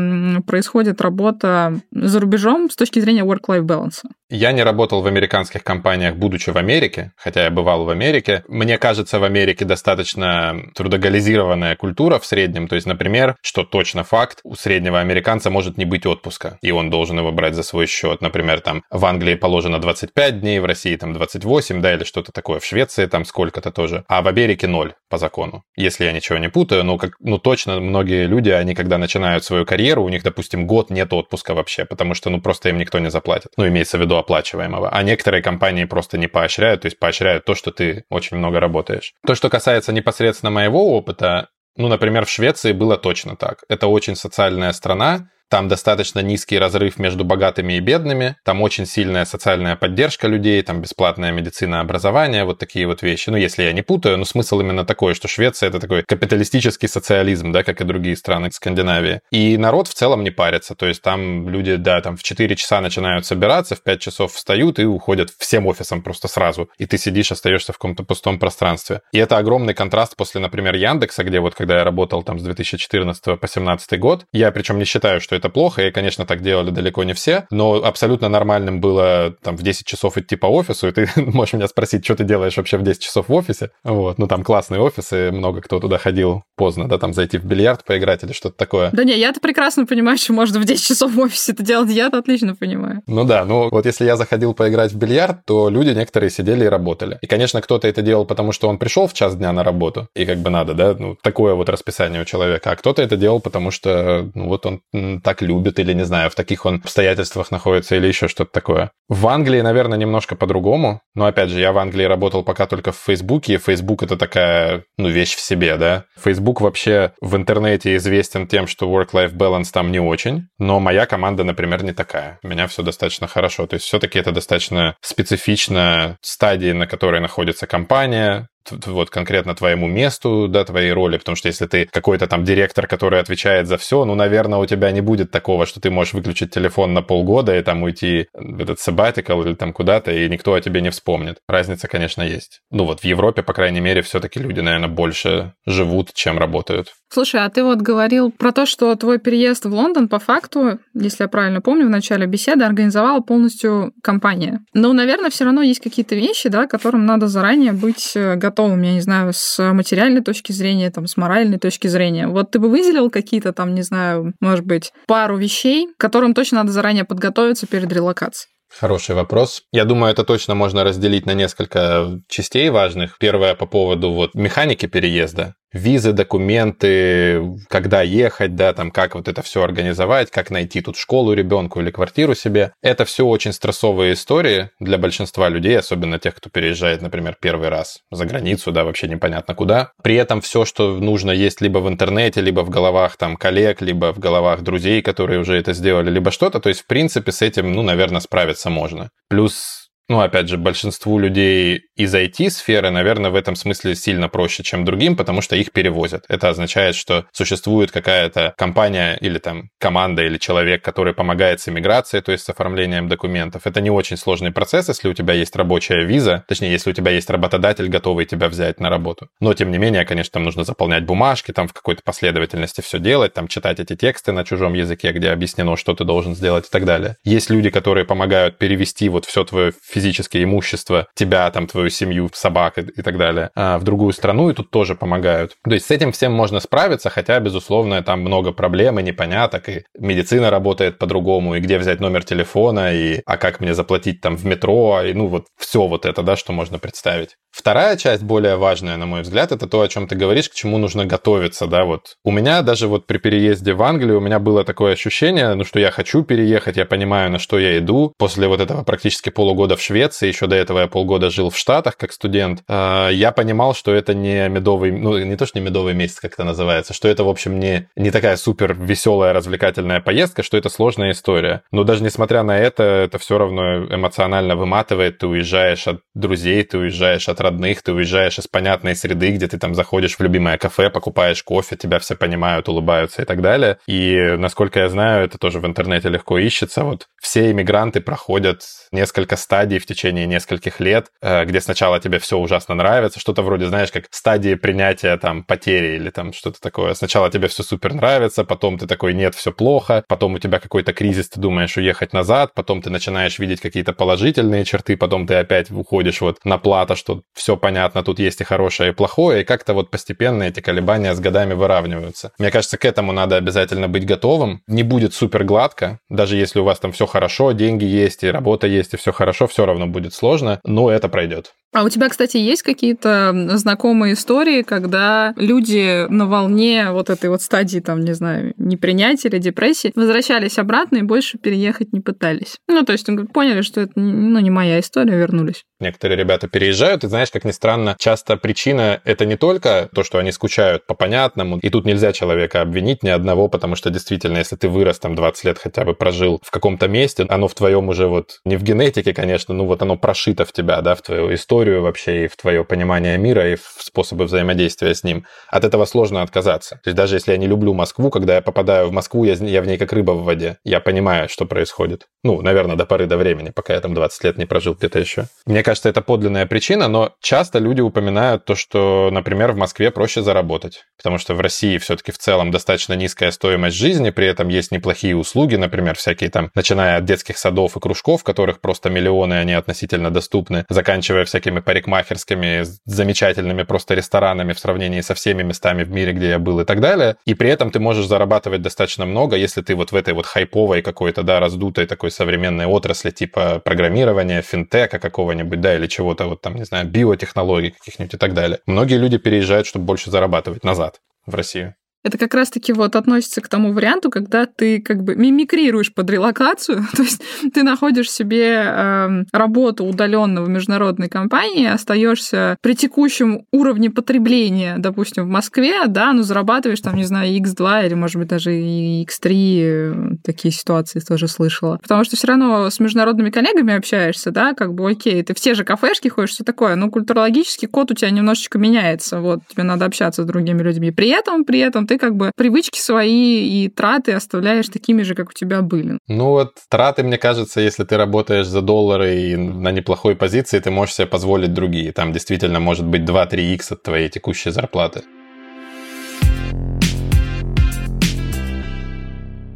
происходит 0.45 1.01
работа 1.01 1.79
за 1.91 2.19
рубежом 2.19 2.69
с 2.69 2.75
точки 2.75 2.99
зрения 2.99 3.23
work-life 3.23 3.63
balance? 3.63 4.03
Я 4.35 4.51
не 4.51 4.63
работал 4.63 5.03
в 5.03 5.05
американских 5.05 5.63
компаниях, 5.63 6.15
будучи 6.15 6.49
в 6.49 6.57
Америке, 6.57 7.11
хотя 7.17 7.43
я 7.43 7.51
бывал 7.51 7.85
в 7.85 7.91
Америке. 7.91 8.43
Мне 8.47 8.79
кажется, 8.79 9.19
в 9.19 9.23
Америке 9.23 9.63
достаточно 9.63 10.59
трудоголизированная 10.73 11.75
культура 11.75 12.17
в 12.17 12.25
среднем. 12.25 12.67
То 12.67 12.73
есть, 12.73 12.87
например, 12.87 13.35
что 13.43 13.63
точно 13.63 14.03
факт, 14.03 14.39
у 14.43 14.55
среднего 14.55 14.99
американца 14.99 15.51
может 15.51 15.77
не 15.77 15.85
быть 15.85 16.07
отпуска, 16.07 16.57
и 16.63 16.71
он 16.71 16.89
должен 16.89 17.19
его 17.19 17.31
брать 17.31 17.53
за 17.53 17.61
свой 17.61 17.85
счет. 17.85 18.21
Например, 18.21 18.59
там 18.59 18.81
в 18.89 19.05
Англии 19.05 19.35
положено 19.35 19.77
25 19.77 20.39
дней, 20.41 20.57
в 20.57 20.65
России 20.65 20.95
там 20.95 21.13
28, 21.13 21.79
да, 21.79 21.93
или 21.93 22.03
что-то 22.03 22.31
такое. 22.31 22.59
В 22.59 22.65
Швеции 22.65 23.05
там 23.05 23.25
сколько-то 23.25 23.69
тоже. 23.69 24.03
А 24.07 24.23
в 24.23 24.27
Америке 24.27 24.65
ноль 24.65 24.95
по 25.09 25.19
закону. 25.19 25.61
Если 25.75 26.05
я 26.05 26.11
ничего 26.11 26.39
не 26.39 26.49
путаю, 26.49 26.83
ну, 26.83 26.97
как, 26.97 27.17
ну 27.19 27.37
точно 27.37 27.79
многие 27.79 28.25
люди, 28.25 28.49
они 28.49 28.73
когда 28.73 28.97
начинают 28.97 29.43
свою 29.43 29.63
карьеру, 29.63 30.03
у 30.03 30.09
них, 30.09 30.23
допустим, 30.23 30.65
год 30.65 30.89
нет 30.89 31.13
отпуска 31.13 31.53
вообще, 31.53 31.85
потому 31.85 32.15
что, 32.15 32.31
ну, 32.31 32.41
просто 32.41 32.69
им 32.69 32.79
никто 32.79 32.97
не 32.97 33.11
заплатит. 33.11 33.51
Ну, 33.57 33.67
имеется 33.67 33.99
в 33.99 34.01
виду 34.01 34.22
оплачиваемого. 34.23 34.89
А 34.89 35.03
некоторые 35.03 35.43
компании 35.43 35.85
просто 35.85 36.17
не 36.17 36.27
поощряют, 36.27 36.81
то 36.81 36.85
есть 36.87 36.99
поощряют 36.99 37.45
то, 37.45 37.55
что 37.55 37.71
ты 37.71 38.05
очень 38.09 38.37
много 38.37 38.59
работаешь. 38.59 39.13
То, 39.25 39.35
что 39.35 39.49
касается 39.49 39.93
непосредственно 39.93 40.49
моего 40.49 40.95
опыта, 40.97 41.49
ну, 41.75 41.87
например, 41.87 42.25
в 42.25 42.29
Швеции 42.29 42.71
было 42.71 42.97
точно 42.97 43.35
так. 43.35 43.63
Это 43.67 43.87
очень 43.87 44.15
социальная 44.15 44.71
страна, 44.73 45.29
там 45.49 45.67
достаточно 45.67 46.19
низкий 46.19 46.57
разрыв 46.57 46.97
между 46.97 47.23
богатыми 47.23 47.73
и 47.73 47.79
бедными, 47.79 48.35
там 48.43 48.61
очень 48.61 48.85
сильная 48.85 49.25
социальная 49.25 49.75
поддержка 49.75 50.27
людей, 50.27 50.61
там 50.61 50.81
бесплатная 50.81 51.31
медицина, 51.31 51.79
образование, 51.79 52.43
вот 52.43 52.59
такие 52.59 52.87
вот 52.87 53.01
вещи. 53.01 53.29
Ну, 53.29 53.37
если 53.37 53.63
я 53.63 53.73
не 53.73 53.81
путаю, 53.81 54.17
но 54.17 54.25
смысл 54.25 54.59
именно 54.61 54.85
такой, 54.85 55.13
что 55.13 55.27
Швеция 55.27 55.69
это 55.69 55.79
такой 55.79 56.03
капиталистический 56.03 56.87
социализм, 56.87 57.51
да, 57.51 57.63
как 57.63 57.81
и 57.81 57.83
другие 57.83 58.15
страны 58.15 58.51
Скандинавии. 58.51 59.21
И 59.31 59.57
народ 59.57 59.87
в 59.87 59.93
целом 59.93 60.23
не 60.23 60.31
парится, 60.31 60.75
то 60.75 60.85
есть 60.85 61.01
там 61.01 61.49
люди, 61.49 61.75
да, 61.75 62.01
там 62.01 62.17
в 62.17 62.23
4 62.23 62.55
часа 62.55 62.81
начинают 62.81 63.25
собираться, 63.25 63.75
в 63.75 63.83
5 63.83 64.01
часов 64.01 64.33
встают 64.33 64.79
и 64.79 64.85
уходят 64.85 65.29
всем 65.37 65.67
офисом 65.67 66.01
просто 66.01 66.27
сразу. 66.27 66.69
И 66.77 66.85
ты 66.85 66.97
сидишь, 66.97 67.31
остаешься 67.31 67.73
в 67.73 67.77
каком-то 67.77 68.03
пустом 68.03 68.39
пространстве. 68.39 69.01
И 69.11 69.19
это 69.19 69.37
огромный 69.37 69.73
контраст 69.73 70.15
после, 70.15 70.41
например, 70.41 70.75
Яндекса, 70.75 71.23
где 71.23 71.39
вот 71.39 71.55
когда 71.55 71.77
я 71.77 71.83
работал 71.83 72.23
там 72.23 72.39
с 72.39 72.43
2014 72.43 73.23
по 73.23 73.31
2017 73.37 73.99
год, 73.99 74.25
я 74.31 74.51
причем 74.51 74.79
не 74.79 74.85
считаю, 74.85 75.21
что 75.21 75.32
что 75.33 75.37
это 75.37 75.49
плохо, 75.49 75.87
и, 75.87 75.91
конечно, 75.91 76.25
так 76.25 76.41
делали 76.41 76.69
далеко 76.69 77.03
не 77.03 77.13
все, 77.13 77.45
но 77.49 77.83
абсолютно 77.83 78.29
нормальным 78.29 78.79
было 78.79 79.35
там 79.41 79.57
в 79.57 79.63
10 79.63 79.85
часов 79.85 80.17
идти 80.17 80.35
по 80.35 80.45
офису, 80.45 80.87
и 80.87 80.91
ты 80.91 81.09
можешь 81.15 81.53
меня 81.53 81.67
спросить, 81.67 82.05
что 82.05 82.15
ты 82.15 82.23
делаешь 82.23 82.57
вообще 82.57 82.77
в 82.77 82.83
10 82.83 83.01
часов 83.01 83.29
в 83.29 83.33
офисе. 83.33 83.71
Вот, 83.83 84.19
ну 84.19 84.27
там 84.27 84.43
классные 84.43 84.81
офисы, 84.81 85.31
много 85.31 85.61
кто 85.61 85.79
туда 85.79 85.97
ходил 85.97 86.43
поздно, 86.55 86.87
да, 86.87 86.97
там 86.97 87.13
зайти 87.13 87.37
в 87.37 87.45
бильярд 87.45 87.83
поиграть 87.83 88.23
или 88.23 88.33
что-то 88.33 88.57
такое. 88.57 88.91
Да 88.93 89.03
не, 89.03 89.17
я-то 89.17 89.39
прекрасно 89.39 89.85
понимаю, 89.85 90.17
что 90.17 90.33
можно 90.33 90.59
в 90.59 90.65
10 90.65 90.85
часов 90.85 91.13
в 91.13 91.19
офисе 91.19 91.53
это 91.53 91.63
делать, 91.63 91.89
я-то 91.89 92.19
отлично 92.19 92.55
понимаю. 92.55 93.01
Ну 93.07 93.23
да, 93.23 93.45
ну 93.45 93.69
вот 93.69 93.85
если 93.85 94.05
я 94.05 94.15
заходил 94.15 94.53
поиграть 94.53 94.91
в 94.91 94.97
бильярд, 94.97 95.45
то 95.45 95.69
люди 95.69 95.89
некоторые 95.97 96.29
сидели 96.29 96.65
и 96.65 96.67
работали. 96.67 97.17
И, 97.21 97.27
конечно, 97.27 97.61
кто-то 97.61 97.87
это 97.87 98.01
делал, 98.01 98.25
потому 98.25 98.51
что 98.51 98.69
он 98.69 98.77
пришел 98.77 99.07
в 99.07 99.13
час 99.13 99.35
дня 99.35 99.51
на 99.51 99.63
работу, 99.63 100.07
и 100.15 100.25
как 100.25 100.37
бы 100.37 100.51
надо, 100.51 100.73
да, 100.73 100.95
ну, 100.97 101.17
такое 101.21 101.55
вот 101.55 101.69
расписание 101.69 102.21
у 102.21 102.25
человека. 102.25 102.71
А 102.71 102.75
кто-то 102.75 103.01
это 103.01 103.17
делал, 103.17 103.39
потому 103.39 103.71
что, 103.71 104.29
ну, 104.35 104.47
вот 104.47 104.65
он 104.65 104.81
так 105.23 105.41
любит, 105.41 105.79
или, 105.79 105.93
не 105.93 106.05
знаю, 106.05 106.29
в 106.29 106.35
таких 106.35 106.65
он 106.65 106.75
обстоятельствах 106.75 107.51
находится, 107.51 107.95
или 107.95 108.07
еще 108.07 108.27
что-то 108.27 108.51
такое. 108.51 108.91
В 109.09 109.27
Англии, 109.27 109.61
наверное, 109.61 109.97
немножко 109.97 110.35
по-другому, 110.35 111.01
но, 111.15 111.25
опять 111.25 111.49
же, 111.49 111.59
я 111.59 111.71
в 111.71 111.77
Англии 111.77 112.03
работал 112.03 112.43
пока 112.43 112.67
только 112.67 112.91
в 112.91 112.97
Фейсбуке, 112.97 113.55
и 113.55 113.57
Facebook 113.57 114.03
это 114.03 114.17
такая, 114.17 114.83
ну, 114.97 115.09
вещь 115.09 115.35
в 115.35 115.39
себе, 115.39 115.77
да. 115.77 116.05
Facebook 116.21 116.61
вообще 116.61 117.13
в 117.21 117.35
интернете 117.35 117.95
известен 117.95 118.47
тем, 118.47 118.67
что 118.67 118.89
work-life 118.89 119.33
balance 119.33 119.69
там 119.71 119.91
не 119.91 119.99
очень, 119.99 120.47
но 120.59 120.79
моя 120.79 121.05
команда, 121.05 121.43
например, 121.43 121.83
не 121.83 121.93
такая. 121.93 122.39
У 122.43 122.47
меня 122.47 122.67
все 122.67 122.83
достаточно 122.83 123.27
хорошо, 123.27 123.67
то 123.67 123.75
есть 123.75 123.85
все-таки 123.85 124.19
это 124.19 124.31
достаточно 124.31 124.95
специфично 125.01 126.17
стадии, 126.21 126.71
на 126.71 126.87
которой 126.87 127.21
находится 127.21 127.67
компания, 127.67 128.47
вот 128.71 129.09
конкретно 129.09 129.55
твоему 129.55 129.87
месту, 129.87 130.47
да, 130.47 130.63
твоей 130.63 130.91
роли, 130.93 131.17
потому 131.17 131.35
что 131.35 131.47
если 131.47 131.65
ты 131.65 131.87
какой-то 131.91 132.27
там 132.27 132.43
директор, 132.43 132.87
который 132.87 133.19
отвечает 133.19 133.67
за 133.67 133.77
все, 133.77 134.05
ну, 134.05 134.15
наверное, 134.15 134.59
у 134.59 134.65
тебя 134.65 134.91
не 134.91 135.01
будет 135.01 135.31
такого, 135.31 135.65
что 135.65 135.79
ты 135.79 135.89
можешь 135.89 136.13
выключить 136.13 136.51
телефон 136.51 136.93
на 136.93 137.01
полгода 137.01 137.57
и 137.57 137.61
там 137.61 137.83
уйти 137.83 138.27
в 138.33 138.61
этот 138.61 138.79
sabbatical 138.79 139.45
или 139.45 139.53
там 139.55 139.73
куда-то, 139.73 140.11
и 140.11 140.29
никто 140.29 140.53
о 140.53 140.61
тебе 140.61 140.81
не 140.81 140.89
вспомнит. 140.89 141.37
Разница, 141.47 141.87
конечно, 141.87 142.21
есть. 142.21 142.61
Ну, 142.71 142.85
вот 142.85 143.01
в 143.01 143.03
Европе, 143.03 143.43
по 143.43 143.53
крайней 143.53 143.81
мере, 143.81 144.01
все-таки 144.01 144.39
люди, 144.39 144.59
наверное, 144.59 144.89
больше 144.89 145.53
живут, 145.65 146.13
чем 146.13 146.37
работают. 146.37 146.89
Слушай, 147.09 147.45
а 147.45 147.49
ты 147.49 147.63
вот 147.63 147.79
говорил 147.79 148.31
про 148.31 148.51
то, 148.51 148.65
что 148.65 148.95
твой 148.95 149.19
переезд 149.19 149.65
в 149.65 149.73
Лондон, 149.73 150.07
по 150.07 150.19
факту, 150.19 150.79
если 150.95 151.25
я 151.25 151.27
правильно 151.27 151.61
помню, 151.61 151.85
в 151.85 151.89
начале 151.91 152.25
беседы 152.25 152.63
организовала 152.65 153.19
полностью 153.19 153.93
компания. 154.01 154.61
Но, 154.73 154.93
наверное, 154.93 155.29
все 155.29 155.45
равно 155.45 155.61
есть 155.61 155.79
какие-то 155.79 156.15
вещи, 156.15 156.49
да, 156.49 156.65
которым 156.65 157.05
надо 157.05 157.27
заранее 157.27 157.73
быть 157.73 158.13
готовым 158.15 158.52
готовым, 158.53 158.81
я 158.83 158.93
не 158.93 159.01
знаю, 159.01 159.33
с 159.33 159.73
материальной 159.73 160.21
точки 160.21 160.51
зрения, 160.51 160.91
там, 160.91 161.07
с 161.07 161.17
моральной 161.17 161.57
точки 161.57 161.87
зрения. 161.87 162.27
Вот 162.27 162.51
ты 162.51 162.59
бы 162.59 162.69
выделил 162.69 163.09
какие-то 163.09 163.51
там, 163.51 163.73
не 163.73 163.81
знаю, 163.81 164.33
может 164.39 164.65
быть, 164.65 164.91
пару 165.07 165.37
вещей, 165.37 165.87
к 165.97 165.99
которым 165.99 166.33
точно 166.33 166.59
надо 166.59 166.71
заранее 166.71 167.03
подготовиться 167.03 167.65
перед 167.65 167.91
релокацией? 167.91 168.49
Хороший 168.79 169.15
вопрос. 169.15 169.63
Я 169.71 169.85
думаю, 169.85 170.11
это 170.11 170.23
точно 170.23 170.55
можно 170.55 170.83
разделить 170.83 171.25
на 171.25 171.33
несколько 171.33 172.19
частей 172.27 172.69
важных. 172.69 173.17
Первое 173.19 173.55
по 173.55 173.65
поводу 173.65 174.11
вот 174.11 174.33
механики 174.35 174.87
переезда 174.87 175.55
визы, 175.73 176.13
документы, 176.13 177.57
когда 177.67 178.01
ехать, 178.01 178.55
да, 178.55 178.73
там, 178.73 178.91
как 178.91 179.15
вот 179.15 179.27
это 179.27 179.41
все 179.41 179.63
организовать, 179.63 180.31
как 180.31 180.51
найти 180.51 180.81
тут 180.81 180.97
школу 180.97 181.33
ребенку 181.33 181.81
или 181.81 181.91
квартиру 181.91 182.35
себе. 182.35 182.73
Это 182.81 183.05
все 183.05 183.25
очень 183.25 183.53
стрессовые 183.53 184.13
истории 184.13 184.69
для 184.79 184.97
большинства 184.97 185.49
людей, 185.49 185.77
особенно 185.77 186.19
тех, 186.19 186.35
кто 186.35 186.49
переезжает, 186.49 187.01
например, 187.01 187.35
первый 187.41 187.69
раз 187.69 187.99
за 188.11 188.25
границу, 188.25 188.71
да, 188.71 188.83
вообще 188.83 189.07
непонятно 189.07 189.55
куда. 189.55 189.91
При 190.01 190.15
этом 190.15 190.41
все, 190.41 190.65
что 190.65 190.97
нужно, 190.97 191.31
есть 191.31 191.61
либо 191.61 191.79
в 191.79 191.89
интернете, 191.89 192.41
либо 192.41 192.61
в 192.61 192.69
головах 192.69 193.17
там 193.17 193.35
коллег, 193.35 193.81
либо 193.81 194.13
в 194.13 194.19
головах 194.19 194.61
друзей, 194.61 195.01
которые 195.01 195.39
уже 195.39 195.57
это 195.57 195.73
сделали, 195.73 196.09
либо 196.09 196.31
что-то. 196.31 196.59
То 196.59 196.69
есть, 196.69 196.81
в 196.81 196.87
принципе, 196.87 197.31
с 197.31 197.41
этим, 197.41 197.73
ну, 197.73 197.81
наверное, 197.81 198.21
справиться 198.21 198.69
можно. 198.69 199.09
Плюс 199.29 199.82
ну, 200.09 200.19
опять 200.19 200.49
же, 200.49 200.57
большинству 200.57 201.17
людей 201.17 201.83
из 201.95 202.13
IT-сферы, 202.13 202.89
наверное, 202.89 203.31
в 203.31 203.35
этом 203.35 203.55
смысле 203.55 203.95
сильно 203.95 204.27
проще, 204.27 204.63
чем 204.63 204.83
другим, 204.83 205.15
потому 205.15 205.41
что 205.41 205.55
их 205.55 205.71
перевозят. 205.71 206.25
Это 206.27 206.49
означает, 206.49 206.95
что 206.95 207.25
существует 207.31 207.91
какая-то 207.91 208.53
компания 208.57 209.17
или 209.21 209.37
там 209.39 209.69
команда 209.79 210.23
или 210.23 210.37
человек, 210.37 210.83
который 210.83 211.13
помогает 211.13 211.61
с 211.61 211.69
иммиграцией, 211.69 212.21
то 212.21 212.31
есть 212.31 212.43
с 212.43 212.49
оформлением 212.49 213.07
документов. 213.07 213.61
Это 213.65 213.79
не 213.79 213.89
очень 213.89 214.17
сложный 214.17 214.51
процесс, 214.51 214.89
если 214.89 215.07
у 215.07 215.13
тебя 215.13 215.33
есть 215.33 215.55
рабочая 215.55 216.03
виза, 216.03 216.43
точнее, 216.47 216.71
если 216.71 216.89
у 216.89 216.93
тебя 216.93 217.11
есть 217.11 217.29
работодатель, 217.29 217.87
готовый 217.87 218.25
тебя 218.25 218.49
взять 218.49 218.79
на 218.79 218.89
работу. 218.89 219.29
Но, 219.39 219.53
тем 219.53 219.71
не 219.71 219.77
менее, 219.77 220.05
конечно, 220.05 220.33
там 220.33 220.43
нужно 220.43 220.65
заполнять 220.65 221.05
бумажки, 221.05 221.53
там 221.53 221.67
в 221.67 221.73
какой-то 221.73 222.01
последовательности 222.03 222.81
все 222.81 222.99
делать, 222.99 223.33
там 223.33 223.47
читать 223.47 223.79
эти 223.79 223.95
тексты 223.95 224.33
на 224.33 224.43
чужом 224.43 224.73
языке, 224.73 225.11
где 225.11 225.29
объяснено, 225.29 225.77
что 225.77 225.93
ты 225.93 226.03
должен 226.03 226.35
сделать 226.35 226.67
и 226.67 226.69
так 226.69 226.83
далее. 226.83 227.15
Есть 227.23 227.49
люди, 227.49 227.69
которые 227.69 228.05
помогают 228.05 228.57
перевести 228.57 229.07
вот 229.07 229.25
все 229.25 229.45
твое 229.45 229.71
физическое 229.93 230.43
имущество, 230.43 231.07
тебя, 231.15 231.49
там, 231.51 231.67
твою 231.67 231.89
семью, 231.89 232.29
собак 232.33 232.77
и, 232.77 232.81
и 232.81 233.01
так 233.01 233.17
далее, 233.17 233.51
а, 233.55 233.77
в 233.77 233.83
другую 233.83 234.13
страну, 234.13 234.49
и 234.49 234.53
тут 234.53 234.71
тоже 234.71 234.95
помогают. 234.95 235.53
То 235.63 235.73
есть 235.73 235.85
с 235.85 235.91
этим 235.91 236.11
всем 236.11 236.33
можно 236.33 236.59
справиться, 236.59 237.09
хотя, 237.09 237.39
безусловно, 237.39 238.01
там 238.01 238.21
много 238.21 238.51
проблем 238.51 238.99
и 238.99 239.03
непоняток, 239.03 239.69
и 239.69 239.83
медицина 239.97 240.49
работает 240.49 240.97
по-другому, 240.97 241.55
и 241.55 241.59
где 241.59 241.77
взять 241.77 241.99
номер 241.99 242.23
телефона, 242.23 242.93
и 242.93 243.21
а 243.25 243.37
как 243.37 243.59
мне 243.59 243.73
заплатить 243.73 244.21
там 244.21 244.35
в 244.35 244.45
метро, 244.45 245.01
и 245.03 245.13
ну 245.13 245.27
вот 245.27 245.45
все 245.57 245.87
вот 245.87 246.05
это, 246.05 246.23
да, 246.23 246.35
что 246.35 246.53
можно 246.53 246.79
представить. 246.79 247.35
Вторая 247.51 247.97
часть, 247.97 248.23
более 248.23 248.55
важная, 248.55 248.97
на 248.97 249.05
мой 249.05 249.21
взгляд, 249.21 249.51
это 249.51 249.67
то, 249.67 249.81
о 249.81 249.87
чем 249.87 250.07
ты 250.07 250.15
говоришь, 250.15 250.49
к 250.49 250.55
чему 250.55 250.77
нужно 250.77 251.05
готовиться, 251.05 251.67
да, 251.67 251.85
вот. 251.85 252.15
У 252.23 252.31
меня 252.31 252.63
даже 252.63 252.87
вот 252.87 253.05
при 253.05 253.19
переезде 253.19 253.73
в 253.73 253.83
Англию 253.83 254.17
у 254.17 254.21
меня 254.21 254.39
было 254.39 254.63
такое 254.63 254.93
ощущение, 254.93 255.53
ну, 255.53 255.63
что 255.63 255.79
я 255.79 255.91
хочу 255.91 256.23
переехать, 256.23 256.77
я 256.77 256.85
понимаю, 256.85 257.29
на 257.29 257.39
что 257.39 257.59
я 257.59 257.77
иду. 257.77 258.13
После 258.17 258.47
вот 258.47 258.59
этого 258.59 258.83
практически 258.83 259.29
полугода 259.29 259.75
в 259.75 259.81
Швеции, 259.83 260.27
еще 260.27 260.47
до 260.47 260.55
этого 260.55 260.79
я 260.79 260.87
полгода 260.87 261.29
жил 261.29 261.49
в 261.49 261.57
Штатах 261.57 261.97
как 261.97 262.11
студент, 262.11 262.63
а, 262.67 263.09
я 263.09 263.31
понимал, 263.31 263.75
что 263.75 263.93
это 263.93 264.13
не 264.13 264.47
медовый, 264.49 264.91
ну, 264.91 265.17
не 265.17 265.35
то, 265.35 265.45
что 265.45 265.59
не 265.59 265.65
медовый 265.65 265.93
месяц, 265.93 266.19
как 266.19 266.33
это 266.33 266.43
называется, 266.43 266.93
что 266.93 267.07
это, 267.07 267.23
в 267.23 267.29
общем, 267.29 267.59
не, 267.59 267.87
не 267.95 268.11
такая 268.11 268.37
супер 268.37 268.73
веселая, 268.73 269.33
развлекательная 269.33 269.99
поездка, 269.99 270.43
что 270.43 270.57
это 270.57 270.69
сложная 270.69 271.11
история. 271.11 271.63
Но 271.71 271.83
даже 271.83 272.03
несмотря 272.03 272.43
на 272.43 272.57
это, 272.57 272.83
это 272.83 273.17
все 273.17 273.37
равно 273.37 273.85
эмоционально 273.85 274.55
выматывает, 274.55 275.17
ты 275.17 275.27
уезжаешь 275.27 275.87
от 275.87 276.01
друзей, 276.13 276.63
ты 276.63 276.77
уезжаешь 276.77 277.29
от 277.29 277.41
родных, 277.41 277.81
ты 277.81 277.93
уезжаешь 277.93 278.39
из 278.39 278.47
понятной 278.47 278.95
среды, 278.95 279.31
где 279.31 279.47
ты 279.47 279.57
там 279.57 279.75
заходишь 279.75 280.15
в 280.15 280.21
любимое 280.21 280.57
кафе, 280.57 280.89
покупаешь 280.89 281.43
кофе, 281.43 281.75
тебя 281.75 281.99
все 281.99 282.15
понимают, 282.15 282.69
улыбаются 282.69 283.21
и 283.21 283.25
так 283.25 283.41
далее. 283.41 283.77
И, 283.87 284.35
насколько 284.37 284.79
я 284.79 284.89
знаю, 284.89 285.25
это 285.25 285.37
тоже 285.37 285.59
в 285.59 285.65
интернете 285.65 286.09
легко 286.09 286.37
ищется. 286.37 286.83
Вот 286.83 287.07
все 287.21 287.51
иммигранты 287.51 288.01
проходят 288.01 288.63
несколько 288.91 289.35
стадий 289.35 289.72
в 289.79 289.85
течение 289.85 290.25
нескольких 290.25 290.79
лет, 290.79 291.07
э, 291.21 291.45
где 291.45 291.61
сначала 291.61 291.99
тебе 291.99 292.19
все 292.19 292.37
ужасно 292.37 292.75
нравится, 292.75 293.19
что-то 293.19 293.41
вроде, 293.41 293.67
знаешь, 293.67 293.91
как 293.91 294.05
стадии 294.11 294.55
принятия 294.55 295.17
там 295.17 295.43
потери 295.43 295.95
или 295.95 296.09
там 296.09 296.33
что-то 296.33 296.59
такое. 296.61 296.93
Сначала 296.93 297.29
тебе 297.29 297.47
все 297.47 297.63
супер 297.63 297.93
нравится, 297.93 298.43
потом 298.43 298.77
ты 298.77 298.87
такой, 298.87 299.13
нет, 299.13 299.35
все 299.35 299.51
плохо, 299.51 300.03
потом 300.07 300.33
у 300.33 300.39
тебя 300.39 300.59
какой-то 300.59 300.93
кризис, 300.93 301.29
ты 301.29 301.39
думаешь 301.39 301.77
уехать 301.77 302.13
назад, 302.13 302.53
потом 302.53 302.81
ты 302.81 302.89
начинаешь 302.89 303.39
видеть 303.39 303.61
какие-то 303.61 303.93
положительные 303.93 304.65
черты, 304.65 304.97
потом 304.97 305.27
ты 305.27 305.35
опять 305.35 305.71
уходишь 305.71 306.21
вот 306.21 306.43
на 306.43 306.57
плата, 306.57 306.95
что 306.95 307.21
все 307.33 307.57
понятно, 307.57 308.03
тут 308.03 308.19
есть 308.19 308.41
и 308.41 308.43
хорошее, 308.43 308.91
и 308.91 308.93
плохое, 308.93 309.41
и 309.41 309.45
как-то 309.45 309.73
вот 309.73 309.91
постепенно 309.91 310.43
эти 310.43 310.59
колебания 310.59 311.13
с 311.13 311.19
годами 311.19 311.53
выравниваются. 311.53 312.31
Мне 312.39 312.51
кажется, 312.51 312.77
к 312.77 312.85
этому 312.85 313.11
надо 313.11 313.37
обязательно 313.37 313.87
быть 313.87 314.05
готовым. 314.05 314.61
Не 314.67 314.83
будет 314.83 315.13
супер 315.13 315.43
гладко, 315.43 315.99
даже 316.09 316.35
если 316.35 316.59
у 316.59 316.63
вас 316.63 316.79
там 316.79 316.91
все 316.91 317.05
хорошо, 317.05 317.51
деньги 317.51 317.85
есть, 317.85 318.23
и 318.23 318.31
работа 318.31 318.67
есть, 318.67 318.93
и 318.93 318.97
все 318.97 319.11
хорошо, 319.11 319.47
все 319.47 319.62
равно 319.65 319.87
будет 319.87 320.13
сложно, 320.13 320.59
но 320.63 320.89
это 320.91 321.09
пройдет. 321.09 321.53
А 321.73 321.83
у 321.83 321.89
тебя, 321.89 322.07
кстати, 322.09 322.37
есть 322.37 322.61
какие-то 322.61 323.33
знакомые 323.57 324.13
истории, 324.13 324.61
когда 324.61 325.33
люди 325.37 326.05
на 326.09 326.27
волне 326.27 326.91
вот 326.91 327.09
этой 327.09 327.29
вот 327.29 327.41
стадии, 327.41 327.79
там, 327.79 328.01
не 328.01 328.13
знаю, 328.13 328.53
непринятия 328.57 329.29
или 329.29 329.39
депрессии, 329.39 329.91
возвращались 329.95 330.59
обратно 330.59 330.97
и 330.97 331.01
больше 331.01 331.39
переехать 331.39 331.91
не 331.91 331.99
пытались? 331.99 332.57
Ну, 332.67 332.83
то 332.83 332.93
есть 332.93 333.07
поняли, 333.33 333.61
что 333.61 333.81
это 333.81 333.93
ну, 333.95 334.39
не 334.39 334.51
моя 334.51 334.79
история, 334.79 335.17
вернулись. 335.17 335.63
Некоторые 335.79 336.17
ребята 336.17 336.47
переезжают, 336.47 337.03
и 337.03 337.07
знаешь, 337.07 337.31
как 337.31 337.43
ни 337.43 337.51
странно, 337.51 337.95
часто 337.99 338.37
причина 338.37 339.01
это 339.03 339.25
не 339.25 339.35
только 339.35 339.89
то, 339.93 340.03
что 340.03 340.17
они 340.17 340.31
скучают 340.31 340.85
по 340.85 340.93
понятному, 340.93 341.57
и 341.57 341.69
тут 341.69 341.85
нельзя 341.85 342.13
человека 342.13 342.61
обвинить 342.61 343.03
ни 343.03 343.09
одного, 343.09 343.49
потому 343.49 343.75
что 343.75 343.89
действительно, 343.89 344.37
если 344.37 344.55
ты 344.55 344.69
вырос 344.69 344.99
там 344.99 345.15
20 345.15 345.43
лет 345.43 345.57
хотя 345.57 345.83
бы 345.83 345.93
прожил 345.93 346.39
в 346.43 346.51
каком-то 346.51 346.87
месте, 346.87 347.25
оно 347.27 347.47
в 347.47 347.53
твоем 347.55 347.89
уже 347.89 348.07
вот 348.07 348.39
не 348.45 348.55
в 348.55 348.63
генетике, 348.63 349.13
конечно, 349.13 349.53
ну 349.53 349.65
вот 349.65 349.81
оно 349.81 349.97
прошито 349.97 350.45
в 350.45 350.53
тебя, 350.53 350.81
да, 350.81 350.95
в 350.95 351.01
твою 351.01 351.33
историю, 351.33 351.62
историю 351.63 351.81
вообще 351.81 352.25
и 352.25 352.27
в 352.27 352.35
твое 352.35 352.65
понимание 352.65 353.17
мира, 353.17 353.53
и 353.53 353.55
в 353.55 353.77
способы 353.79 354.25
взаимодействия 354.25 354.93
с 354.93 355.03
ним. 355.03 355.25
От 355.47 355.63
этого 355.63 355.85
сложно 355.85 356.21
отказаться. 356.21 356.79
То 356.83 356.89
есть 356.89 356.97
даже 356.97 357.15
если 357.15 357.31
я 357.31 357.37
не 357.37 357.47
люблю 357.47 357.73
Москву, 357.73 358.09
когда 358.09 358.35
я 358.35 358.41
попадаю 358.41 358.89
в 358.89 358.91
Москву, 358.91 359.23
я, 359.23 359.33
я 359.33 359.61
в 359.61 359.67
ней 359.67 359.77
как 359.77 359.93
рыба 359.93 360.11
в 360.11 360.23
воде. 360.23 360.57
Я 360.65 360.81
понимаю, 360.81 361.29
что 361.29 361.45
происходит. 361.45 362.05
Ну, 362.23 362.41
наверное, 362.41 362.75
до 362.75 362.85
поры 362.85 363.05
до 363.05 363.17
времени, 363.17 363.51
пока 363.51 363.73
я 363.73 363.79
там 363.79 363.93
20 363.93 364.23
лет 364.25 364.37
не 364.37 364.45
прожил 364.45 364.73
где-то 364.73 364.99
еще. 364.99 365.27
Мне 365.45 365.63
кажется, 365.63 365.89
это 365.89 366.01
подлинная 366.01 366.45
причина, 366.45 366.87
но 366.89 367.13
часто 367.21 367.59
люди 367.59 367.81
упоминают 367.81 368.43
то, 368.43 368.55
что, 368.55 369.09
например, 369.11 369.53
в 369.53 369.57
Москве 369.57 369.89
проще 369.91 370.21
заработать. 370.21 370.83
Потому 370.97 371.17
что 371.17 371.33
в 371.33 371.39
России 371.39 371.77
все-таки 371.77 372.11
в 372.11 372.17
целом 372.17 372.51
достаточно 372.51 372.93
низкая 372.93 373.31
стоимость 373.31 373.77
жизни, 373.77 374.09
при 374.09 374.27
этом 374.27 374.49
есть 374.49 374.71
неплохие 374.71 375.15
услуги, 375.15 375.55
например, 375.55 375.95
всякие 375.95 376.29
там, 376.29 376.51
начиная 376.55 376.97
от 376.97 377.05
детских 377.05 377.37
садов 377.37 377.77
и 377.77 377.79
кружков, 377.79 378.23
которых 378.23 378.59
просто 378.59 378.89
миллионы, 378.89 379.35
они 379.35 379.53
относительно 379.53 380.11
доступны, 380.11 380.65
заканчивая 380.69 381.25
всякими 381.25 381.52
парикмахерскими, 381.59 382.63
замечательными 382.85 383.63
просто 383.63 383.93
ресторанами 383.93 384.53
в 384.53 384.59
сравнении 384.59 385.01
со 385.01 385.13
всеми 385.13 385.43
местами 385.43 385.83
в 385.83 385.89
мире, 385.89 386.13
где 386.13 386.29
я 386.29 386.39
был 386.39 386.59
и 386.59 386.65
так 386.65 386.79
далее. 386.81 387.15
И 387.25 387.33
при 387.33 387.49
этом 387.49 387.71
ты 387.71 387.79
можешь 387.79 388.07
зарабатывать 388.07 388.61
достаточно 388.61 389.05
много, 389.05 389.35
если 389.35 389.61
ты 389.61 389.75
вот 389.75 389.91
в 389.91 389.95
этой 389.95 390.13
вот 390.13 390.25
хайповой 390.25 390.81
какой-то, 390.81 391.23
да, 391.23 391.39
раздутой 391.39 391.85
такой 391.85 392.11
современной 392.11 392.65
отрасли 392.65 393.11
типа 393.11 393.61
программирования, 393.63 394.41
финтека 394.41 394.99
какого-нибудь, 394.99 395.61
да, 395.61 395.75
или 395.75 395.87
чего-то 395.87 396.25
вот 396.25 396.41
там, 396.41 396.55
не 396.55 396.65
знаю, 396.65 396.87
биотехнологий 396.87 397.71
каких-нибудь 397.71 398.13
и 398.13 398.17
так 398.17 398.33
далее. 398.33 398.59
Многие 398.65 398.97
люди 398.97 399.17
переезжают, 399.17 399.67
чтобы 399.67 399.85
больше 399.85 400.11
зарабатывать 400.11 400.63
назад 400.63 401.01
в 401.25 401.35
Россию. 401.35 401.75
Это 402.03 402.17
как 402.17 402.33
раз-таки 402.33 402.73
вот 402.73 402.95
относится 402.95 403.41
к 403.41 403.47
тому 403.47 403.71
варианту, 403.71 404.09
когда 404.09 404.45
ты 404.45 404.81
как 404.81 405.03
бы 405.03 405.15
мимикрируешь 405.15 405.93
под 405.93 406.09
релокацию, 406.09 406.85
то 406.95 407.01
есть 407.03 407.21
ты 407.53 407.63
находишь 407.63 408.11
себе 408.11 408.63
э, 408.65 409.23
работу 409.31 409.85
удаленно 409.85 410.41
в 410.43 410.49
международной 410.49 411.07
компании, 411.07 411.65
остаешься 411.65 412.57
при 412.61 412.75
текущем 412.75 413.45
уровне 413.51 413.89
потребления, 413.89 414.75
допустим, 414.77 415.25
в 415.25 415.29
Москве, 415.29 415.87
да, 415.87 416.11
но 416.11 416.23
зарабатываешь 416.23 416.81
там, 416.81 416.95
не 416.95 417.05
знаю, 417.05 417.33
X2 417.37 417.85
или, 417.85 417.93
может 417.93 418.17
быть, 418.17 418.27
даже 418.27 418.53
и 418.53 419.05
X3, 419.05 420.17
такие 420.23 420.51
ситуации 420.51 420.99
тоже 420.99 421.27
слышала. 421.27 421.77
Потому 421.81 422.03
что 422.03 422.17
все 422.17 422.27
равно 422.27 422.69
с 422.69 422.79
международными 422.79 423.29
коллегами 423.29 423.75
общаешься, 423.75 424.31
да, 424.31 424.53
как 424.53 424.73
бы 424.73 424.89
окей, 424.89 425.23
ты 425.23 425.33
все 425.33 425.53
же 425.53 425.63
кафешки 425.63 426.09
ходишь, 426.09 426.31
все 426.31 426.43
такое, 426.43 426.75
но 426.75 426.89
культурологический 426.89 427.67
код 427.67 427.91
у 427.91 427.93
тебя 427.93 428.09
немножечко 428.09 428.57
меняется, 428.57 429.21
вот, 429.21 429.39
тебе 429.47 429.63
надо 429.63 429.85
общаться 429.85 430.23
с 430.23 430.25
другими 430.25 430.61
людьми. 430.61 430.91
При 430.91 431.09
этом, 431.09 431.45
при 431.45 431.59
этом 431.59 431.87
ты 431.87 431.92
ты 431.93 431.99
как 431.99 432.15
бы 432.15 432.31
привычки 432.35 432.79
свои 432.79 433.47
и 433.47 433.69
траты 433.69 434.13
оставляешь 434.13 434.67
такими 434.67 435.03
же, 435.03 435.13
как 435.13 435.29
у 435.29 435.33
тебя 435.33 435.61
были. 435.61 435.99
Ну 436.07 436.29
вот 436.29 436.55
траты, 436.67 437.03
мне 437.03 437.19
кажется, 437.19 437.61
если 437.61 437.83
ты 437.83 437.97
работаешь 437.97 438.47
за 438.47 438.61
доллары 438.61 439.15
и 439.15 439.35
на 439.35 439.71
неплохой 439.71 440.15
позиции, 440.15 440.59
ты 440.59 440.71
можешь 440.71 440.95
себе 440.95 441.05
позволить 441.05 441.53
другие. 441.53 441.91
Там 441.91 442.11
действительно 442.11 442.59
может 442.59 442.85
быть 442.85 443.03
2-3 443.03 443.57
х 443.57 443.75
от 443.75 443.83
твоей 443.83 444.09
текущей 444.09 444.49
зарплаты. 444.49 445.03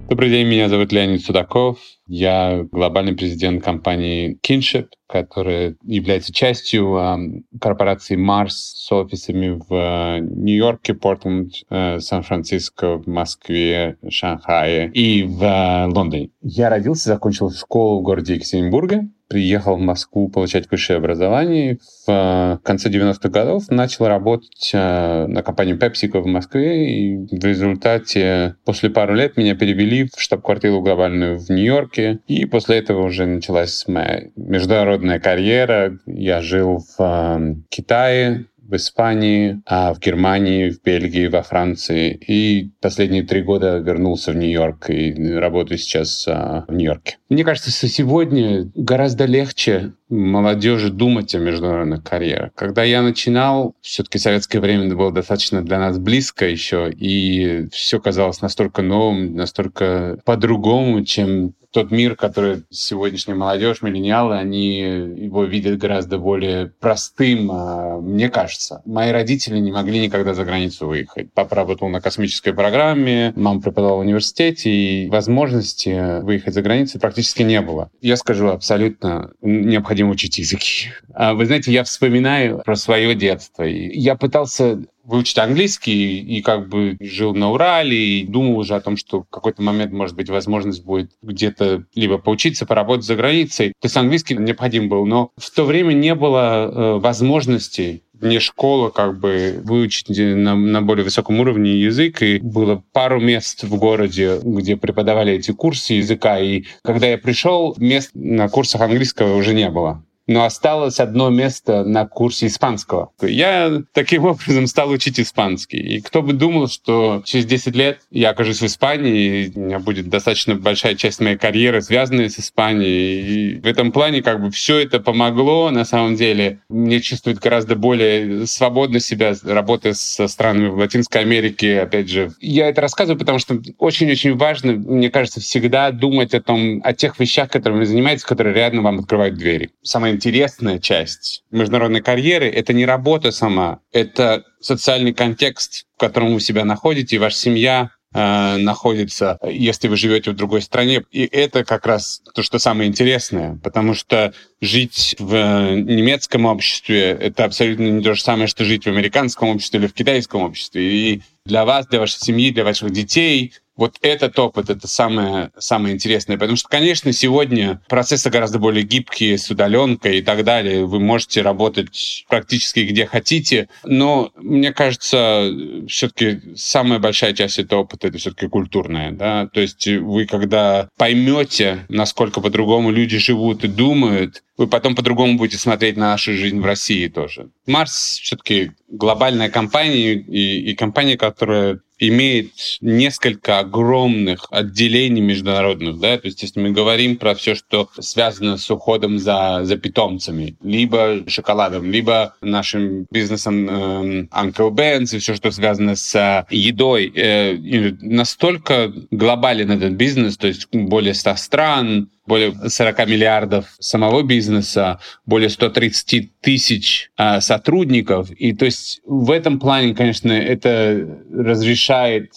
Добрый 0.09 0.29
день, 0.29 0.47
меня 0.47 0.69
зовут 0.69 0.91
Леонид 0.91 1.25
Судаков. 1.25 1.79
Я 2.07 2.65
глобальный 2.71 3.13
президент 3.13 3.63
компании 3.63 4.39
Kinship, 4.41 4.87
которая 5.07 5.75
является 5.83 6.33
частью 6.33 6.95
э, 6.95 7.17
корпорации 7.59 8.17
Mars 8.17 8.51
с 8.51 8.91
офисами 8.91 9.49
в 9.49 9.73
э, 9.73 10.19
Нью-Йорке, 10.19 10.93
Портленд, 10.93 11.51
э, 11.69 11.99
Сан-Франциско, 11.99 12.97
в 12.97 13.07
Москве, 13.07 13.97
Шанхае 14.09 14.89
и 14.93 15.23
в 15.23 15.43
э, 15.43 15.85
Лондоне. 15.87 16.29
Я 16.41 16.69
родился, 16.69 17.09
закончил 17.09 17.51
школу 17.51 17.99
в 17.99 18.03
городе 18.03 18.35
Екатеринбурге, 18.35 19.09
приехал 19.27 19.75
в 19.75 19.79
Москву 19.79 20.29
получать 20.29 20.69
высшее 20.71 20.97
образование. 20.97 21.77
В 22.05 22.11
э, 22.11 22.57
конце 22.63 22.89
90-х 22.89 23.29
годов 23.29 23.63
начал 23.69 24.07
работать 24.07 24.71
э, 24.73 25.27
на 25.27 25.43
компанию 25.43 25.77
PepsiCo 25.77 26.21
в 26.21 26.27
Москве. 26.27 26.89
И 26.89 27.17
в 27.17 27.43
результате 27.43 28.55
после 28.65 28.89
пару 28.89 29.13
лет 29.15 29.37
меня 29.37 29.55
перевели 29.55 30.09
в 30.15 30.19
штаб-квартиру 30.19 30.81
глобальную 30.81 31.37
в 31.37 31.49
Нью-Йорке. 31.49 31.96
И 31.97 32.45
после 32.45 32.77
этого 32.77 33.03
уже 33.03 33.25
началась 33.25 33.87
моя 33.87 34.23
международная 34.35 35.19
карьера. 35.19 35.97
Я 36.05 36.41
жил 36.41 36.83
в 36.97 36.99
э, 36.99 37.55
Китае, 37.69 38.45
в 38.67 38.75
Испании, 38.75 39.61
а 39.65 39.93
в 39.93 39.99
Германии, 39.99 40.69
в 40.69 40.81
Бельгии, 40.83 41.27
во 41.27 41.41
Франции. 41.41 42.11
И 42.27 42.71
последние 42.81 43.23
три 43.23 43.41
года 43.41 43.77
вернулся 43.77 44.31
в 44.31 44.35
Нью-Йорк 44.35 44.89
и 44.89 45.13
работаю 45.33 45.77
сейчас 45.77 46.25
а, 46.27 46.65
в 46.67 46.73
Нью-Йорке. 46.73 47.17
Мне 47.29 47.43
кажется, 47.45 47.71
что 47.71 47.87
сегодня 47.87 48.69
гораздо 48.75 49.25
легче 49.25 49.93
молодежи 50.09 50.89
думать 50.89 51.35
о 51.35 51.39
международных 51.39 52.03
карьерах. 52.03 52.51
Когда 52.55 52.83
я 52.83 53.01
начинал, 53.01 53.75
все-таки 53.81 54.19
советское 54.19 54.59
время 54.59 54.93
было 54.95 55.11
достаточно 55.11 55.61
для 55.61 55.79
нас 55.79 55.97
близко 55.97 56.47
еще, 56.47 56.89
и 56.91 57.67
все 57.71 57.99
казалось 57.99 58.41
настолько 58.41 58.81
новым, 58.81 59.35
настолько 59.35 60.19
по-другому, 60.25 61.03
чем 61.03 61.53
тот 61.71 61.91
мир, 61.91 62.15
который 62.15 62.63
сегодняшняя 62.69 63.35
молодежь, 63.35 63.81
миллениалы, 63.81 64.35
они 64.37 64.79
его 64.79 65.43
видят 65.43 65.77
гораздо 65.77 66.17
более 66.17 66.67
простым, 66.67 67.51
а, 67.51 67.99
мне 67.99 68.29
кажется. 68.29 68.81
Мои 68.85 69.11
родители 69.11 69.59
не 69.59 69.71
могли 69.71 69.99
никогда 69.99 70.33
за 70.33 70.45
границу 70.45 70.87
выехать. 70.87 71.31
Папа 71.33 71.55
работал 71.55 71.89
на 71.89 72.01
космической 72.01 72.53
программе, 72.53 73.33
мама 73.35 73.61
преподавала 73.61 73.97
в 73.97 74.05
университете, 74.05 74.71
и 74.71 75.09
возможности 75.09 76.21
выехать 76.21 76.53
за 76.53 76.61
границу 76.61 76.99
практически 76.99 77.43
не 77.43 77.61
было. 77.61 77.91
Я 78.01 78.15
скажу, 78.17 78.47
абсолютно 78.47 79.31
необходимо 79.41 79.96
учить 80.05 80.37
языки. 80.37 80.89
А 81.13 81.33
вы 81.33 81.45
знаете, 81.45 81.71
я 81.71 81.83
вспоминаю 81.83 82.61
про 82.63 82.75
свое 82.75 83.15
детство. 83.15 83.63
Я 83.63 84.15
пытался 84.15 84.79
выучить 85.07 85.37
английский 85.37 86.19
и 86.19 86.41
как 86.41 86.67
бы 86.67 86.97
жил 86.99 87.33
на 87.33 87.51
Урале 87.51 87.97
и 87.97 88.27
думал 88.27 88.59
уже 88.59 88.75
о 88.75 88.81
том, 88.81 88.97
что 88.97 89.21
в 89.21 89.29
какой-то 89.29 89.61
момент, 89.61 89.93
может 89.93 90.15
быть, 90.17 90.29
возможность 90.29 90.83
будет 90.83 91.11
где-то 91.21 91.85
либо 91.95 92.17
поучиться, 92.17 92.65
поработать 92.65 93.05
за 93.05 93.15
границей. 93.15 93.69
То 93.79 93.85
есть 93.85 93.95
английский 93.95 94.35
необходим 94.35 94.89
был, 94.89 95.05
но 95.05 95.31
в 95.37 95.49
то 95.49 95.63
время 95.63 95.93
не 95.93 96.13
было 96.13 96.67
э, 96.67 96.99
возможности 96.99 98.03
вне 98.19 98.39
школы 98.39 98.91
как 98.91 99.19
бы 99.19 99.59
выучить 99.63 100.09
на, 100.09 100.55
на 100.55 100.81
более 100.81 101.03
высоком 101.03 101.39
уровне 101.39 101.79
язык. 101.79 102.21
И 102.21 102.39
было 102.39 102.83
пару 102.91 103.19
мест 103.19 103.63
в 103.63 103.75
городе, 103.77 104.39
где 104.43 104.75
преподавали 104.77 105.33
эти 105.33 105.51
курсы 105.51 105.93
языка. 105.93 106.39
И 106.39 106.65
когда 106.83 107.07
я 107.07 107.17
пришел, 107.17 107.75
мест 107.77 108.11
на 108.13 108.47
курсах 108.49 108.81
английского 108.81 109.35
уже 109.35 109.53
не 109.53 109.69
было 109.69 110.03
но 110.27 110.43
осталось 110.43 110.99
одно 110.99 111.29
место 111.29 111.83
на 111.83 112.05
курсе 112.05 112.47
испанского. 112.47 113.11
Я 113.21 113.81
таким 113.93 114.25
образом 114.25 114.67
стал 114.67 114.89
учить 114.89 115.19
испанский. 115.19 115.79
И 115.79 116.01
кто 116.01 116.21
бы 116.21 116.33
думал, 116.33 116.67
что 116.67 117.21
через 117.25 117.45
10 117.45 117.75
лет 117.75 118.01
я 118.11 118.31
окажусь 118.31 118.61
в 118.61 118.65
Испании, 118.65 119.45
и 119.45 119.51
у 119.57 119.61
меня 119.61 119.79
будет 119.79 120.09
достаточно 120.09 120.55
большая 120.55 120.95
часть 120.95 121.21
моей 121.21 121.37
карьеры, 121.37 121.81
связанная 121.81 122.29
с 122.29 122.39
Испанией. 122.39 123.55
И 123.55 123.59
в 123.59 123.65
этом 123.65 123.91
плане 123.91 124.21
как 124.21 124.41
бы 124.41 124.51
все 124.51 124.79
это 124.79 124.99
помогло. 124.99 125.69
На 125.71 125.85
самом 125.85 126.15
деле 126.15 126.59
мне 126.69 126.99
чувствует 126.99 127.39
гораздо 127.39 127.75
более 127.75 128.45
свободно 128.47 128.99
себя, 128.99 129.33
работая 129.43 129.93
со 129.93 130.27
странами 130.27 130.67
в 130.67 130.77
Латинской 130.77 131.21
Америке, 131.21 131.79
опять 131.79 132.09
же. 132.09 132.31
Я 132.41 132.67
это 132.67 132.81
рассказываю, 132.81 133.17
потому 133.17 133.39
что 133.39 133.61
очень-очень 133.77 134.35
важно, 134.35 134.73
мне 134.73 135.09
кажется, 135.09 135.39
всегда 135.39 135.91
думать 135.91 136.33
о 136.33 136.41
том, 136.41 136.81
о 136.83 136.93
тех 136.93 137.19
вещах, 137.19 137.49
которыми 137.49 137.79
вы 137.79 137.85
занимаетесь, 137.85 138.23
которые 138.23 138.53
реально 138.53 138.81
вам 138.81 138.99
открывают 138.99 139.35
двери. 139.35 139.71
Самое 139.83 140.16
интересная 140.17 140.79
часть 140.79 141.43
международной 141.51 142.01
карьеры— 142.01 142.49
это 142.53 142.73
не 142.73 142.85
работа 142.85 143.31
сама, 143.31 143.79
это 143.91 144.43
социальный 144.59 145.13
контекст, 145.13 145.85
в 145.95 145.99
котором 145.99 146.33
вы 146.33 146.41
себя 146.41 146.65
находите, 146.65 147.15
и 147.15 147.19
ваша 147.19 147.37
семья 147.37 147.91
э, 148.13 148.57
находится, 148.57 149.37
если 149.43 149.87
вы 149.87 149.95
живете 149.95 150.31
в 150.31 150.35
другой 150.35 150.61
стране. 150.61 151.03
И 151.11 151.25
это 151.25 151.63
как 151.63 151.85
раз 151.85 152.21
то, 152.33 152.43
что 152.43 152.59
самое 152.59 152.89
интересное, 152.89 153.57
потому 153.63 153.93
что 153.93 154.33
жить 154.61 155.15
в 155.19 155.75
немецком 155.75 156.45
обществе— 156.45 157.11
это 157.21 157.45
абсолютно 157.45 157.87
не 157.89 158.03
то 158.03 158.15
же 158.15 158.21
самое, 158.21 158.47
что 158.47 158.65
жить 158.65 158.85
в 158.85 158.89
американском 158.89 159.49
обществе 159.49 159.79
или 159.79 159.87
в 159.87 159.93
китайском 159.93 160.41
обществе. 160.41 160.83
И 160.83 161.21
для 161.45 161.65
вас, 161.65 161.87
для 161.87 161.99
вашей 161.99 162.19
семьи, 162.19 162.51
для 162.51 162.63
ваших 162.63 162.91
детей 162.91 163.53
вот 163.77 163.97
этот 164.01 164.37
опыт— 164.39 164.69
это 164.71 164.87
самое, 164.87 165.51
самое 165.57 165.93
интересное. 165.93 166.37
Потому 166.37 166.57
что, 166.57 166.67
конечно, 166.67 167.13
сегодня 167.13 167.79
процессы 167.87 168.29
гораздо 168.29 168.57
более 168.57 168.83
гибкие, 168.83 169.37
с 169.37 169.49
удаленкой 169.51 170.17
и 170.17 170.21
так 170.23 170.43
далее. 170.43 170.85
Вы 170.85 170.99
можете 170.99 171.43
работать 171.43 172.25
практически 172.27 172.79
где 172.79 173.05
хотите. 173.05 173.69
Но, 173.85 174.31
мне 174.35 174.73
кажется, 174.73 175.53
все-таки 175.87 176.41
самая 176.55 176.97
большая 176.97 177.33
часть 177.33 177.59
этого 177.59 177.81
опыта— 177.81 178.07
это 178.09 178.17
все-таки 178.17 178.47
культурная. 178.47 179.11
Да? 179.11 179.47
То 179.47 179.61
есть 179.61 179.87
вы, 179.87 180.25
когда 180.25 180.89
поймете, 180.97 181.85
насколько 181.87 182.41
по-другому 182.41 182.89
люди 182.89 183.19
живут 183.19 183.63
и 183.63 183.67
думают, 183.67 184.43
вы 184.57 184.67
потом 184.67 184.95
по-другому 184.95 185.37
будете 185.37 185.59
смотреть 185.59 185.97
на 185.97 186.11
нашу 186.11 186.33
жизнь 186.33 186.59
в 186.59 186.65
России 186.65 187.07
тоже. 187.07 187.49
Марс 187.65 188.19
все-таки 188.21 188.71
глобальная 188.89 189.49
компания 189.49 190.13
и, 190.13 190.71
и 190.71 190.75
компания, 190.75 191.17
которая 191.17 191.79
имеет 191.99 192.51
несколько 192.81 193.59
огромных 193.59 194.47
отделений 194.51 195.21
международных, 195.21 195.99
да, 195.99 196.17
то 196.17 196.27
есть 196.27 196.41
если 196.43 196.59
мы 196.59 196.71
говорим 196.71 197.17
про 197.17 197.33
все, 197.33 197.55
что 197.55 197.89
связано 197.99 198.57
с 198.57 198.69
уходом 198.69 199.17
за, 199.17 199.61
за 199.63 199.77
питомцами, 199.77 200.55
либо 200.61 201.23
шоколадом, 201.27 201.91
либо 201.91 202.35
нашим 202.41 203.07
бизнесом 203.09 203.67
э, 203.67 204.27
Uncle 204.31 204.69
Ben's 204.69 205.15
и 205.15 205.19
все, 205.19 205.33
что 205.35 205.49
связано 205.51 205.95
с 205.95 206.15
э, 206.15 206.45
едой, 206.51 207.11
э, 207.15 207.57
настолько 208.01 208.93
глобален 209.09 209.71
этот 209.71 209.93
бизнес, 209.93 210.37
то 210.37 210.47
есть 210.47 210.67
более 210.71 211.15
100 211.15 211.35
стран, 211.35 212.09
более 212.27 212.69
40 212.69 213.07
миллиардов 213.07 213.65
самого 213.79 214.21
бизнеса, 214.21 214.99
более 215.25 215.49
130 215.49 216.39
тысяч 216.41 217.09
э, 217.17 217.41
сотрудников. 217.41 218.29
И 218.31 218.53
то 218.53 218.65
есть 218.65 219.01
в 219.05 219.31
этом 219.31 219.59
плане, 219.59 219.95
конечно, 219.95 220.31
это 220.31 221.19
разрешает 221.33 222.33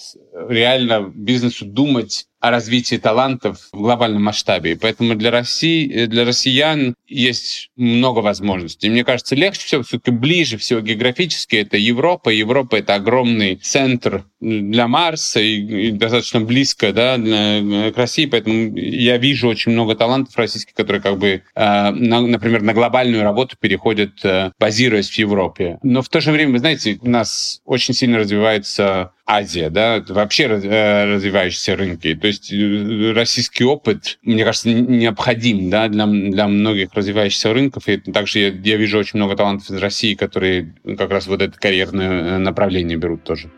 реально 0.49 1.13
бизнесу 1.15 1.67
думать 1.67 2.27
о 2.41 2.51
развитии 2.51 2.97
талантов 2.97 3.69
в 3.73 3.81
глобальном 3.81 4.25
масштабе. 4.25 4.77
поэтому 4.77 5.15
для 5.15 5.31
России, 5.31 6.07
для 6.07 6.25
россиян 6.25 6.95
есть 7.07 7.71
много 7.77 8.21
возможностей. 8.21 8.89
Мне 8.89 9.05
кажется, 9.05 9.35
легче 9.35 9.67
всего, 9.67 9.83
все-таки 9.83 10.11
ближе 10.11 10.57
всего 10.57 10.81
географически 10.81 11.57
это 11.57 11.77
Европа. 11.77 12.31
Европа— 12.31 12.77
это 12.77 12.95
огромный 12.95 13.57
центр 13.57 14.25
для 14.41 14.89
Марса 14.89 15.41
и, 15.41 15.89
и 15.89 15.91
достаточно 15.91 16.41
близко 16.41 16.93
да, 16.93 17.19
к 17.19 17.97
России, 17.97 18.27
поэтому 18.27 18.75
я 18.77 19.19
вижу 19.19 19.49
очень 19.49 19.73
много 19.73 19.95
талантов 19.95 20.37
российских, 20.37 20.75
которые 20.75 21.03
как 21.03 21.19
бы, 21.19 21.43
э, 21.55 21.91
на, 21.91 22.21
например, 22.21 22.63
на 22.63 22.73
глобальную 22.73 23.23
работу 23.23 23.57
переходят, 23.61 24.25
э, 24.25 24.53
базируясь 24.59 25.11
в 25.11 25.19
Европе. 25.19 25.79
Но 25.83 26.01
в 26.01 26.09
то 26.09 26.21
же 26.21 26.33
время, 26.33 26.53
вы 26.53 26.59
знаете, 26.59 26.99
у 27.03 27.09
нас 27.09 27.61
очень 27.65 27.93
сильно 27.93 28.19
развивается 28.19 29.13
Азия, 29.33 29.71
да, 29.71 30.05
вообще 30.09 30.45
э, 30.45 31.05
развивающиеся 31.15 31.77
рынки. 31.77 32.15
То 32.17 32.27
есть 32.27 32.53
э, 32.53 33.13
российский 33.13 33.65
опыт, 33.65 34.19
мне 34.23 34.45
кажется, 34.45 34.71
необходим 34.71 35.71
да, 35.71 35.89
для, 35.89 36.07
для 36.07 36.49
многих 36.49 36.93
развивающихся 36.95 37.53
рынков. 37.53 37.87
И 37.87 37.99
также 37.99 38.41
я, 38.41 38.49
я 38.49 38.77
вижу 38.77 38.99
очень 38.99 39.19
много 39.19 39.37
талантов 39.37 39.71
из 39.71 39.77
России, 39.77 40.15
которые 40.15 40.75
как 40.99 41.11
раз 41.11 41.29
вот 41.29 41.43
это 41.43 41.57
карьерное 41.57 42.39
направление 42.39 42.99
берут 42.99 43.23
тоже. 43.23 43.51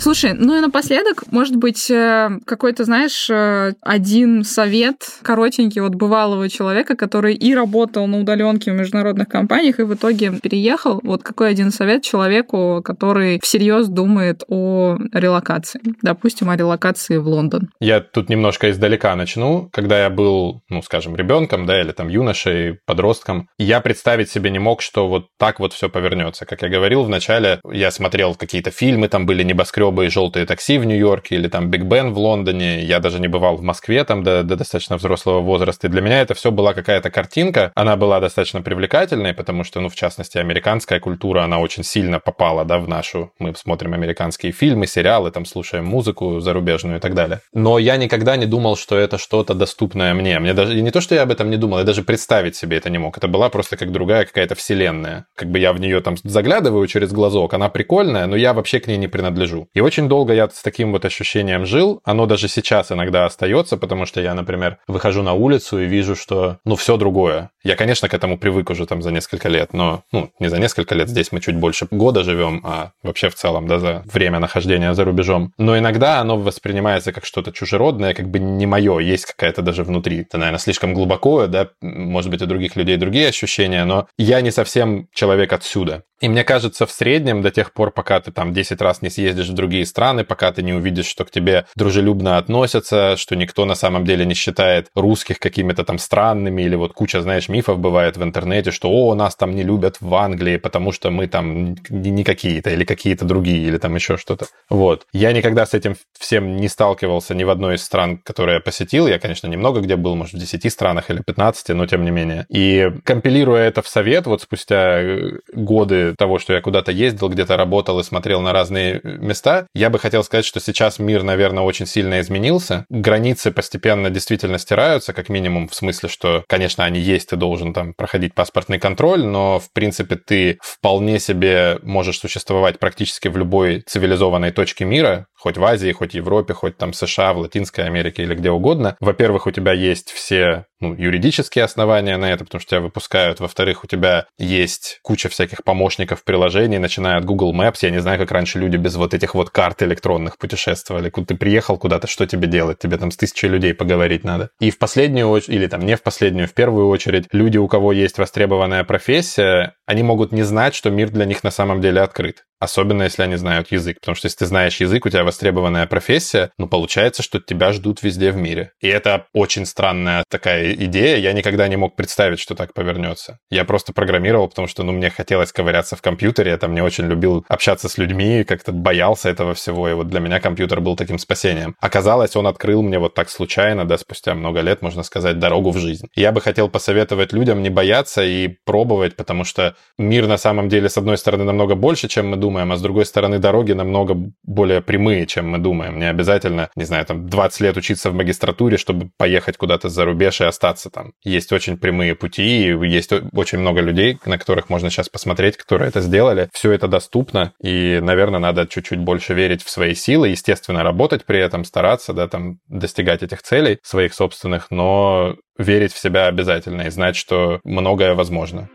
Слушай, 0.00 0.32
ну 0.34 0.56
и 0.56 0.60
напоследок, 0.60 1.24
может 1.32 1.56
быть, 1.56 1.90
э, 1.90 2.30
какой-то, 2.46 2.84
знаешь, 2.84 3.28
э, 3.28 3.74
один 3.82 4.44
совет 4.44 5.08
коротенький 5.22 5.82
от 5.82 5.96
бывалого 5.96 6.48
человека, 6.48 6.96
который 6.96 7.34
и 7.34 7.54
работал 7.54 8.06
на 8.06 8.20
удаленке 8.20 8.70
в 8.70 8.74
международных 8.74 9.28
компаниях, 9.28 9.80
и 9.80 9.82
в 9.82 9.94
итоге 9.94 10.32
переехал. 10.40 11.00
Вот 11.02 11.24
какой 11.24 11.50
один 11.50 11.72
совет 11.72 12.04
человеку, 12.04 12.80
который 12.84 13.40
всерьез 13.42 13.88
думает 13.88 14.44
о 14.46 14.98
релокации? 15.12 15.80
Допустим, 16.02 16.48
о 16.50 16.56
релокации 16.56 17.16
в 17.16 17.26
Лондон. 17.26 17.70
Я 17.80 18.00
тут 18.00 18.28
немножко 18.28 18.70
издалека 18.70 19.16
начну. 19.16 19.68
Когда 19.72 20.00
я 20.00 20.10
был, 20.10 20.62
ну, 20.68 20.80
скажем, 20.82 21.16
ребенком, 21.16 21.66
да, 21.66 21.80
или 21.80 21.90
там 21.90 22.08
юношей, 22.08 22.78
подростком, 22.86 23.48
я 23.58 23.80
представить 23.80 24.30
себе 24.30 24.50
не 24.50 24.60
мог, 24.60 24.80
что 24.80 25.08
вот 25.08 25.26
так 25.38 25.58
вот 25.58 25.72
все 25.72 25.88
повернется. 25.88 26.46
Как 26.46 26.62
я 26.62 26.68
говорил 26.68 27.02
вначале, 27.02 27.60
я 27.70 27.90
смотрел 27.90 28.36
какие-то 28.36 28.70
фильмы, 28.70 29.08
там 29.08 29.26
были 29.26 29.42
небоскребы, 29.42 29.87
небоскребы 29.88 30.06
и 30.06 30.08
желтые 30.08 30.46
такси 30.46 30.78
в 30.78 30.84
Нью-Йорке 30.84 31.36
или 31.36 31.48
там 31.48 31.70
Биг 31.70 31.82
Бен 31.82 32.12
в 32.12 32.18
Лондоне. 32.18 32.84
Я 32.84 33.00
даже 33.00 33.20
не 33.20 33.28
бывал 33.28 33.56
в 33.56 33.62
Москве 33.62 34.04
там 34.04 34.22
до, 34.22 34.42
до 34.42 34.56
достаточно 34.56 34.96
взрослого 34.96 35.40
возраста. 35.40 35.86
И 35.86 35.90
для 35.90 36.00
меня 36.00 36.20
это 36.20 36.34
все 36.34 36.50
была 36.50 36.74
какая-то 36.74 37.10
картинка. 37.10 37.72
Она 37.74 37.96
была 37.96 38.20
достаточно 38.20 38.62
привлекательной, 38.62 39.34
потому 39.34 39.64
что, 39.64 39.80
ну, 39.80 39.88
в 39.88 39.94
частности, 39.94 40.38
американская 40.38 41.00
культура, 41.00 41.42
она 41.44 41.58
очень 41.58 41.84
сильно 41.84 42.20
попала, 42.20 42.64
да, 42.64 42.78
в 42.78 42.88
нашу. 42.88 43.30
Мы 43.38 43.54
смотрим 43.54 43.94
американские 43.94 44.52
фильмы, 44.52 44.86
сериалы, 44.86 45.30
там 45.30 45.44
слушаем 45.44 45.84
музыку 45.84 46.40
зарубежную 46.40 46.98
и 46.98 47.00
так 47.00 47.14
далее. 47.14 47.40
Но 47.52 47.78
я 47.78 47.96
никогда 47.96 48.36
не 48.36 48.46
думал, 48.46 48.76
что 48.76 48.96
это 48.96 49.18
что-то 49.18 49.54
доступное 49.54 50.14
мне. 50.14 50.38
Мне 50.38 50.54
даже 50.54 50.78
и 50.78 50.82
не 50.82 50.90
то, 50.90 51.00
что 51.00 51.14
я 51.14 51.22
об 51.22 51.30
этом 51.30 51.50
не 51.50 51.56
думал, 51.56 51.78
я 51.78 51.84
даже 51.84 52.02
представить 52.02 52.56
себе 52.56 52.76
это 52.76 52.90
не 52.90 52.98
мог. 52.98 53.16
Это 53.16 53.28
была 53.28 53.48
просто 53.48 53.76
как 53.76 53.92
другая 53.92 54.24
какая-то 54.24 54.54
вселенная. 54.54 55.26
Как 55.34 55.50
бы 55.50 55.58
я 55.58 55.72
в 55.72 55.80
нее 55.80 56.00
там 56.00 56.16
заглядываю 56.24 56.86
через 56.86 57.12
глазок, 57.12 57.54
она 57.54 57.68
прикольная, 57.68 58.26
но 58.26 58.36
я 58.36 58.52
вообще 58.52 58.80
к 58.80 58.86
ней 58.86 58.98
не 58.98 59.08
принадлежу. 59.08 59.68
И 59.78 59.80
очень 59.80 60.08
долго 60.08 60.32
я 60.34 60.48
с 60.48 60.60
таким 60.60 60.90
вот 60.90 61.04
ощущением 61.04 61.64
жил. 61.64 62.00
Оно 62.02 62.26
даже 62.26 62.48
сейчас 62.48 62.90
иногда 62.90 63.26
остается, 63.26 63.76
потому 63.76 64.06
что 64.06 64.20
я, 64.20 64.34
например, 64.34 64.78
выхожу 64.88 65.22
на 65.22 65.34
улицу 65.34 65.78
и 65.78 65.86
вижу, 65.86 66.16
что, 66.16 66.58
ну, 66.64 66.74
все 66.74 66.96
другое. 66.96 67.50
Я, 67.68 67.76
конечно, 67.76 68.08
к 68.08 68.14
этому 68.14 68.38
привык 68.38 68.70
уже 68.70 68.86
там 68.86 69.02
за 69.02 69.10
несколько 69.10 69.50
лет, 69.50 69.74
но, 69.74 70.02
ну, 70.10 70.30
не 70.40 70.48
за 70.48 70.58
несколько 70.58 70.94
лет, 70.94 71.10
здесь 71.10 71.32
мы 71.32 71.40
чуть 71.40 71.54
больше 71.54 71.86
года 71.90 72.24
живем, 72.24 72.62
а 72.64 72.92
вообще 73.02 73.28
в 73.28 73.34
целом, 73.34 73.66
да, 73.68 73.78
за 73.78 74.04
время 74.10 74.38
нахождения 74.38 74.94
за 74.94 75.04
рубежом. 75.04 75.52
Но 75.58 75.76
иногда 75.76 76.18
оно 76.20 76.38
воспринимается 76.38 77.12
как 77.12 77.26
что-то 77.26 77.52
чужеродное, 77.52 78.14
как 78.14 78.30
бы 78.30 78.38
не 78.38 78.64
мое, 78.64 79.00
есть 79.00 79.26
какая-то 79.26 79.60
даже 79.60 79.84
внутри. 79.84 80.22
Это, 80.22 80.38
наверное, 80.38 80.58
слишком 80.58 80.94
глубоко, 80.94 81.46
да, 81.46 81.68
может 81.82 82.30
быть, 82.30 82.40
у 82.40 82.46
других 82.46 82.74
людей 82.74 82.96
другие 82.96 83.28
ощущения, 83.28 83.84
но 83.84 84.08
я 84.16 84.40
не 84.40 84.50
совсем 84.50 85.06
человек 85.12 85.52
отсюда. 85.52 86.04
И 86.20 86.28
мне 86.28 86.42
кажется, 86.42 86.84
в 86.84 86.90
среднем 86.90 87.42
до 87.42 87.50
тех 87.50 87.72
пор, 87.72 87.92
пока 87.92 88.20
ты 88.20 88.32
там 88.32 88.52
10 88.52 88.80
раз 88.80 89.02
не 89.02 89.10
съездишь 89.10 89.48
в 89.48 89.54
другие 89.54 89.86
страны, 89.86 90.24
пока 90.24 90.50
ты 90.50 90.62
не 90.62 90.72
увидишь, 90.72 91.06
что 91.06 91.24
к 91.24 91.30
тебе 91.30 91.66
дружелюбно 91.76 92.38
относятся, 92.38 93.16
что 93.16 93.36
никто 93.36 93.64
на 93.64 93.76
самом 93.76 94.04
деле 94.04 94.26
не 94.26 94.34
считает 94.34 94.88
русских 94.96 95.38
какими-то 95.38 95.84
там 95.84 95.98
странными, 95.98 96.62
или 96.62 96.74
вот 96.74 96.92
куча, 96.92 97.22
знаешь, 97.22 97.48
мифов 97.58 97.78
бывает 97.80 98.16
в 98.16 98.22
интернете, 98.22 98.70
что 98.70 98.88
«О, 98.88 99.14
нас 99.14 99.34
там 99.34 99.54
не 99.54 99.64
любят 99.64 99.96
в 100.00 100.14
Англии, 100.14 100.58
потому 100.58 100.92
что 100.92 101.10
мы 101.10 101.26
там 101.26 101.76
не 101.90 102.24
какие-то, 102.24 102.70
или 102.70 102.84
какие-то 102.84 103.24
другие, 103.24 103.66
или 103.66 103.78
там 103.78 103.96
еще 103.96 104.16
что-то». 104.16 104.46
Вот. 104.70 105.06
Я 105.12 105.32
никогда 105.32 105.66
с 105.66 105.74
этим 105.74 105.96
всем 106.18 106.56
не 106.56 106.68
сталкивался 106.68 107.34
ни 107.34 107.44
в 107.44 107.50
одной 107.50 107.74
из 107.74 107.82
стран, 107.82 108.18
которые 108.18 108.56
я 108.56 108.60
посетил. 108.60 109.08
Я, 109.08 109.18
конечно, 109.18 109.48
немного 109.48 109.80
где 109.80 109.96
был, 109.96 110.14
может, 110.14 110.34
в 110.34 110.38
10 110.38 110.72
странах 110.72 111.10
или 111.10 111.20
15, 111.26 111.68
но 111.70 111.86
тем 111.86 112.04
не 112.04 112.12
менее. 112.12 112.46
И 112.48 112.92
компилируя 113.04 113.68
это 113.68 113.82
в 113.82 113.88
совет, 113.88 114.26
вот 114.26 114.42
спустя 114.42 115.00
э, 115.00 115.38
годы 115.52 116.14
того, 116.16 116.38
что 116.38 116.52
я 116.52 116.60
куда-то 116.60 116.92
ездил, 116.92 117.28
где-то 117.28 117.56
работал 117.56 117.98
и 117.98 118.04
смотрел 118.04 118.40
на 118.40 118.52
разные 118.52 119.00
места, 119.02 119.66
я 119.74 119.90
бы 119.90 119.98
хотел 119.98 120.22
сказать, 120.22 120.44
что 120.44 120.60
сейчас 120.60 121.00
мир, 121.00 121.24
наверное, 121.24 121.64
очень 121.64 121.86
сильно 121.86 122.20
изменился. 122.20 122.86
Границы 122.88 123.50
постепенно 123.50 124.10
действительно 124.10 124.58
стираются, 124.58 125.12
как 125.12 125.28
минимум 125.28 125.68
в 125.68 125.74
смысле, 125.74 126.08
что, 126.08 126.44
конечно, 126.46 126.84
они 126.84 127.00
есть, 127.00 127.30
ты 127.30 127.36
должен 127.38 127.72
там 127.72 127.94
проходить 127.94 128.34
паспортный 128.34 128.78
контроль, 128.78 129.24
но, 129.24 129.58
в 129.58 129.72
принципе, 129.72 130.16
ты 130.16 130.58
вполне 130.62 131.18
себе 131.18 131.78
можешь 131.82 132.18
существовать 132.18 132.78
практически 132.78 133.28
в 133.28 133.36
любой 133.36 133.82
цивилизованной 133.86 134.50
точке 134.50 134.84
мира, 134.84 135.26
хоть 135.38 135.56
в 135.56 135.64
Азии, 135.64 135.92
хоть 135.92 136.12
в 136.12 136.14
Европе, 136.14 136.54
хоть 136.54 136.76
там 136.76 136.92
США, 136.92 137.32
в 137.32 137.38
Латинской 137.38 137.84
Америке 137.84 138.22
или 138.22 138.34
где 138.34 138.50
угодно. 138.50 138.96
Во-первых, 139.00 139.46
у 139.46 139.50
тебя 139.50 139.72
есть 139.72 140.10
все 140.10 140.66
ну, 140.80 140.94
юридические 140.94 141.64
основания 141.64 142.16
на 142.16 142.32
это, 142.32 142.44
потому 142.44 142.60
что 142.60 142.70
тебя 142.70 142.80
выпускают. 142.80 143.40
Во-вторых, 143.40 143.84
у 143.84 143.86
тебя 143.86 144.26
есть 144.38 145.00
куча 145.02 145.28
всяких 145.28 145.64
помощников 145.64 146.22
приложений, 146.24 146.78
начиная 146.78 147.16
от 147.18 147.24
Google 147.24 147.54
Maps. 147.54 147.78
Я 147.82 147.90
не 147.90 148.00
знаю, 148.00 148.18
как 148.18 148.30
раньше 148.30 148.58
люди 148.58 148.76
без 148.76 148.96
вот 148.96 149.14
этих 149.14 149.34
вот 149.34 149.50
карт 149.50 149.82
электронных 149.82 150.38
путешествовали. 150.38 151.10
Куда 151.10 151.26
ты 151.26 151.36
приехал 151.36 151.78
куда-то, 151.78 152.06
что 152.06 152.26
тебе 152.26 152.46
делать? 152.46 152.78
Тебе 152.78 152.96
там 152.96 153.10
с 153.10 153.16
тысячей 153.16 153.48
людей 153.48 153.74
поговорить 153.74 154.24
надо. 154.24 154.50
И 154.60 154.70
в 154.70 154.78
последнюю 154.78 155.28
очередь, 155.28 155.56
или 155.56 155.66
там 155.66 155.84
не 155.84 155.96
в 155.96 156.02
последнюю, 156.02 156.46
в 156.46 156.54
первую 156.54 156.88
очередь, 156.88 157.26
люди, 157.32 157.58
у 157.58 157.66
кого 157.66 157.92
есть 157.92 158.18
востребованная 158.18 158.84
профессия, 158.84 159.74
они 159.86 160.02
могут 160.02 160.32
не 160.32 160.42
знать, 160.42 160.74
что 160.74 160.90
мир 160.90 161.10
для 161.10 161.24
них 161.24 161.42
на 161.42 161.50
самом 161.50 161.80
деле 161.80 162.00
открыт. 162.02 162.44
Особенно, 162.60 163.04
если 163.04 163.22
они 163.22 163.36
знают 163.36 163.70
язык. 163.70 163.98
Потому 164.00 164.16
что 164.16 164.26
если 164.26 164.38
ты 164.38 164.46
знаешь 164.46 164.80
язык, 164.80 165.06
у 165.06 165.10
тебя 165.10 165.24
востребованная 165.24 165.86
профессия, 165.86 166.50
ну, 166.58 166.66
получается, 166.68 167.22
что 167.22 167.40
тебя 167.40 167.72
ждут 167.72 168.02
везде 168.02 168.32
в 168.32 168.36
мире. 168.36 168.72
И 168.80 168.88
это 168.88 169.26
очень 169.32 169.64
странная 169.66 170.24
такая 170.28 170.72
идея. 170.72 171.16
Я 171.16 171.32
никогда 171.32 171.68
не 171.68 171.76
мог 171.76 171.96
представить, 171.96 172.40
что 172.40 172.54
так 172.54 172.74
повернется. 172.74 173.38
Я 173.50 173.64
просто 173.64 173.92
программировал, 173.92 174.48
потому 174.48 174.68
что, 174.68 174.82
ну, 174.82 174.92
мне 174.92 175.10
хотелось 175.10 175.52
ковыряться 175.52 175.96
в 175.96 176.02
компьютере. 176.02 176.50
Я 176.50 176.58
там 176.58 176.74
не 176.74 176.82
очень 176.82 177.06
любил 177.06 177.44
общаться 177.48 177.88
с 177.88 177.98
людьми, 177.98 178.44
как-то 178.44 178.72
боялся 178.72 179.28
этого 179.28 179.54
всего. 179.54 179.88
И 179.88 179.92
вот 179.92 180.08
для 180.08 180.20
меня 180.20 180.40
компьютер 180.40 180.80
был 180.80 180.96
таким 180.96 181.18
спасением. 181.18 181.76
Оказалось, 181.80 182.34
он 182.36 182.46
открыл 182.46 182.82
мне 182.82 182.98
вот 182.98 183.14
так 183.14 183.30
случайно, 183.30 183.84
да, 183.84 183.98
спустя 183.98 184.34
много 184.34 184.60
лет, 184.60 184.82
можно 184.82 185.02
сказать, 185.02 185.38
дорогу 185.38 185.70
в 185.70 185.78
жизнь. 185.78 186.08
Я 186.14 186.32
бы 186.32 186.40
хотел 186.40 186.68
посоветовать 186.68 187.32
людям 187.32 187.62
не 187.62 187.70
бояться 187.70 188.24
и 188.24 188.48
пробовать, 188.64 189.16
потому 189.16 189.44
что 189.44 189.76
мир 189.96 190.26
на 190.26 190.38
самом 190.38 190.68
деле, 190.68 190.88
с 190.88 190.98
одной 190.98 191.18
стороны, 191.18 191.44
намного 191.44 191.74
больше, 191.74 192.08
чем 192.08 192.28
мы 192.28 192.36
думаем, 192.36 192.47
думаем, 192.48 192.72
а 192.72 192.76
с 192.76 192.80
другой 192.82 193.04
стороны 193.04 193.38
дороги 193.38 193.72
намного 193.72 194.16
более 194.42 194.80
прямые, 194.80 195.26
чем 195.26 195.50
мы 195.50 195.58
думаем. 195.58 195.98
Не 195.98 196.08
обязательно, 196.08 196.70
не 196.76 196.84
знаю, 196.84 197.04
там 197.04 197.28
20 197.28 197.60
лет 197.60 197.76
учиться 197.76 198.10
в 198.10 198.14
магистратуре, 198.14 198.78
чтобы 198.78 199.10
поехать 199.18 199.58
куда-то 199.58 199.90
за 199.90 200.06
рубеж 200.06 200.40
и 200.40 200.44
остаться 200.44 200.88
там. 200.88 201.12
Есть 201.22 201.52
очень 201.52 201.76
прямые 201.76 202.14
пути, 202.14 202.68
и 202.68 202.88
есть 202.88 203.12
очень 203.34 203.58
много 203.58 203.82
людей, 203.82 204.18
на 204.24 204.38
которых 204.38 204.70
можно 204.70 204.88
сейчас 204.88 205.10
посмотреть, 205.10 205.58
которые 205.58 205.90
это 205.90 206.00
сделали. 206.00 206.48
Все 206.54 206.72
это 206.72 206.88
доступно, 206.88 207.52
и, 207.62 208.00
наверное, 208.02 208.40
надо 208.40 208.66
чуть-чуть 208.66 208.98
больше 208.98 209.34
верить 209.34 209.62
в 209.62 209.68
свои 209.68 209.94
силы, 209.94 210.28
естественно, 210.28 210.82
работать 210.82 211.26
при 211.26 211.38
этом, 211.38 211.64
стараться, 211.64 212.14
да, 212.14 212.28
там, 212.28 212.60
достигать 212.66 213.22
этих 213.22 213.42
целей 213.42 213.78
своих 213.82 214.14
собственных, 214.14 214.70
но 214.70 215.36
верить 215.58 215.92
в 215.92 215.98
себя 215.98 216.28
обязательно 216.28 216.82
и 216.82 216.90
знать, 216.90 217.16
что 217.16 217.60
многое 217.64 218.14
возможно. 218.14 218.70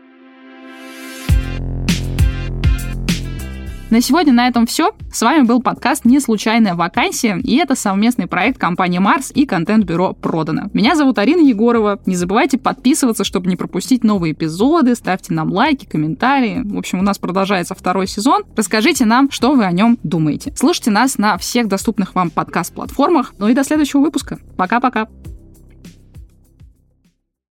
На 3.94 4.00
сегодня 4.00 4.32
на 4.32 4.48
этом 4.48 4.66
все. 4.66 4.90
С 5.12 5.22
вами 5.22 5.44
был 5.44 5.62
подкаст 5.62 6.04
«Не 6.04 6.18
случайная 6.18 6.74
вакансия», 6.74 7.38
и 7.38 7.54
это 7.58 7.76
совместный 7.76 8.26
проект 8.26 8.58
компании 8.58 8.98
«Марс» 8.98 9.30
и 9.32 9.46
контент-бюро 9.46 10.14
«Продано». 10.14 10.64
Меня 10.72 10.96
зовут 10.96 11.20
Арина 11.20 11.46
Егорова. 11.46 12.00
Не 12.04 12.16
забывайте 12.16 12.58
подписываться, 12.58 13.22
чтобы 13.22 13.48
не 13.48 13.54
пропустить 13.54 14.02
новые 14.02 14.32
эпизоды, 14.32 14.96
ставьте 14.96 15.32
нам 15.32 15.52
лайки, 15.52 15.86
комментарии. 15.86 16.62
В 16.64 16.76
общем, 16.76 16.98
у 16.98 17.02
нас 17.02 17.20
продолжается 17.20 17.76
второй 17.76 18.08
сезон. 18.08 18.42
Расскажите 18.56 19.04
нам, 19.04 19.30
что 19.30 19.52
вы 19.52 19.64
о 19.64 19.70
нем 19.70 19.96
думаете. 20.02 20.52
Слушайте 20.56 20.90
нас 20.90 21.16
на 21.16 21.38
всех 21.38 21.68
доступных 21.68 22.16
вам 22.16 22.30
подкаст-платформах. 22.30 23.34
Ну 23.38 23.46
и 23.46 23.54
до 23.54 23.62
следующего 23.62 24.00
выпуска. 24.00 24.40
Пока-пока. 24.56 25.06